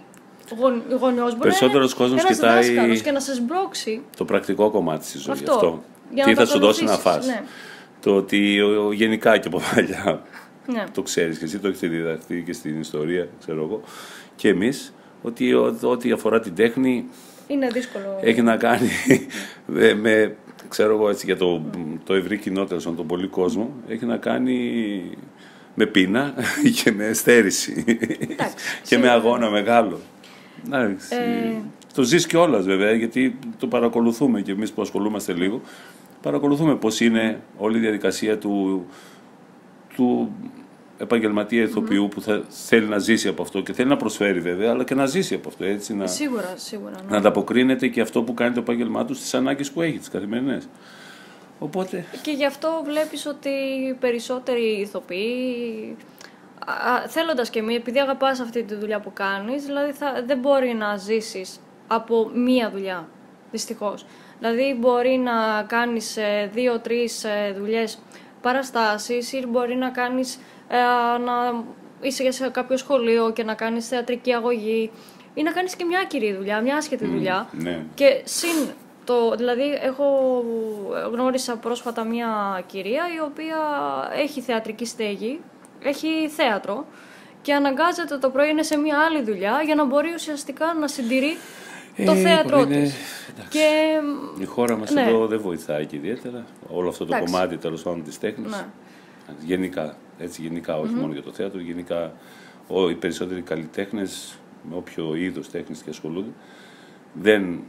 γον, 0.60 0.84
γονιός, 1.00 1.30
μπορεί 1.32 1.40
Περισσότερος 1.40 1.96
να 1.98 2.06
είναι 2.06 2.14
κόσμος 2.14 2.24
ένας 2.24 2.36
κοιτάει- 2.38 2.66
δάσκαλος 2.66 3.02
και 3.02 3.12
να 3.12 3.20
σε 3.20 3.34
σμπρώξει 3.34 4.02
το 4.18 4.26
πρακτικό 4.26 4.70
κομμάτι 4.72 5.00
της 5.12 5.22
ζωής. 5.22 5.28
Αυτό. 5.40 5.52
Αυτό. 5.54 5.84
Για 6.14 6.24
Τι 6.24 6.30
να 6.30 6.36
θα 6.36 6.44
το 6.46 6.50
σου 6.52 6.60
δώσει 6.60 6.84
να 6.84 6.94
ακολουθήσεις, 6.94 7.32
φας. 7.32 7.40
ναι. 7.42 7.48
Το 8.02 8.16
ότι 8.16 8.62
ο, 8.62 8.86
ο- 8.86 8.92
γενικά 8.92 9.38
και 9.38 9.48
από 9.48 9.62
παλιά 9.76 10.22
ναι. 10.66 10.84
το 10.94 11.02
ξέρεις 11.02 11.38
και 11.38 11.46
εσύ 11.46 11.60
το 11.60 11.68
έχεις 11.68 11.80
διδαχθεί 11.80 12.44
και 12.46 12.54
στην 12.54 12.80
ιστορία, 12.80 13.28
ξέρω 13.40 13.64
εγώ, 13.64 13.82
και 14.36 14.48
εμείς, 14.50 14.94
ότι 15.24 15.54
ο- 15.54 15.78
ό,τι 15.82 16.12
αφορά 16.12 16.40
την 16.40 16.56
τέχνη 16.56 17.06
είναι 17.48 17.68
δύσκολο. 17.68 18.20
έχει 18.22 18.42
να 18.42 18.58
κάνει 18.58 18.88
με, 19.66 19.94
με, 19.94 20.36
ξέρω 20.70 20.94
εγώ 20.94 21.10
έτσι 21.10 21.26
για 21.26 21.38
το, 21.38 21.62
το 22.04 22.14
ευρύ 22.14 22.38
κοινό 22.38 22.66
τέλος 22.66 22.84
πάντων, 22.84 22.98
τον 22.98 23.08
πολύ 23.08 23.28
κόσμο, 23.28 23.74
έχει 23.88 24.06
να 24.06 24.18
κάνει 24.18 25.02
με 25.76 25.86
πείνα 25.86 26.34
και 26.84 26.92
με 26.92 27.14
στέρηση 27.14 27.84
και 28.88 28.98
με 28.98 29.10
αγώνα 29.10 29.50
μεγάλο. 29.50 30.00
Εντάξει. 30.66 31.16
Ε. 31.16 31.54
Το 31.94 32.04
ζεις 32.04 32.26
κιόλας 32.28 32.66
βέβαια, 32.66 32.92
γιατί 32.92 33.36
το 33.60 33.68
παρακολουθούμε 33.68 34.42
και 34.42 34.52
εμείς 34.52 34.72
που 34.72 34.82
ασχολούμαστε 34.82 35.34
λίγο, 35.34 35.62
παρακολουθούμε 36.22 36.76
πώς 36.76 37.00
είναι 37.00 37.42
όλη 37.58 37.78
η 37.78 37.80
διαδικασία 37.80 38.38
του, 38.38 38.86
του 39.96 40.32
επαγγελματία 41.04 41.62
ηθοποιού 41.64 42.08
που 42.08 42.22
θα 42.22 42.44
θέλει 42.50 42.86
να 42.86 42.98
ζήσει 42.98 43.28
από 43.28 43.42
αυτό 43.42 43.62
και 43.62 43.74
θέλει 43.74 43.90
να 43.90 43.98
προσφέρει 43.98 44.40
βέβαια, 44.40 44.72
αλλά 44.72 44.84
και 44.84 44.96
να 44.96 45.06
ζήσει 45.06 45.34
από 45.34 45.50
αυτό, 45.50 45.66
έτσι, 45.66 45.96
να, 45.96 46.08
Σίγουρα, 46.08 46.54
σίγουρα. 46.56 46.92
Ναι. 46.92 47.10
να 47.10 47.18
ανταποκρίνεται 47.18 47.88
και 47.88 48.02
αυτό 48.02 48.24
που 48.24 48.34
κάνει 48.34 48.54
το 48.54 48.60
επάγγελμά 48.60 49.06
του 49.06 49.14
στις 49.14 49.34
ανάγκες 49.34 49.72
που 49.72 49.82
έχει, 49.82 49.98
τις 49.98 50.10
καθημερινές. 50.10 50.68
Οπότε, 51.60 52.06
Και 52.22 52.32
γι' 52.32 52.46
αυτό 52.46 52.82
βλέπεις 52.86 53.26
ότι 53.26 53.50
οι 53.50 53.94
περισσότεροι 54.00 54.80
ηθοποιοί, 54.80 55.98
α, 56.66 56.92
α, 56.92 57.08
θέλοντας 57.08 57.50
και 57.50 57.62
μη, 57.62 57.76
επειδή 57.76 58.00
αγαπάς 58.00 58.40
αυτή 58.40 58.64
τη 58.64 58.76
δουλειά 58.76 59.00
που 59.00 59.14
κάνεις, 59.14 59.66
δηλαδή 59.66 59.92
θα, 59.92 60.24
δεν 60.26 60.40
μπορεί 60.40 60.74
να 60.74 60.98
ζήσεις 60.98 61.60
από 61.88 62.32
μία 62.34 62.70
δουλειά, 62.70 63.08
δυστυχώς. 63.52 64.06
Δηλαδή 64.40 64.78
μπορεί 64.80 65.18
να 65.18 65.64
κάνεις 65.68 66.18
ε, 66.18 66.50
δύο-τρεις 66.54 67.24
ε, 67.24 67.56
δουλειές 67.58 68.00
παραστάσεις 68.42 69.34
ή 69.34 69.46
μπορεί 69.48 69.76
να 69.76 69.90
κάνεις 69.90 70.36
ε, 70.36 70.40
να 71.26 71.64
είσαι 72.02 72.32
σε 72.32 72.50
κάποιο 72.50 72.78
σχολείο 72.78 73.32
και 73.32 73.44
να 73.44 73.54
κάνεις 73.54 73.88
θεατρική 73.88 74.34
αγωγή 74.34 74.92
ή 75.34 75.44
να 75.44 75.52
κάνεις 75.52 75.76
και 75.76 75.84
μια 75.86 76.00
άκυρη 76.00 76.34
δουλειά, 76.34 76.62
μια 76.62 76.76
άσχετη 76.76 77.06
δουλειά. 77.06 77.48
ναι. 77.52 77.86
Και 77.94 78.22
συν 78.24 78.68
το, 79.06 79.36
δηλαδή 79.36 79.80
έχω 79.82 80.06
γνώρισα 81.12 81.58
πρόσφατα 81.58 82.04
μια 82.04 82.62
κυρία 82.66 83.04
η 83.18 83.20
οποία 83.26 83.58
έχει 84.18 84.42
θεατρική 84.42 84.86
στέγη, 84.86 85.40
έχει 85.84 86.30
θέατρο 86.36 86.86
και 87.42 87.54
αναγκάζεται 87.54 88.18
το 88.18 88.30
πρωί 88.30 88.50
είναι 88.50 88.64
σε 88.64 88.78
μια 88.78 88.98
άλλη 89.00 89.24
δουλειά 89.24 89.62
για 89.66 89.76
να 89.76 89.86
μπορεί 89.86 90.10
ουσιαστικά 90.14 90.74
να 90.80 90.88
συντηρεί 90.88 91.38
το 92.06 92.12
Ε, 92.12 92.16
θέατρό 92.16 92.60
είναι- 92.62 92.76
της. 92.82 92.96
Και 93.50 94.00
η 94.40 94.46
χώρα 94.46 94.78
μας 94.78 94.92
Ναι. 94.92 95.02
εδώ 95.02 95.28
δεν 95.28 95.40
βοηθάει 95.42 95.86
και 95.86 95.96
ιδιαίτερα. 95.96 96.46
Όλο 96.70 96.90
αυτό 96.90 97.06
το 97.06 97.16
Εντάξει. 97.16 97.34
κομμάτι 97.34 97.58
τέλος 97.58 97.82
πάντων 97.84 98.04
της 98.04 98.20
τέχνης. 98.20 98.52
Ναι. 98.52 98.66
Γενικά, 99.46 99.96
έτσι 100.24 100.42
γενικά, 100.42 100.78
όχι 100.80 100.94
μόνο 100.94 101.14
για 101.14 101.22
το 101.24 101.32
θέατρο, 101.32 101.60
γενικά 101.60 102.14
ο, 102.68 102.90
οι 102.90 102.96
περισσότεροι 102.96 103.42
καλλιτέχνες, 103.42 104.38
με 104.70 104.76
όποιο 104.76 105.16
είδος 105.16 105.50
τέχνης 105.50 105.82
και 105.82 105.90
ασχολούνται, 105.90 106.32
δεν, 107.14 107.60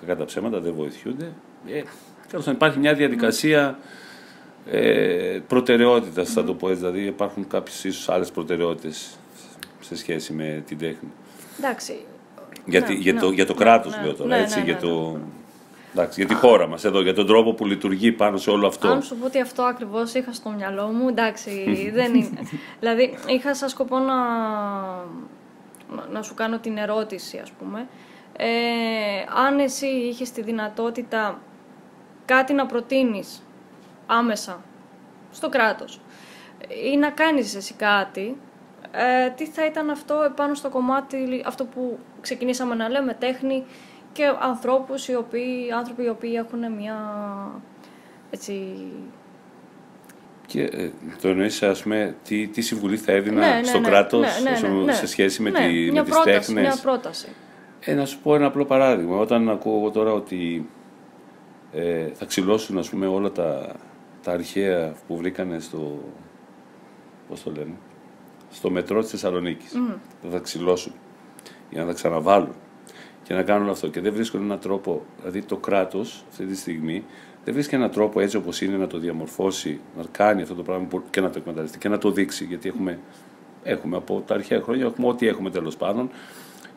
κατά 0.00 0.16
τα 0.16 0.24
ψέματα, 0.24 0.60
δεν 0.60 0.72
βοηθούνται. 0.74 1.32
Ε, 1.66 1.82
Τέλος 2.28 2.46
υπάρχει 2.46 2.78
μια 2.78 2.94
διαδικασία 2.94 3.78
ε, 4.70 5.38
προτεραιότητας, 5.46 6.30
θα 6.32 6.44
το 6.44 6.54
πω 6.54 6.68
έτσι. 6.68 6.80
Δηλαδή, 6.80 7.02
υπάρχουν 7.02 7.46
κάποιες 7.46 7.84
ίσως 7.84 8.08
άλλες 8.08 8.30
προτεραιότητες 8.30 9.16
σε 9.80 9.96
σχέση 9.96 10.32
με 10.32 10.62
την 10.66 10.78
τέχνη. 10.78 11.08
Εντάξει. 11.58 12.04
Γιατί, 12.66 12.92
Ναι, 12.92 12.98
για, 12.98 13.12
ναι, 13.12 13.20
το, 13.20 13.30
για 13.30 13.46
το 13.46 13.52
ναι, 13.52 13.58
κράτος 13.58 13.96
ναι, 13.96 14.02
λέω 14.02 14.14
τώρα, 14.14 14.36
ναι, 14.36 14.42
έτσι. 14.42 14.58
ναι, 14.58 14.64
για, 14.64 14.74
ναι, 14.74 14.80
το, 14.80 15.18
εντάξει, 15.92 16.20
για 16.20 16.28
τη 16.28 16.34
χώρα 16.34 16.66
μας 16.66 16.84
εδώ, 16.84 17.02
για 17.02 17.14
τον 17.14 17.26
τρόπο 17.26 17.54
που 17.54 17.66
λειτουργεί 17.66 18.12
πάνω 18.12 18.36
σε 18.36 18.50
όλο 18.50 18.66
αυτό. 18.66 18.88
Αν 18.88 19.02
σου 19.02 19.16
πω 19.16 19.26
ότι 19.26 19.40
αυτό 19.40 19.62
ακριβώς 19.62 20.14
είχα 20.14 20.32
στο 20.32 20.50
μυαλό 20.50 20.86
μου, 20.86 21.08
εντάξει, 21.08 21.50
δεν 21.98 22.14
είναι. 22.14 22.40
δηλαδή, 22.80 23.18
είχα 23.26 23.54
σαν 23.54 23.68
σκοπό 23.68 23.98
να, 23.98 24.14
να 26.10 26.22
σου 26.22 26.34
κάνω 26.34 26.58
την 26.58 26.76
ερώτηση, 26.76 27.38
ας 27.38 27.50
πούμε. 27.50 27.88
Ε, 28.36 28.46
αν 29.46 29.58
εσύ 29.58 29.86
είχες 29.86 30.30
τη 30.30 30.42
δυνατότητα 30.42 31.40
κάτι 32.24 32.52
να 32.52 32.66
προτείνεις 32.66 33.42
άμεσα 34.06 34.60
στο 35.30 35.48
κράτος 35.48 36.00
ή 36.92 36.96
να 36.96 37.10
κάνεις 37.10 37.54
εσύ 37.54 37.74
κάτι, 37.74 38.36
ε, 38.92 39.30
τι 39.30 39.46
θα 39.46 39.66
ήταν 39.66 39.90
αυτό 39.90 40.22
επάνω 40.26 40.54
στο 40.54 40.68
κομμάτι, 40.68 41.42
αυτό 41.46 41.64
που 41.64 41.98
ξεκινήσαμε 42.20 42.74
να 42.74 42.88
λέμε, 42.88 43.14
τέχνη 43.14 43.64
και 44.12 44.32
ανθρώπους 44.40 45.08
οι 45.08 45.14
οποίοι, 45.14 45.72
άνθρωποι 45.76 46.02
οι 46.04 46.08
οποίοι 46.08 46.32
έχουν 46.36 46.72
μια 46.72 46.96
έτσι, 48.30 48.76
Και 50.46 50.62
ε, 50.62 50.90
το 51.20 51.28
εννοείς, 51.28 51.62
ας 51.62 51.82
πούμε, 51.82 52.16
τι, 52.24 52.46
τι 52.48 52.60
συμβουλή 52.60 52.96
θα 52.96 53.12
έδινα 53.12 53.48
Ναι, 53.48 53.54
ναι, 53.60 53.64
στο 53.64 53.78
ναι, 53.78 53.88
κράτος 53.88 54.20
ναι, 54.42 54.50
ναι, 54.50 54.56
όσο- 54.56 54.68
ναι, 54.68 54.84
ναι. 54.84 54.92
σε 54.92 55.06
σχέση 55.06 55.42
με, 55.42 55.50
Ναι, 55.50 55.58
τη, 55.58 55.72
μια 55.72 55.92
με 55.92 56.02
τις 56.02 56.10
πρόταση, 56.14 56.54
τέχνες; 56.54 56.62
Μια 56.74 56.82
πρόταση. 56.82 57.28
Ε, 57.80 57.94
να 57.94 58.04
σου 58.06 58.18
πω 58.22 58.34
ένα 58.34 58.46
απλό 58.46 58.64
παράδειγμα. 58.64 59.16
Όταν 59.16 59.50
ακούω 59.50 59.78
εγώ 59.78 59.90
τώρα 59.90 60.12
ότι 60.12 60.68
ε, 61.72 62.06
θα 62.14 62.24
ξυλώσουν 62.24 62.78
ας 62.78 62.88
πούμε, 62.90 63.06
όλα 63.06 63.30
τα, 63.32 63.74
τα 64.22 64.32
αρχαία 64.32 64.94
που 65.06 65.16
βρήκανε 65.16 65.58
στο, 65.58 65.98
πώς 67.28 67.42
το 67.42 67.50
λένε, 67.50 67.74
στο 68.50 68.70
μετρό 68.70 69.00
της 69.00 69.10
Θεσσαλονίκης. 69.10 69.72
Θα 70.22 70.28
τα 70.28 70.38
ξυλώσουν 70.38 70.92
για 71.70 71.80
να 71.80 71.86
τα 71.86 71.92
ξαναβάλουν 71.92 72.54
και 73.22 73.34
να 73.34 73.42
κάνουν 73.42 73.68
αυτό. 73.68 73.88
Και 73.88 74.00
δεν 74.00 74.12
βρίσκουν 74.12 74.42
έναν 74.42 74.58
τρόπο, 74.58 75.02
δηλαδή 75.18 75.42
το 75.42 75.56
κράτος 75.56 76.24
αυτή 76.30 76.44
τη 76.46 76.56
στιγμή 76.56 77.04
δεν 77.44 77.54
βρίσκει 77.54 77.74
έναν 77.74 77.90
τρόπο 77.90 78.20
έτσι 78.20 78.36
όπως 78.36 78.60
είναι 78.60 78.76
να 78.76 78.86
το 78.86 78.98
διαμορφώσει, 78.98 79.80
να 79.96 80.04
κάνει 80.10 80.42
αυτό 80.42 80.54
το 80.54 80.62
πράγμα 80.62 80.86
που- 80.86 81.02
και 81.10 81.20
να 81.20 81.30
το 81.30 81.38
εκμεταλλευτεί 81.38 81.78
και 81.78 81.88
να 81.88 81.98
το 81.98 82.10
δείξει. 82.10 82.44
Γιατί 82.44 82.68
έχουμε, 82.68 82.98
έχουμε 83.62 83.96
από 83.96 84.22
τα 84.26 84.34
αρχαία 84.34 84.60
χρόνια, 84.60 84.84
έχουμε 84.86 85.06
ό,τι 85.08 85.26
έχουμε 85.26 85.50
τέλος 85.50 85.76
πάντων 85.76 86.10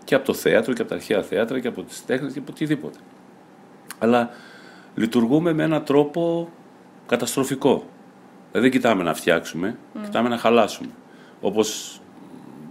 και 0.04 0.16
από 0.16 0.26
το 0.26 0.34
θέατρο 0.34 0.74
και 0.74 0.82
από 0.82 0.89
τα 0.89 0.96
αρχαία 0.96 1.24
θέατρα 1.24 1.60
και 1.60 1.68
από 1.68 1.84
τις 1.84 2.06
τέχνες 2.06 2.34
και 2.34 2.39
από 2.39 2.52
οτιδήποτε. 2.52 2.98
Αλλά 4.00 4.30
λειτουργούμε 4.96 5.54
με 5.54 5.64
έναν 5.64 5.84
τρόπο 5.84 6.50
καταστροφικό. 7.06 7.84
Δηλαδή 8.52 8.70
δεν 8.70 8.72
κοιτάμε 8.72 9.04
να 9.04 9.14
φτιάξουμε, 9.14 9.78
κοιτάμε 10.04 10.30
να 10.30 10.38
χαλάσουμε. 10.38 10.89
Όπως 11.41 12.00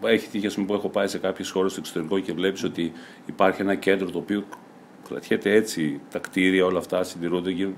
έχει 0.06 0.28
τύχει 0.28 0.46
ας 0.46 0.54
πούμε, 0.54 0.66
που 0.66 0.74
έχω 0.74 0.88
πάει 0.88 1.06
σε 1.06 1.18
κάποιες 1.18 1.50
χώρες 1.50 1.70
στο 1.70 1.80
εξωτερικό 1.80 2.18
και 2.18 2.32
βλέπεις 2.32 2.64
ότι 2.64 2.92
υπάρχει 3.26 3.60
ένα 3.60 3.74
κέντρο 3.74 4.10
το 4.10 4.18
οποίο 4.18 4.44
κρατιέται 5.08 5.52
έτσι, 5.52 6.00
τα 6.10 6.18
κτίρια, 6.18 6.64
όλα 6.64 6.78
αυτά 6.78 7.02
συντηρούνται 7.02 7.52
και, 7.52 7.68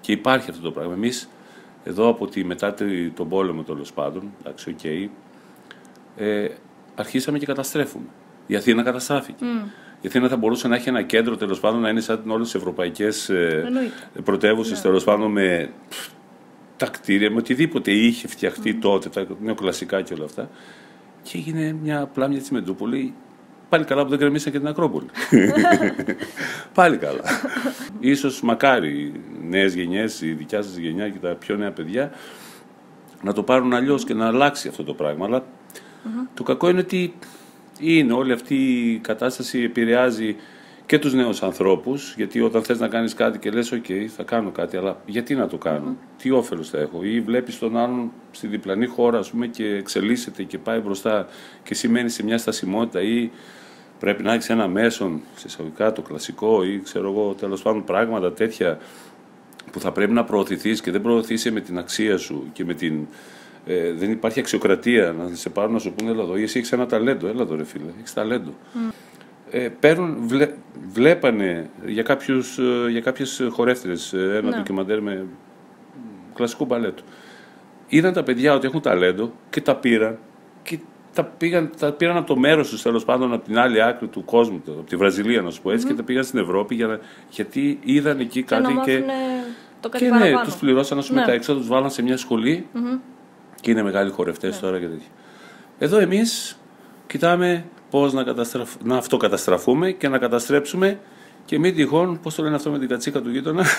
και 0.00 0.12
υπάρχει 0.12 0.50
αυτό 0.50 0.62
το 0.62 0.70
πράγμα. 0.70 0.92
Εμείς 0.94 1.28
εδώ 1.84 2.08
από 2.08 2.26
τη 2.26 2.44
μετά 2.44 2.74
τη- 2.74 3.08
τον 3.10 3.28
πόλεμο 3.28 3.62
τέλος 3.62 3.92
πάντων, 3.92 4.30
εντάξει, 4.40 4.70
οκ, 4.70 4.84
ε, 6.16 6.48
αρχίσαμε 6.94 7.38
και 7.38 7.46
καταστρέφουμε. 7.46 8.04
Η 8.46 8.56
Αθήνα 8.56 8.82
καταστράφηκε. 8.82 9.44
Η 10.00 10.08
Αθήνα 10.08 10.28
θα 10.28 10.36
μπορούσε 10.36 10.68
να 10.68 10.74
έχει 10.76 10.88
ένα 10.88 11.02
κέντρο 11.02 11.36
τέλος 11.36 11.60
πάντων 11.60 11.80
να 11.80 11.88
είναι 11.88 12.00
σαν 12.00 12.30
όλες 12.30 12.46
τις 12.46 12.54
ευρωπαϊκές 12.54 13.28
ε, 13.28 13.62
Εννοείται. 13.66 13.92
πρωτεύουσες 14.24 14.80
τέλος 14.80 15.04
πάντων 15.04 15.30
με 15.30 15.70
πφ, 15.88 16.08
τα 16.76 16.86
κτίρια, 16.86 17.30
με 17.30 17.36
οτιδήποτε 17.36 17.90
είχε 17.92 18.28
φτιαχτεί 18.28 18.74
τότε, 18.74 19.08
τα 19.08 19.26
νεοκλασικά 19.40 20.02
και 20.02 20.14
όλα 20.14 20.24
αυτά. 20.24 20.50
Και 21.22 21.38
έγινε 21.38 21.76
μια 21.82 22.00
απλά 22.00 22.28
μια 22.28 22.40
τσιμεντούπολη. 22.40 23.14
Πάλι 23.68 23.84
καλά 23.84 24.02
που 24.02 24.08
δεν 24.08 24.18
κρεμίσαν 24.18 24.52
και 24.52 24.58
την 24.58 24.68
Ακρόπολη. 24.68 25.06
Πάλι 26.74 26.96
καλά. 26.96 27.22
Ίσως 28.00 28.42
μακάρι 28.42 28.90
οι 28.90 29.12
νέες 29.48 29.74
γενιές, 29.74 30.20
η 30.20 30.32
δικιά 30.32 30.62
σας 30.62 30.76
γενιά 30.76 31.08
και 31.08 31.18
τα 31.18 31.34
πιο 31.34 31.56
νέα 31.56 31.72
παιδιά 31.72 32.12
να 33.22 33.32
το 33.32 33.42
πάρουν 33.42 33.74
αλλιώς 33.74 34.04
και 34.04 34.14
να 34.14 34.26
αλλάξει 34.26 34.68
αυτό 34.68 34.84
το 34.84 34.94
πράγμα. 34.94 35.24
Αλλά 35.24 35.44
το 36.34 36.42
κακό 36.42 36.68
είναι 36.68 36.80
ότι 36.80 37.14
είναι 37.78 38.12
όλη 38.12 38.32
αυτή 38.32 38.54
η 38.54 38.98
κατάσταση 38.98 39.62
επηρεάζει 39.62 40.36
και 40.92 40.98
τους 40.98 41.14
νέους 41.14 41.42
ανθρώπους, 41.42 42.14
γιατί 42.16 42.40
όταν 42.40 42.62
θες 42.62 42.78
να 42.78 42.88
κάνεις 42.88 43.14
κάτι 43.14 43.38
και 43.38 43.50
λες 43.50 43.72
«ΟΚ, 43.72 43.84
θα 44.16 44.22
κάνω 44.22 44.50
κάτι, 44.50 44.76
αλλά 44.76 45.00
γιατί 45.06 45.34
να 45.34 45.46
το 45.46 45.58
κάνω, 45.58 45.96
τι 46.18 46.30
όφελος 46.30 46.68
θα 46.68 46.78
έχω» 46.78 47.04
ή 47.04 47.20
βλέπεις 47.20 47.58
τον 47.58 47.76
άλλον 47.76 48.12
στη 48.30 48.46
διπλανή 48.46 48.86
χώρα 48.86 49.18
ας 49.18 49.30
πούμε, 49.30 49.46
και 49.46 49.64
εξελίσσεται 49.64 50.42
και 50.42 50.58
πάει 50.58 50.78
μπροστά 50.78 51.26
και 51.62 51.74
σημαίνει 51.74 52.08
σε 52.08 52.24
μια 52.24 52.38
στασιμότητα 52.38 53.02
ή 53.02 53.30
πρέπει 53.98 54.22
να 54.22 54.32
έχεις 54.32 54.50
ένα 54.50 54.68
μέσον, 54.68 55.20
σε 55.34 55.46
εισαγωγικά 55.46 55.92
το 55.92 56.02
κλασικό 56.02 56.64
ή 56.64 56.80
ξέρω 56.80 57.10
εγώ 57.10 57.34
τέλος 57.34 57.62
πάντων 57.62 57.84
πράγματα 57.84 58.32
τέτοια 58.32 58.78
που 59.72 59.80
θα 59.80 59.92
πρέπει 59.92 60.12
να 60.12 60.24
προωθηθείς 60.24 60.80
και 60.80 60.90
δεν 60.90 61.02
προωθείσαι 61.02 61.50
με 61.50 61.60
την 61.60 61.78
αξία 61.78 62.18
σου 62.18 62.50
και 62.52 62.64
με 62.64 62.74
την... 62.74 63.06
Ε, 63.66 63.92
δεν 63.92 64.10
υπάρχει 64.10 64.40
αξιοκρατία 64.40 65.12
να 65.12 65.34
σε 65.34 65.48
πάρουν 65.48 65.72
να 65.72 65.78
σου 65.78 65.92
πούνε 65.92 66.10
έλα 66.10 66.22
εδώ, 66.22 66.36
ή 66.36 66.42
εσύ 66.42 66.58
έχεις 66.58 66.72
ένα 66.72 66.86
ταλέντο, 66.86 67.26
έλα 67.26 67.42
εδώ 67.42 67.56
ρε 67.56 67.64
φίλε, 67.64 67.90
έχεις 67.98 68.12
ταλέντο. 68.12 68.54
Ε, 69.54 69.68
παίρνουν, 69.80 70.16
βλέ, 70.26 70.48
βλέπανε 70.92 71.70
για, 71.86 72.02
κάποιους, 72.02 72.58
ε, 72.58 72.90
για 72.90 73.00
κάποιες 73.00 73.46
χορεύτρες 73.50 74.12
ε, 74.12 74.36
ένα 74.36 74.48
Ναι. 74.48 74.56
ντοκιμαντέρ 74.56 75.02
με 75.02 75.26
κλασικό 76.34 76.64
μπαλέτο. 76.64 77.02
Είδαν 77.88 78.12
τα 78.12 78.22
παιδιά 78.22 78.54
ότι 78.54 78.66
έχουν 78.66 78.80
ταλέντο 78.80 79.32
και 79.50 79.60
τα 79.60 79.76
πήραν 79.76 80.18
και 80.62 80.78
τα, 81.14 81.24
πήγαν, 81.24 81.70
τα 81.78 81.92
πήραν 81.92 82.16
από 82.16 82.26
το 82.26 82.36
μέρος 82.36 82.68
τους 82.68 82.82
τέλος 82.82 83.04
πάντων 83.04 83.32
από 83.32 83.44
την 83.44 83.58
άλλη 83.58 83.82
άκρη 83.82 84.06
του 84.08 84.24
κόσμου, 84.24 84.62
από 84.66 84.82
τη 84.88 84.96
Βραζιλία 84.96 85.42
να 85.42 85.50
σου 85.50 85.62
πω 85.62 85.70
έτσι, 85.70 85.86
και 85.86 85.94
τα 85.94 86.02
πήγαν 86.02 86.24
στην 86.24 86.38
Ευρώπη 86.38 86.74
για 86.74 86.86
να, 86.86 86.98
γιατί 87.30 87.78
είδαν 87.82 88.20
εκεί 88.20 88.42
Και 88.42 88.54
να 88.54 88.60
κάτι 88.60 88.72
και. 88.74 88.98
μάθουν 88.98 89.04
το 89.80 89.88
κάτι 89.88 90.04
Και 90.04 90.10
ναι, 90.10 90.18
παραπάνω. 90.18 90.44
τους 90.44 90.56
πληρώσαν 90.56 90.98
ας 90.98 91.06
πούμε, 91.08 91.20
Ναι. 91.20 91.26
τα 91.26 91.32
έξοδα, 91.32 91.58
τους 91.58 91.68
βάλαν 91.68 91.90
σε 91.90 92.02
μια 92.02 92.16
σχολη 92.16 92.66
και 93.60 93.70
είναι 93.70 93.82
μεγάλοι 93.82 94.10
χορευτές 94.10 94.54
Ναι. 94.54 94.60
τώρα 94.60 94.78
και 94.78 94.86
τέτοια. 94.86 95.08
Εδώ 95.78 95.98
εμείς 95.98 96.58
κοιτάμε 97.06 97.64
πώς 97.92 98.12
να, 98.12 98.22
καταστραφ... 98.22 98.70
να 98.84 98.96
αυτοκαταστραφούμε 98.96 99.90
και 99.90 100.08
να 100.08 100.18
καταστρέψουμε 100.18 100.98
και 101.44 101.58
μην 101.58 101.74
τυχόν, 101.74 102.18
πώς 102.22 102.34
το 102.34 102.42
λένε 102.42 102.54
αυτό 102.54 102.70
με 102.70 102.78
την 102.78 102.88
κατσίκα 102.88 103.20
του 103.20 103.30
γείτονα; 103.30 103.64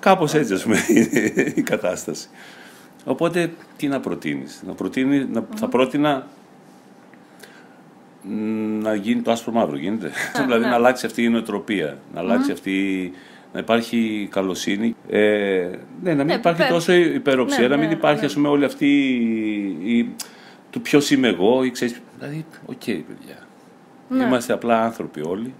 Κάπως 0.00 0.34
έτσι, 0.34 0.52
ας 0.54 0.62
πούμε, 0.62 0.76
είναι 0.88 1.52
η 1.54 1.62
κατάσταση. 1.62 2.28
Οπότε, 3.04 3.50
τι 3.76 3.88
να 3.88 4.00
προτείνεις; 4.00 4.62
Να 4.66 4.72
προτείνει, 4.72 5.26
να, 5.32 5.44
Θα 5.54 5.68
πρότεινα 5.68 6.26
μ, 8.22 8.78
να 8.82 8.94
γίνει 8.94 9.20
το 9.22 9.30
άσπρο 9.30 9.52
μαύρο, 9.52 9.76
γίνεται. 9.76 10.10
δηλαδή 10.44 10.62
ναι. 10.62 10.68
να 10.68 10.74
αλλάξει 10.74 11.06
αυτή 11.06 11.22
η 11.22 11.28
νοοτροπία, 11.28 11.98
να 12.14 12.20
αλλάξει 12.20 12.52
αυτή, 12.52 13.12
να 13.52 13.60
υπάρχει 13.60 14.28
καλοσύνη. 14.30 14.96
Ε, 15.08 15.68
ναι, 16.02 16.10
να 16.10 16.14
μην 16.16 16.26
Ναι, 16.26 16.34
υπάρχει 16.34 16.60
υπέρ- 16.60 16.72
τόσο 16.72 16.92
υπεροψία, 16.92 17.62
Ναι, 17.62 17.68
να 17.68 17.76
μην 17.76 17.88
ναι, 17.88 17.94
υπάρχει 17.94 18.20
ναι. 18.20 18.26
ας 18.26 18.34
πούμε 18.34 18.48
όλη 18.48 18.64
αυτή 18.64 18.86
η, 19.82 19.98
η- 19.98 20.14
του 20.74 20.80
ποιος 20.80 21.10
είμαι 21.10 21.28
εγώ 21.28 21.64
ή 21.64 21.70
ξέρεις, 21.70 22.00
δηλαδή, 22.18 22.44
οκ 22.66 22.84
παιδιά. 22.84 23.46
Ναι. 24.08 24.24
Είμαστε 24.24 24.52
απλά 24.52 24.82
άνθρωποι 24.82 25.20
όλοι. 25.26 25.54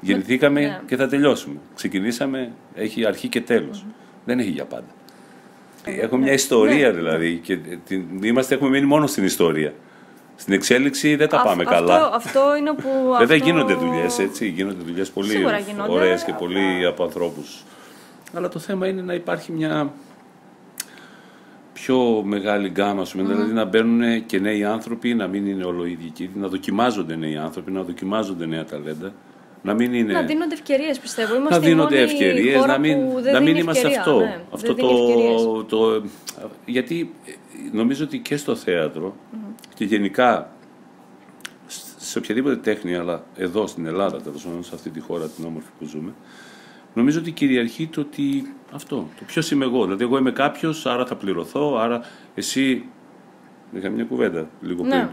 Γεννηθήκαμε 0.00 0.60
ναι. 0.60 0.80
και 0.86 0.96
θα 0.96 1.08
τελειώσουμε. 1.08 1.56
Ξεκινήσαμε, 1.74 2.52
έχει 2.74 3.06
αρχή 3.06 3.28
και 3.28 3.40
τέλος. 3.40 3.84
Δεν 4.24 4.38
έχει 4.38 4.50
για 4.50 4.64
πάντα. 4.64 4.86
Έχουμε 5.84 6.22
μια 6.22 6.32
ιστορία 6.32 6.92
δηλαδή 6.92 7.36
και 7.42 7.56
την, 7.86 8.22
είμαστε, 8.22 8.54
έχουμε 8.54 8.70
μείνει 8.70 8.86
μόνο 8.86 9.06
στην 9.06 9.24
ιστορία. 9.24 9.72
Στην 10.36 10.52
εξέλιξη 10.52 11.16
δεν 11.16 11.28
τα 11.28 11.36
Αυ- 11.36 11.46
πάμε 11.46 11.62
αυτό, 11.62 11.74
καλά. 11.74 12.10
Αυτό 12.14 12.56
είναι 12.58 12.72
που. 12.72 12.88
Βέβαια 13.18 13.36
αυτό... 13.36 13.50
γίνονται 13.50 13.74
δουλειές, 13.74 14.18
έτσι. 14.18 14.48
Γίνονται 14.48 14.82
δουλειές 14.82 15.10
πολύ 15.10 15.30
Σίγουρα 15.30 15.58
γίνονται. 15.58 15.92
ωραίες 15.92 16.24
και 16.24 16.32
πολύ 16.32 16.86
από 16.86 17.04
ανθρώπους. 17.04 17.64
Αλλά 18.34 18.48
το 18.48 18.58
θέμα 18.58 18.86
είναι 18.86 19.02
να 19.02 19.14
υπάρχει 19.14 19.52
μια 19.52 19.92
πιο 21.82 22.22
μεγάλη 22.24 22.68
γκάμα, 22.68 23.00
ας 23.00 23.12
πούμε, 23.12 23.24
δηλαδή 23.24 23.52
να 23.52 23.64
μπαίνουν 23.64 24.26
και 24.26 24.38
νέοι 24.38 24.64
άνθρωποι, 24.64 25.14
να 25.14 25.26
μην 25.26 25.46
είναι 25.46 25.64
όλο 25.64 25.86
οι 25.86 25.90
ίδιοι 25.90 26.06
εκεί, 26.06 26.30
να 26.34 26.48
δοκιμάζονται 26.48 27.16
νέοι 27.16 27.36
άνθρωποι, 27.36 27.70
να 27.70 27.82
δοκιμάζονται 27.82 28.46
νέα 28.46 28.64
ταλέντα. 28.64 29.12
Να 29.62 29.74
μην 29.74 29.94
είναι. 29.94 30.12
Να 30.12 30.22
δίνονται 30.22 30.54
ευκαιρίες, 30.54 30.98
πιστεύω. 30.98 31.34
Είμαστε 31.34 31.54
να 31.54 31.66
δίνονται 31.66 31.96
η 31.96 31.98
μόνη 31.98 32.12
ευκαιρίες, 32.12 32.56
χώρα 32.60 32.72
να 32.72 32.78
μην, 32.78 33.08
που 33.08 33.20
δεν 33.20 33.32
να 33.32 33.38
μην 33.38 33.48
δίνει 33.48 33.60
είμαστε 33.60 33.86
ευκαιρία, 33.86 34.12
αυτό. 34.12 34.18
ναι. 34.18 34.40
αυτό 34.52 34.74
δεν 34.74 34.86
δίνει 34.86 35.00
ευκαιρίες. 35.00 35.42
το, 35.42 35.64
το, 35.64 36.02
γιατί 36.64 37.14
ε, 37.26 37.32
νομίζω 37.72 38.04
ότι 38.04 38.18
και 38.18 38.36
στο 38.36 38.54
θεατρο 38.54 39.16
και 39.74 39.84
γενικά 39.84 40.50
σ- 41.66 42.00
σε 42.00 42.18
οποιαδήποτε 42.18 42.56
τέχνη, 42.56 42.96
αλλά 42.96 43.24
εδώ 43.36 43.66
στην 43.66 43.86
Ελλάδα, 43.86 44.20
τέλος 44.20 44.42
πάντων, 44.42 44.64
σε 44.64 44.70
αυτή 44.74 44.90
τη 44.90 45.00
χώρα 45.00 45.28
την 45.28 45.44
όμορφη 45.44 45.68
που 45.78 45.84
ζούμε, 45.84 46.12
νομίζω 46.94 47.18
ότι 47.18 47.30
κυριαρχεί 47.30 47.86
το 47.86 48.00
ότι 48.00 48.54
αυτό, 48.72 48.96
το 48.96 49.24
ποιος 49.26 49.50
είμαι 49.50 49.64
εγώ. 49.64 49.84
Δηλαδή, 49.84 50.02
εγώ 50.04 50.18
είμαι 50.18 50.30
κάποιος, 50.30 50.86
άρα 50.86 51.06
θα 51.06 51.14
πληρωθώ, 51.16 51.76
άρα 51.76 52.00
εσύ 52.34 52.84
Είχαμε 53.72 53.94
μια 53.94 54.04
κουβέντα 54.04 54.48
λίγο 54.60 54.84
Ναι. 54.84 54.90
πριν. 54.90 55.08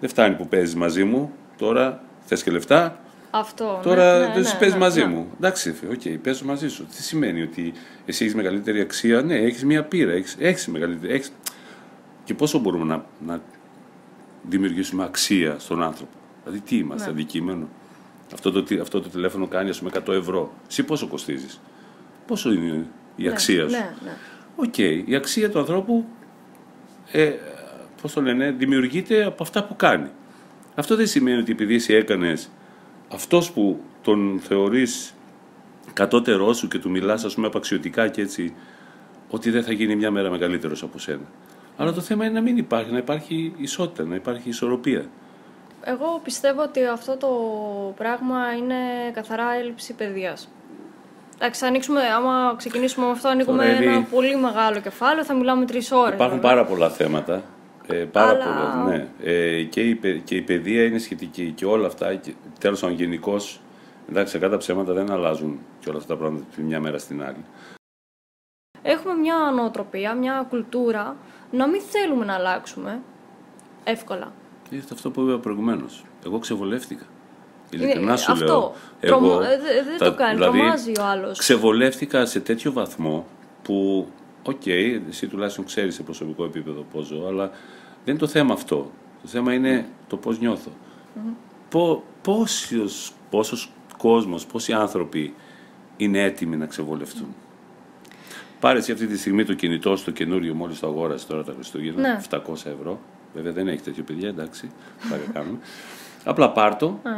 Δεν 0.00 0.08
φτάνει 0.08 0.34
που 0.34 0.48
παίζεις 0.48 0.74
μαζί 0.74 1.04
μου. 1.04 1.32
Τώρα 1.58 2.02
θες 2.24 2.42
και 2.42 2.50
λεφτά. 2.50 2.98
Αυτό. 3.30 3.80
Τώρα 3.82 4.18
ναι, 4.18 4.26
δεν 4.26 4.42
ναι, 4.42 4.46
σου 4.46 4.52
ναι, 4.52 4.58
παίζεις 4.58 4.74
ναι, 4.74 4.84
μαζί 4.84 5.00
ναι. 5.00 5.06
μου. 5.06 5.30
Εντάξει, 5.36 5.74
οκ, 5.90 6.18
παίζω 6.22 6.44
μαζί 6.44 6.68
σου. 6.68 6.86
Τι 6.86 7.02
σημαίνει 7.02 7.42
ότι 7.42 7.72
εσύ 8.06 8.24
έχεις 8.24 8.36
μεγαλύτερη 8.36 8.80
αξία; 8.80 9.22
Ναι, 9.22 9.34
έχεις 9.34 9.64
μια 9.64 9.84
πείρα. 9.84 10.12
Έχεις, 10.12 10.36
έχεις 10.38 10.66
μεγαλύτερη. 10.66 11.12
Έχεις... 11.12 11.32
Και 12.24 12.34
πόσο 12.34 12.58
μπορούμε 12.58 12.84
να, 12.84 13.04
να 13.26 13.40
δημιουργήσουμε 14.42 15.04
αξία 15.04 15.58
στον 15.58 15.82
άνθρωπο; 15.82 16.12
Δηλαδή, 16.44 16.60
τι 16.60 16.76
είμαστε, 16.76 17.06
Ναι. 17.06 17.12
αντικείμενο; 17.12 17.68
Αυτό 18.32 18.52
το, 18.52 18.62
τι- 18.62 18.78
αυτό 18.78 19.00
το 19.00 19.08
τηλέφωνο 19.08 19.46
κάνει, 19.46 19.68
ας 19.70 19.78
πούμε, 19.78 19.90
100 20.06 20.12
ευρώ. 20.12 20.52
Εσύ 20.68 20.82
πόσο 20.84 21.06
κοστίζεις; 21.06 21.60
Πόσο 22.26 22.52
είναι 22.52 22.86
η 23.16 23.28
αξία 23.28 23.68
σου; 23.68 23.70
Ναι, 23.76 23.94
ναι. 24.04 24.16
Οκ, 24.56 24.78
η 25.08 25.14
αξία 25.14 25.50
του 25.50 25.58
ανθρώπου, 25.58 26.04
ε, 27.12 27.32
πώς 28.02 28.12
το 28.12 28.22
λένε, 28.22 28.50
δημιουργείται 28.50 29.24
από 29.24 29.42
αυτά 29.42 29.64
που 29.64 29.76
κάνει. 29.76 30.08
Αυτό 30.74 30.96
δεν 30.96 31.06
σημαίνει 31.06 31.38
ότι 31.40 31.52
επειδή 31.52 31.74
εσύ 31.74 31.94
έκανες 31.94 32.50
αυτός 33.12 33.52
που 33.52 33.80
τον 34.02 34.40
θεωρείς 34.42 35.14
κατώτερό 35.92 36.52
σου 36.52 36.68
και 36.68 36.78
του 36.78 36.90
μιλάς 36.90 37.24
ας 37.24 37.34
πούμε 37.34 37.46
απαξιωτικά 37.46 38.08
και 38.08 38.20
έτσι, 38.20 38.54
ότι 39.30 39.50
δεν 39.50 39.62
θα 39.64 39.72
γίνει 39.72 39.96
μια 39.96 40.10
μέρα 40.10 40.30
μεγαλύτερος 40.30 40.82
από 40.82 40.98
σένα. 40.98 41.24
Αλλά 41.76 41.92
το 41.92 42.00
θέμα 42.00 42.24
είναι 42.24 42.34
να 42.34 42.40
μην 42.40 42.56
υπάρχει, 42.56 42.92
να 42.92 42.98
υπάρχει 42.98 43.52
ισότητα, 43.56 44.04
να 44.04 44.14
υπάρχει 44.14 44.48
ισορροπία. 44.48 45.06
Εγώ 45.86 46.20
πιστεύω 46.24 46.62
ότι 46.62 46.84
αυτό 46.86 47.16
το 47.16 47.28
πράγμα 47.96 48.52
είναι 48.58 48.74
καθαρά 49.12 49.52
έλλειψη 49.54 49.92
παιδείας. 49.94 50.48
Εντάξει, 51.34 51.60
θα 51.60 51.66
ανοίξουμε, 51.66 52.00
άμα 52.00 52.54
ξεκινήσουμε 52.56 53.06
με 53.06 53.12
αυτό, 53.12 53.28
ανοίγουμε 53.28 53.64
Τώρα, 53.64 53.76
ένα 53.76 53.92
Εύη, 53.92 54.06
πολύ 54.10 54.36
μεγάλο 54.36 54.80
κεφάλαιο, 54.80 55.24
θα 55.24 55.34
μιλάμε 55.34 55.64
τρεις 55.64 55.92
ώρες. 55.92 56.14
Υπάρχουν 56.14 56.40
πάρα 56.40 56.64
πολλά 56.64 56.90
θέματα. 56.90 57.42
Ε, 57.86 57.94
πάρα 57.94 58.28
Αλλά- 58.30 58.44
πολλά, 58.44 58.84
ναι. 58.84 59.06
Ε, 59.22 59.62
και, 59.62 59.80
η, 59.80 59.94
παι- 59.94 60.24
και 60.24 60.36
η 60.36 60.42
παιδεία 60.42 60.84
είναι 60.84 60.98
σχετική 60.98 61.52
και 61.52 61.64
όλα 61.66 61.86
αυτά. 61.86 62.14
Και, 62.14 62.34
τέλος 62.58 62.80
πάντων, 62.80 62.96
γενικώς. 62.96 63.60
Εντάξει, 64.10 64.38
κατά 64.38 64.56
ψέματα 64.56 64.92
δεν 64.92 65.10
αλλάζουν 65.10 65.58
και 65.80 65.88
όλα 65.88 65.98
αυτά 65.98 66.12
τα 66.14 66.20
πράγματα 66.20 66.44
τη 66.54 66.62
μια 66.62 66.80
μέρα 66.80 66.98
στην 66.98 67.22
άλλη. 67.22 67.44
Έχουμε 68.82 69.14
μια 69.14 69.34
νοοτροπία, 69.54 70.14
μια 70.14 70.46
κουλτούρα, 70.48 71.16
να 71.50 71.68
μην 71.68 71.80
θέλουμε 71.80 72.24
να 72.24 72.34
αλλάξουμε 72.34 73.00
εύκολα. 73.84 74.32
Και 74.74 74.80
είναι 74.80 74.88
αυτό 74.92 75.10
που 75.10 75.20
είπα 75.20 75.38
προηγουμένως. 75.38 76.04
Εγώ 76.26 76.38
ξεβολεύτηκα. 76.38 77.04
Είναι- 77.70 77.84
Ειλικρινά 77.84 78.16
σου 78.16 78.32
αυτό. 78.32 78.44
λέω. 78.44 78.74
Τρομα- 79.00 79.46
ε, 79.50 79.58
δε- 79.58 79.82
δεν 79.84 79.98
τα- 79.98 80.10
το 80.10 80.14
κάνει, 80.16 80.34
δηλαδή, 80.34 80.58
τρομάζει 80.58 80.92
ο 81.00 81.04
άλλος. 81.04 81.38
Ξεβολεύτηκα 81.38 82.26
σε 82.26 82.40
τέτοιο 82.40 82.72
βαθμό 82.72 83.26
που, 83.62 84.06
οκ, 84.42 84.66
εσύ 84.66 85.26
τουλάχιστον 85.26 85.64
ξέρεις 85.64 85.94
σε 85.94 86.02
προσωπικό 86.02 86.44
επίπεδο 86.44 86.84
πώς 86.92 87.06
ζω, 87.06 87.26
αλλά 87.28 87.46
δεν 87.46 87.54
είναι 88.04 88.18
το 88.18 88.26
θέμα 88.26 88.52
αυτό. 88.54 88.90
Το 89.22 89.28
θέμα 89.28 89.52
είναι 89.52 89.86
το 90.08 90.16
πώς 90.16 90.38
νιώθω. 90.38 90.70
Πο, 91.68 92.02
πόσος, 92.22 93.12
πόσος 93.30 93.70
κόσμος, 93.98 94.46
πόσοι 94.46 94.72
άνθρωποι 94.72 95.34
είναι 95.96 96.22
έτοιμοι 96.22 96.56
να 96.56 96.66
ξεβολευτούν; 96.66 97.34
Πάρε 98.60 98.78
εσύ 98.78 98.92
αυτή 98.92 99.06
τη 99.06 99.18
στιγμή 99.18 99.44
το 99.44 99.54
κινητό 99.54 99.96
στο 99.96 100.10
καινούριο, 100.10 100.54
μόλις 100.54 100.78
το 100.80 100.86
αγόρασες 100.86 101.26
τώρα 101.26 101.44
τα 101.44 101.52
Χριστούγεννα, 101.54 102.00
Ναι. 102.00 102.16
700 102.16 102.70
ευρώ. 102.70 103.00
Βέβαια 103.34 103.52
δεν 103.52 103.68
έχει 103.68 103.82
τέτοιο 103.82 104.02
παιδιά, 104.04 104.28
εντάξει, 104.28 104.70
θα 104.98 105.16
το 105.16 105.32
κάνουμε. 105.32 105.58
Απλά 106.24 106.50
πάρ' 106.52 106.76
το 106.76 106.86
Α, 107.02 107.10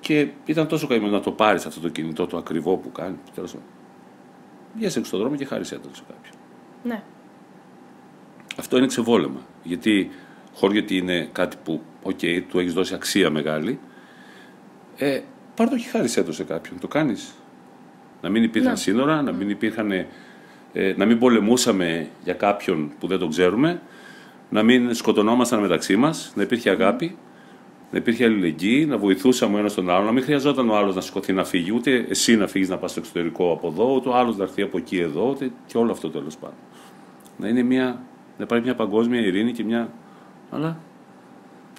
και 0.00 0.28
ήταν 0.44 0.66
τόσο 0.66 0.86
καημένο 0.86 1.12
να 1.12 1.20
το 1.20 1.30
πάρεις 1.30 1.66
αυτό 1.66 1.80
το 1.80 1.88
κινητό, 1.88 2.26
το 2.26 2.36
ακριβό 2.36 2.76
που 2.76 2.92
κάνει. 2.92 3.16
Τέλος 3.34 3.52
πάντων. 3.52 3.66
Βγες 4.76 4.96
έξω 4.96 5.08
στον 5.08 5.20
δρόμο 5.20 5.36
και 5.36 5.44
χάρισε 5.44 5.78
το 5.78 5.88
σε 5.92 6.02
κάποιον. 6.08 6.34
ναι. 6.82 7.02
Αυτό 8.58 8.76
είναι 8.76 8.86
ξεβόλεμα. 8.86 9.40
Γιατί 9.62 10.10
χωρίς 10.54 10.78
γιατί 10.78 10.96
είναι 10.96 11.28
κάτι 11.32 11.56
που, 11.64 11.82
οκ, 12.02 12.18
του 12.48 12.58
έχεις 12.58 12.72
δώσει 12.72 12.94
αξία 12.94 13.30
μεγάλη, 13.30 13.78
ε, 14.96 15.20
πάρ' 15.54 15.68
το 15.68 15.76
και 15.76 15.84
χάρισέ 15.88 16.22
το 16.22 16.32
σε 16.32 16.44
κάποιον. 16.44 16.78
Το 16.80 16.88
κάνεις. 16.88 17.32
Να 18.22 18.28
μην 18.28 18.42
υπήρχαν 18.42 18.70
Ναι. 18.70 18.76
σύνορα, 18.78 19.22
να 19.22 19.32
μην 19.32 19.50
υπήρχαν, 19.50 19.90
ε, 19.92 20.06
να 20.96 21.04
μην 21.04 21.18
πολεμούσαμε 21.18 22.08
για 22.24 22.34
κάποιον 22.34 22.92
που 22.98 23.06
δεν 23.06 23.18
τον 23.18 23.28
ξέρουμε, 23.30 23.80
να 24.50 24.62
μην 24.62 24.94
σκοτωνόμασταν 24.94 25.60
μεταξύ 25.60 25.96
μας, 25.96 26.32
να 26.34 26.42
υπήρχε 26.42 26.70
αγάπη, 26.70 27.16
να 27.90 27.98
υπήρχε 27.98 28.24
αλληλεγγύη, 28.24 28.86
να 28.88 28.98
βοηθούσαμε 28.98 29.56
ο 29.56 29.58
ένας 29.58 29.74
τον 29.74 29.90
άλλον, 29.90 30.04
να 30.04 30.12
μην 30.12 30.22
χρειαζόταν 30.22 30.70
ο 30.70 30.76
άλλος 30.76 30.94
να 30.94 31.00
σηκωθεί 31.00 31.32
να 31.32 31.44
φύγει, 31.44 31.72
ούτε 31.74 32.06
εσύ 32.08 32.36
να 32.36 32.46
φύγεις 32.46 32.68
να 32.68 32.76
πας 32.78 32.90
στο 32.90 33.00
εξωτερικό 33.00 33.52
από 33.52 33.68
εδώ, 33.68 33.94
ούτε 33.94 34.08
ο 34.08 34.14
άλλος 34.16 34.36
να 34.36 34.44
έρθει 34.44 34.62
από 34.62 34.78
εκεί 34.78 34.98
εδώ, 34.98 35.28
ούτε 35.30 35.50
και 35.66 35.78
όλο 35.78 35.92
αυτό 35.92 36.10
τέλος 36.10 36.36
πάντων. 36.36 36.56
Να 37.36 37.48
είναι 37.48 37.62
μια, 37.62 37.84
να 38.38 38.44
υπάρχει 38.44 38.64
μια 38.64 38.74
παγκόσμια 38.74 39.20
ειρήνη 39.20 39.52
και 39.52 39.64
μια. 39.64 39.92
Αλλά 40.50 40.78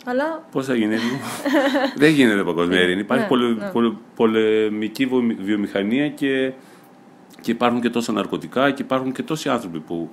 Αλλά 0.05 0.47
πώς 0.51 0.65
θα 0.65 0.76
γίνει, 0.76 0.93
Εύη 0.93 1.05
μου; 1.05 1.20
Δεν 1.97 2.11
γίνεται 2.11 2.43
παγκόσμια 2.43 2.82
ειρήνη. 2.82 2.99
Υπάρχει 3.01 3.24
Ναι, 3.24 3.30
πολε- 3.30 3.57
ναι. 3.57 3.70
πολε- 3.70 3.93
πολεμική 4.15 5.05
βιο- 5.05 5.36
βιομηχανία 5.41 6.09
και, 6.09 6.51
και 7.41 7.51
υπάρχουν 7.51 7.82
και 7.82 7.89
τόσα 7.89 8.11
ναρκωτικά 8.11 8.72
και 8.72 8.82
υπάρχουν 8.82 9.11
και 9.11 9.24
τόσοι 9.24 9.49
άνθρωποι 9.49 9.80
που 9.80 10.09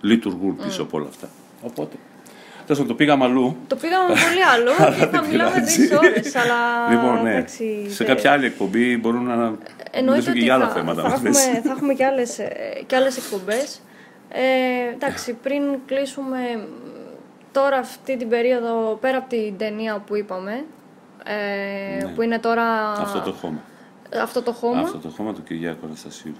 λειτουργούν 0.00 0.56
πίσω 0.56 0.82
από 0.82 0.98
όλα 0.98 1.06
αυτά. 1.08 1.28
Οπότε. 1.62 1.96
Τέλος 2.66 2.78
πάντων, 2.78 2.86
το 2.86 2.94
πήγαμε 2.94 3.24
αλλού. 3.24 3.56
το 3.66 3.76
πήγαμε 3.76 4.08
πολύ 4.24 4.44
άλλο 4.54 4.70
και 4.98 5.06
θα 5.06 5.22
μιλάμε 5.24 5.50
πειράζει. 5.50 5.76
τρεις 5.88 5.92
ώρες. 5.98 6.36
Αλλά 6.36 6.88
Λοιπόν, 6.90 7.22
ναι. 7.22 7.30
εντάξει, 7.30 7.84
σε 7.88 8.04
δεν- 8.04 8.14
κάποια 8.14 8.32
άλλη 8.32 8.46
εκπομπή 8.46 8.96
μπορούν 8.96 9.24
να 9.24 9.32
Εννοείται 9.90 10.10
μιλήσουν 10.10 10.24
και 10.24 10.30
ότι 10.30 10.38
για 10.38 10.54
άλλα 10.54 10.66
θα, 10.68 10.72
θέματα. 10.74 11.02
θα, 11.02 11.08
να 11.08 11.14
έχουμε, 11.14 11.32
θες. 11.32 11.60
θα 11.64 11.70
έχουμε 11.70 11.94
και 11.94 12.04
άλλες, 12.04 12.38
ε, 12.38 12.48
και 12.86 12.96
άλλες 12.96 13.16
εκπομπές. 13.16 13.80
Ε, 14.28 14.94
εντάξει, 14.94 15.32
πριν 15.42 15.62
κλείσουμε 15.86 16.38
μ, 16.56 16.60
τώρα 17.52 17.76
αυτή 17.76 18.16
την 18.16 18.28
περίοδο, 18.28 18.98
πέρα 19.00 19.16
από 19.18 19.28
την 19.28 19.56
ταινία 19.58 19.98
που 20.06 20.16
είπαμε, 20.16 20.64
ε, 21.24 22.04
που 22.14 22.22
είναι 22.22 22.38
τώρα 22.38 22.64
Ναι. 22.96 23.02
Αυτό 23.02 23.20
το 23.20 23.32
χώμα. 23.32 23.62
αυτό 24.22 24.42
το 24.42 24.52
χώμα, 24.52 24.80
Αυτό 24.80 24.98
το 24.98 25.08
χώμα 25.08 25.32
του 25.34 25.42
Κυριάκου 25.42 25.86
Αναστασίου. 25.86 26.32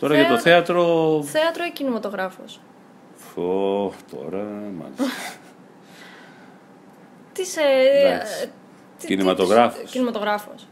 Τώρα 0.00 0.14
Θέα- 0.14 0.22
για 0.26 0.34
το 0.34 0.40
θέατρο. 0.40 0.84
θέατρο 1.22 1.64
ή 1.64 1.70
κινηματογράφος. 1.72 2.60
Πω, 3.14 3.92
τώρα 4.10 4.44
μάλιστα. 4.78 5.04
Τι 7.32 7.44
σε... 7.46 7.60
Εντάξει. 8.04 8.42
ε, 8.42 8.46
τι- 8.98 9.06
Κινηματογράφος. 9.06 9.80
τι- 9.80 9.86
Κινηματογράφος. 9.90 10.66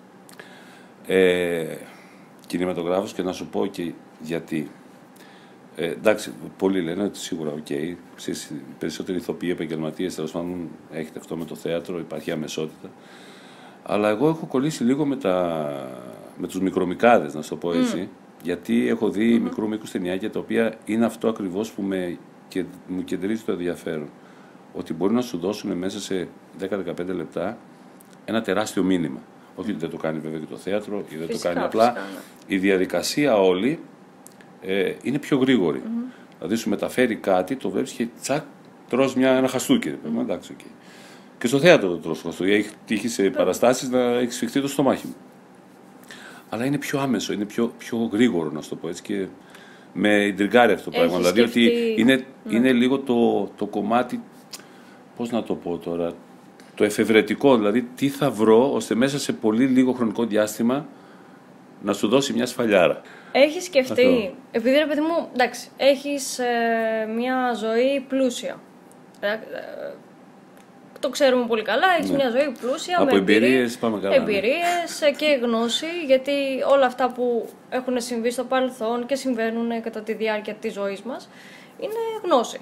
ε, 1.06 1.76
κινηματογράφος 2.46 3.12
και 3.12 3.22
να 3.22 3.32
σου 3.32 3.46
πω 3.46 3.66
και 3.66 3.92
γιατί. 4.20 4.70
Ε, 5.76 5.86
εντάξει, 5.86 6.32
πολλοί 6.56 6.82
λένε 6.82 7.02
ότι 7.04 7.18
σίγουρα, 7.18 7.50
οκ, 7.50 7.70
εσείς 8.16 8.44
οι 8.44 8.62
περισσότεροι 8.78 9.18
ηθοποιοί 9.18 9.50
επαγγελματίες 9.52 10.14
τέλος 10.14 10.30
πάντων 10.30 10.68
έχετε 10.92 11.18
αυτό 11.18 11.36
με 11.36 11.44
το 11.44 11.54
θέατρο, 11.54 11.98
υπάρχει 11.98 12.30
αμεσότητα. 12.30 12.90
Αλλά 13.82 14.08
εγώ 14.08 14.28
έχω 14.28 14.46
κολλήσει 14.46 14.84
λίγο 14.84 15.04
με, 15.06 15.16
τα, 15.16 15.66
με 16.36 16.46
τους 16.46 16.60
μικρομικάδες, 16.60 17.34
να 17.34 17.42
σου 17.42 17.48
το 17.48 17.56
πω 17.56 17.72
έτσι. 17.72 18.08
Γιατί 18.42 18.88
έχω 18.88 19.10
δει 19.10 19.38
μικρού 19.38 19.68
μήκους 19.68 19.90
ταινιάκια 19.90 20.30
τα 20.30 20.38
οποία 20.38 20.74
είναι 20.84 21.04
αυτό 21.04 21.28
ακριβώς 21.28 21.70
που 21.70 21.82
με, 21.82 22.18
και, 22.48 22.64
μου 22.86 23.04
κεντρίζει 23.04 23.42
το 23.42 23.52
ενδιαφέρον. 23.52 24.08
Ότι 24.74 24.94
μπορεί 24.94 25.14
να 25.14 25.20
σου 25.20 25.38
δώσουν 25.38 25.72
μέσα 25.72 26.00
σε 26.00 26.28
10-15 26.60 27.06
λεπτά 27.06 27.58
ένα 28.24 28.42
τεράστιο 28.42 28.82
μήνυμα. 28.82 29.20
Όχι 29.54 29.70
ότι 29.70 29.78
δεν 29.78 29.90
το 29.90 29.96
κάνει 29.96 30.18
βέβαια 30.18 30.38
και 30.38 30.46
το 30.50 30.56
θέατρο 30.56 31.04
ή 31.08 31.16
δεν 31.16 31.26
το 31.26 31.32
Φυσικά, 31.32 31.52
κάνει 31.52 31.64
απλά. 31.66 31.84
φυσικά, 31.84 32.00
ναι. 32.00 32.54
Η 32.54 32.58
διαδικασία 32.58 33.36
όλη 33.36 33.78
ε, 34.62 34.92
είναι 35.02 35.18
πιο 35.18 35.36
γρήγορη. 35.38 35.82
Δηλαδή 36.38 36.56
σου 36.56 36.68
μεταφέρει 36.68 37.16
κάτι, 37.16 37.56
το 37.56 37.70
βλέπεις 37.70 37.92
και 37.92 38.06
τσακ, 38.20 38.42
τρως 38.88 39.14
μια, 39.14 39.30
ένα 39.30 39.48
χαστούκι. 39.48 39.88
Ρε, 39.88 39.94
παιδί, 39.94 40.18
εντάξει, 40.18 40.52
οκ. 40.52 40.66
Και 41.38 41.46
στο 41.46 41.58
θέατρο 41.58 41.88
το 41.88 41.96
τρως 41.96 42.22
χαστούκι. 42.22 42.50
Έχει 42.50 42.70
τύχει 42.86 43.08
σε 43.08 43.30
παραστάσεις 43.30 43.88
να 43.88 44.00
έχει 44.00 44.34
σφιχτεί 44.34 44.60
το 44.60 44.68
στομάχι 44.68 45.06
μου. 45.06 45.14
Αλλά 46.48 46.64
είναι 46.64 46.78
πιο 46.78 47.00
άμεσο, 47.00 47.32
είναι 47.32 47.44
πιο, 47.44 47.72
πιο 47.78 48.08
γρήγορο 48.12 48.50
να 48.50 48.60
σου 48.60 48.68
το 48.68 48.76
πω 48.76 48.88
έτσι. 48.88 49.02
Και 49.02 49.26
με 49.92 50.24
ιντριγκάρει 50.24 50.72
αυτό 50.72 50.90
το 50.90 50.96
πράγμα. 50.98 51.16
Έχεις 51.18 51.32
Δηλαδή 51.32 51.40
ότι 51.40 51.50
σκεφτεί- 51.64 51.98
είναι, 51.98 52.24
είναι 52.48 52.72
λίγο 52.72 52.98
το, 52.98 53.44
το 53.56 53.66
κομμάτι. 53.66 54.22
Πώς 55.16 55.30
να 55.30 55.42
το 55.42 55.54
πω 55.54 55.76
τώρα. 55.76 56.12
Το 56.74 56.84
εφευρετικό, 56.84 57.56
δηλαδή 57.56 57.82
τι 57.82 58.08
θα 58.08 58.30
βρω 58.30 58.72
ώστε 58.72 58.94
μέσα 58.94 59.18
σε 59.18 59.32
πολύ 59.32 59.64
λίγο 59.66 59.92
χρονικό 59.92 60.24
διάστημα 60.24 60.86
να 61.82 61.92
σου 61.92 62.08
δώσει 62.08 62.32
μια 62.32 62.46
σφαλιάρα. 62.46 63.00
Έχεις 63.32 63.64
σκεφτεί, 63.64 63.92
Αυτό. 63.92 64.34
επειδή 64.50 64.78
ρε 64.78 64.86
παιδί 64.86 65.00
μου, 65.00 65.28
εντάξει, 65.32 65.68
έχεις 65.76 66.38
ε, 66.38 66.46
μια 67.16 67.52
ζωή 67.54 68.04
πλούσια. 68.08 68.60
Ε, 69.20 69.32
ε, 69.32 69.36
το 71.00 71.08
ξέρουμε 71.08 71.46
πολύ 71.46 71.62
καλά, 71.62 71.86
έχεις 71.98 72.10
μια 72.10 72.30
ζωή 72.30 72.56
πλούσια 72.60 72.96
Ναι. 72.96 73.02
Από 73.02 73.12
με 73.12 73.18
εμπειρίες 73.20 73.76
πάμε 73.76 73.98
καλά, 74.00 74.08
ναι. 74.16 74.22
Εμπειρίες 74.22 75.02
ε, 75.02 75.10
και 75.10 75.38
γνώση, 75.42 75.86
γιατί 76.06 76.32
όλα 76.70 76.86
αυτά 76.86 77.10
που 77.12 77.48
έχουν 77.70 78.00
συμβεί 78.00 78.30
στο 78.30 78.44
παρελθόν 78.44 79.06
και 79.06 79.14
συμβαίνουν 79.14 79.82
κατά 79.82 80.00
τη 80.00 80.12
διάρκεια 80.12 80.54
της 80.54 80.72
ζωής 80.72 81.02
μας, 81.02 81.28
είναι 81.80 81.92
γνώση. 82.24 82.60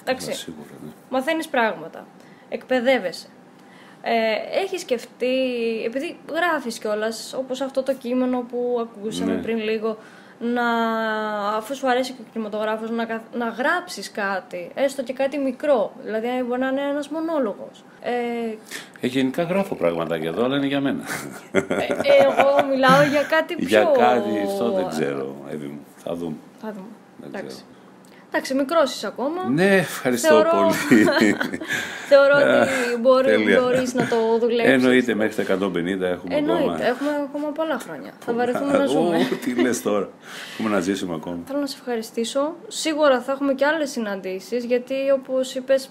Εντάξει, 0.00 0.32
Σίγουρα, 0.32 0.68
ναι. 0.84 0.90
μαθαίνεις 1.10 1.48
πράγματα, 1.48 2.06
εκπαιδεύεσαι. 2.48 3.26
Ε, 4.02 4.60
έχεις 4.62 4.80
σκεφτεί, 4.80 5.36
επειδή 5.86 6.18
γράφεις 6.32 6.78
κιόλας, 6.78 7.34
όπως 7.38 7.60
αυτό 7.60 7.82
το 7.82 7.94
κείμενο 7.94 8.40
που 8.50 8.78
ακούσαμε 8.80 9.34
Ναι. 9.34 9.42
πριν 9.42 9.58
λίγο, 9.58 9.98
να, 10.52 10.66
αφού 11.56 11.74
σου 11.74 11.88
αρέσει 11.88 12.12
και 12.12 12.20
ο 12.20 12.24
κινηματογράφος, 12.32 12.90
να, 12.90 13.04
καθ- 13.04 13.34
να 13.36 13.48
γράψεις 13.48 14.10
κάτι, 14.10 14.70
έστω 14.74 15.02
και 15.02 15.12
κάτι 15.12 15.38
μικρό. 15.38 15.92
Δηλαδή 16.04 16.28
μπορεί 16.48 16.60
να 16.60 16.68
είναι 16.68 16.80
ένας 16.90 17.08
μονόλογος. 17.08 17.84
Ε, 18.00 18.10
Ε, 19.00 19.06
γενικά 19.06 19.42
γράφω 19.42 19.74
πράγματα 19.74 20.18
και 20.18 20.26
εδώ, 20.26 20.44
αλλά 20.44 20.56
είναι 20.56 20.66
για 20.66 20.80
μένα. 20.80 21.02
ε, 21.52 21.60
εγώ 22.22 22.66
μιλάω 22.70 23.02
για 23.02 23.22
κάτι 23.22 23.54
πιο... 23.54 23.66
για 23.66 23.90
κάτι, 23.98 24.40
αυτό 24.46 24.70
δεν 24.72 24.88
ξέρω, 24.88 25.34
Εύη 25.50 25.66
μου. 25.66 25.78
Θα 25.96 26.14
δούμε. 26.14 26.36
Θα 26.60 26.72
δούμε. 26.72 26.86
Δεν 27.16 27.28
Εντάξει. 27.28 27.46
ξέρω. 27.56 27.66
Εντάξει, 28.34 28.54
μικρός 28.54 28.94
είσαι 28.94 29.06
ακόμα. 29.06 29.48
Ναι, 29.48 29.76
ευχαριστώ 29.76 30.28
Θεωρώ- 30.28 30.50
πολύ. 30.50 30.72
Θεωρώ 32.10 32.34
ότι 32.36 33.00
μπορεί, 33.00 33.26
τέλεια. 33.26 33.60
μπορείς 33.60 33.94
να 33.94 34.06
το 34.08 34.16
δουλέψεις. 34.40 34.72
Εννοείται, 34.72 35.14
μέχρι 35.14 35.44
τα 35.44 35.54
150 35.54 35.56
έχουμε 35.56 36.06
ακόμα. 36.10 36.36
Εννοείται. 36.36 36.86
Έχουμε 36.86 37.10
ακόμα 37.28 37.48
πολλά 37.48 37.78
χρόνια. 37.78 38.10
Θα 38.18 38.32
βαρεθούμε 38.32 38.72
να 38.78 38.82
Ω, 38.84 38.86
ζούμε. 38.86 39.18
Τι 39.44 39.54
λες 39.62 39.82
τώρα. 39.82 40.08
Έχουμε 40.58 40.74
να 40.74 40.80
ζήσουμε 40.80 41.14
ακόμα. 41.14 41.38
Θέλω 41.46 41.58
να 41.60 41.66
σε 41.66 41.76
ευχαριστήσω. 41.80 42.54
Σίγουρα 42.68 43.20
θα 43.20 43.32
έχουμε 43.32 43.54
και 43.54 43.64
άλλες 43.66 43.90
συναντήσεις, 43.90 44.64
γιατί 44.64 44.94
όπως 45.14 45.54
είπες, 45.54 45.90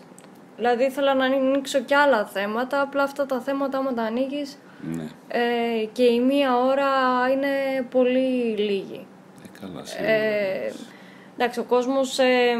δηλαδή 0.57 0.83
ήθελα 0.83 1.13
να 1.13 1.25
ανοίξω 1.25 1.79
και 1.79 1.95
άλλα 1.95 2.25
θέματα, 2.25 2.81
απλά 2.81 3.03
αυτά 3.03 3.25
τα 3.25 3.39
θέματα 3.39 3.77
άμα 3.77 3.93
τα 3.93 4.01
ανοίγεις 4.03 4.57
Ναι, 4.95 5.03
ε, 5.27 5.85
και 5.91 6.03
η 6.03 6.19
μία 6.19 6.57
ώρα 6.57 6.87
είναι 7.33 7.47
πολύ 7.91 8.55
λίγη. 8.57 9.05
ε, 9.43 9.59
καλά 9.61 9.85
σίγουρα. 9.85 10.11
Ε, 10.11 10.71
εντάξει, 11.41 11.59
ο 11.59 11.63
κόσμος 11.63 12.19
ε, 12.19 12.55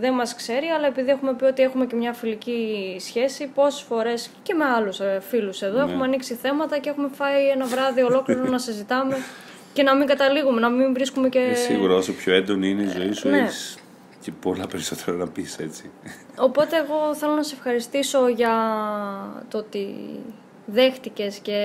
δεν 0.00 0.12
μας 0.12 0.34
ξέρει, 0.34 0.66
αλλά 0.66 0.86
επειδή 0.86 1.10
έχουμε 1.10 1.34
πει 1.34 1.44
ότι 1.44 1.62
έχουμε 1.62 1.86
και 1.86 1.96
μια 1.96 2.12
φιλική 2.12 2.96
σχέση, 3.00 3.50
πόσες 3.54 3.80
φορές 3.80 4.30
και 4.42 4.54
με 4.54 4.64
άλλους 4.64 5.00
ε, 5.00 5.22
φίλους 5.28 5.62
εδώ 5.62 5.78
Ναι. 5.78 5.90
έχουμε 5.90 6.04
ανοίξει 6.04 6.34
θέματα 6.34 6.78
και 6.78 6.88
έχουμε 6.88 7.08
φάει 7.14 7.48
ένα 7.48 7.64
βράδυ 7.66 8.02
ολόκληρο 8.02 8.44
να 8.44 8.58
συζητάμε 8.58 9.16
και 9.72 9.82
να 9.82 9.96
μην 9.96 10.06
καταλήγουμε, 10.06 10.60
να 10.60 10.68
μην 10.68 10.92
βρίσκουμε 10.92 11.28
και... 11.28 11.38
Ε, 11.38 11.54
σίγουρα 11.54 11.94
όσο 11.94 12.12
πιο 12.12 12.34
έντονη 12.34 12.68
είναι 12.68 12.82
η 12.82 12.88
ζωή 12.88 13.12
σου, 13.12 13.28
ναι. 13.28 13.38
έχεις 13.38 13.78
και 14.20 14.32
πολλά 14.40 14.66
περισσότερα 14.66 15.16
να 15.16 15.28
πεις 15.28 15.58
έτσι. 15.58 15.90
Οπότε 16.36 16.76
εγώ 16.76 17.14
θέλω 17.14 17.32
να 17.32 17.42
σε 17.42 17.54
ευχαριστήσω 17.54 18.28
για 18.28 18.54
το 19.48 19.58
ότι 19.58 19.94
δέχτηκες 20.66 21.38
και 21.38 21.58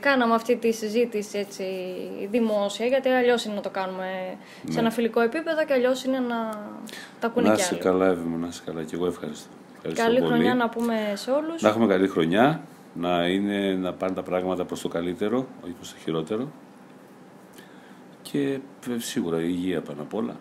κάναμε 0.00 0.34
αυτή 0.34 0.56
τη 0.56 0.72
συζήτηση 0.72 1.38
έτσι 1.38 1.64
δημόσια, 2.30 2.86
γιατί 2.86 3.08
αλλιώς 3.08 3.44
είναι 3.44 3.54
να 3.54 3.60
το 3.60 3.70
κάνουμε 3.70 4.36
σε 4.68 4.78
ένα 4.78 4.90
φιλικό 4.90 5.20
επίπεδο 5.20 5.64
και 5.64 5.72
αλλιώς 5.72 6.04
είναι 6.04 6.18
να 6.18 6.50
τα 7.20 7.26
ακούνε 7.26 7.48
να 7.48 7.54
κι 7.54 7.60
είσαι 7.60 7.70
άλλοι. 7.74 7.82
καλά, 7.82 8.06
Εύη 8.06 8.28
μου, 8.28 8.38
να 8.38 8.46
είσαι 8.46 8.62
καλά. 8.64 8.82
Και 8.82 8.94
εγώ 8.94 9.06
ευχαριστώ. 9.06 9.48
ευχαριστώ 9.76 10.02
Καλή 10.04 10.18
πολύ. 10.18 10.30
χρονιά 10.30 10.54
να 10.54 10.68
πούμε 10.68 11.12
σε 11.14 11.30
όλους. 11.30 11.62
Να 11.62 11.68
έχουμε 11.68 11.86
καλή 11.86 12.08
χρονιά, 12.08 12.60
να, 12.94 13.26
είναι, 13.26 13.74
να 13.74 13.92
πάνε 13.92 14.14
τα 14.14 14.22
πράγματα 14.22 14.64
προς 14.64 14.80
το 14.80 14.88
καλύτερο, 14.88 15.46
όχι 15.64 15.72
προς 15.72 15.92
το 15.92 15.96
χειρότερο. 16.02 16.48
Και 18.22 18.58
ε, 18.88 18.98
σίγουρα 18.98 19.40
η 19.40 19.46
υγεία 19.48 19.80
πάνω 19.80 20.02
απ' 20.02 20.14
όλα. 20.14 20.36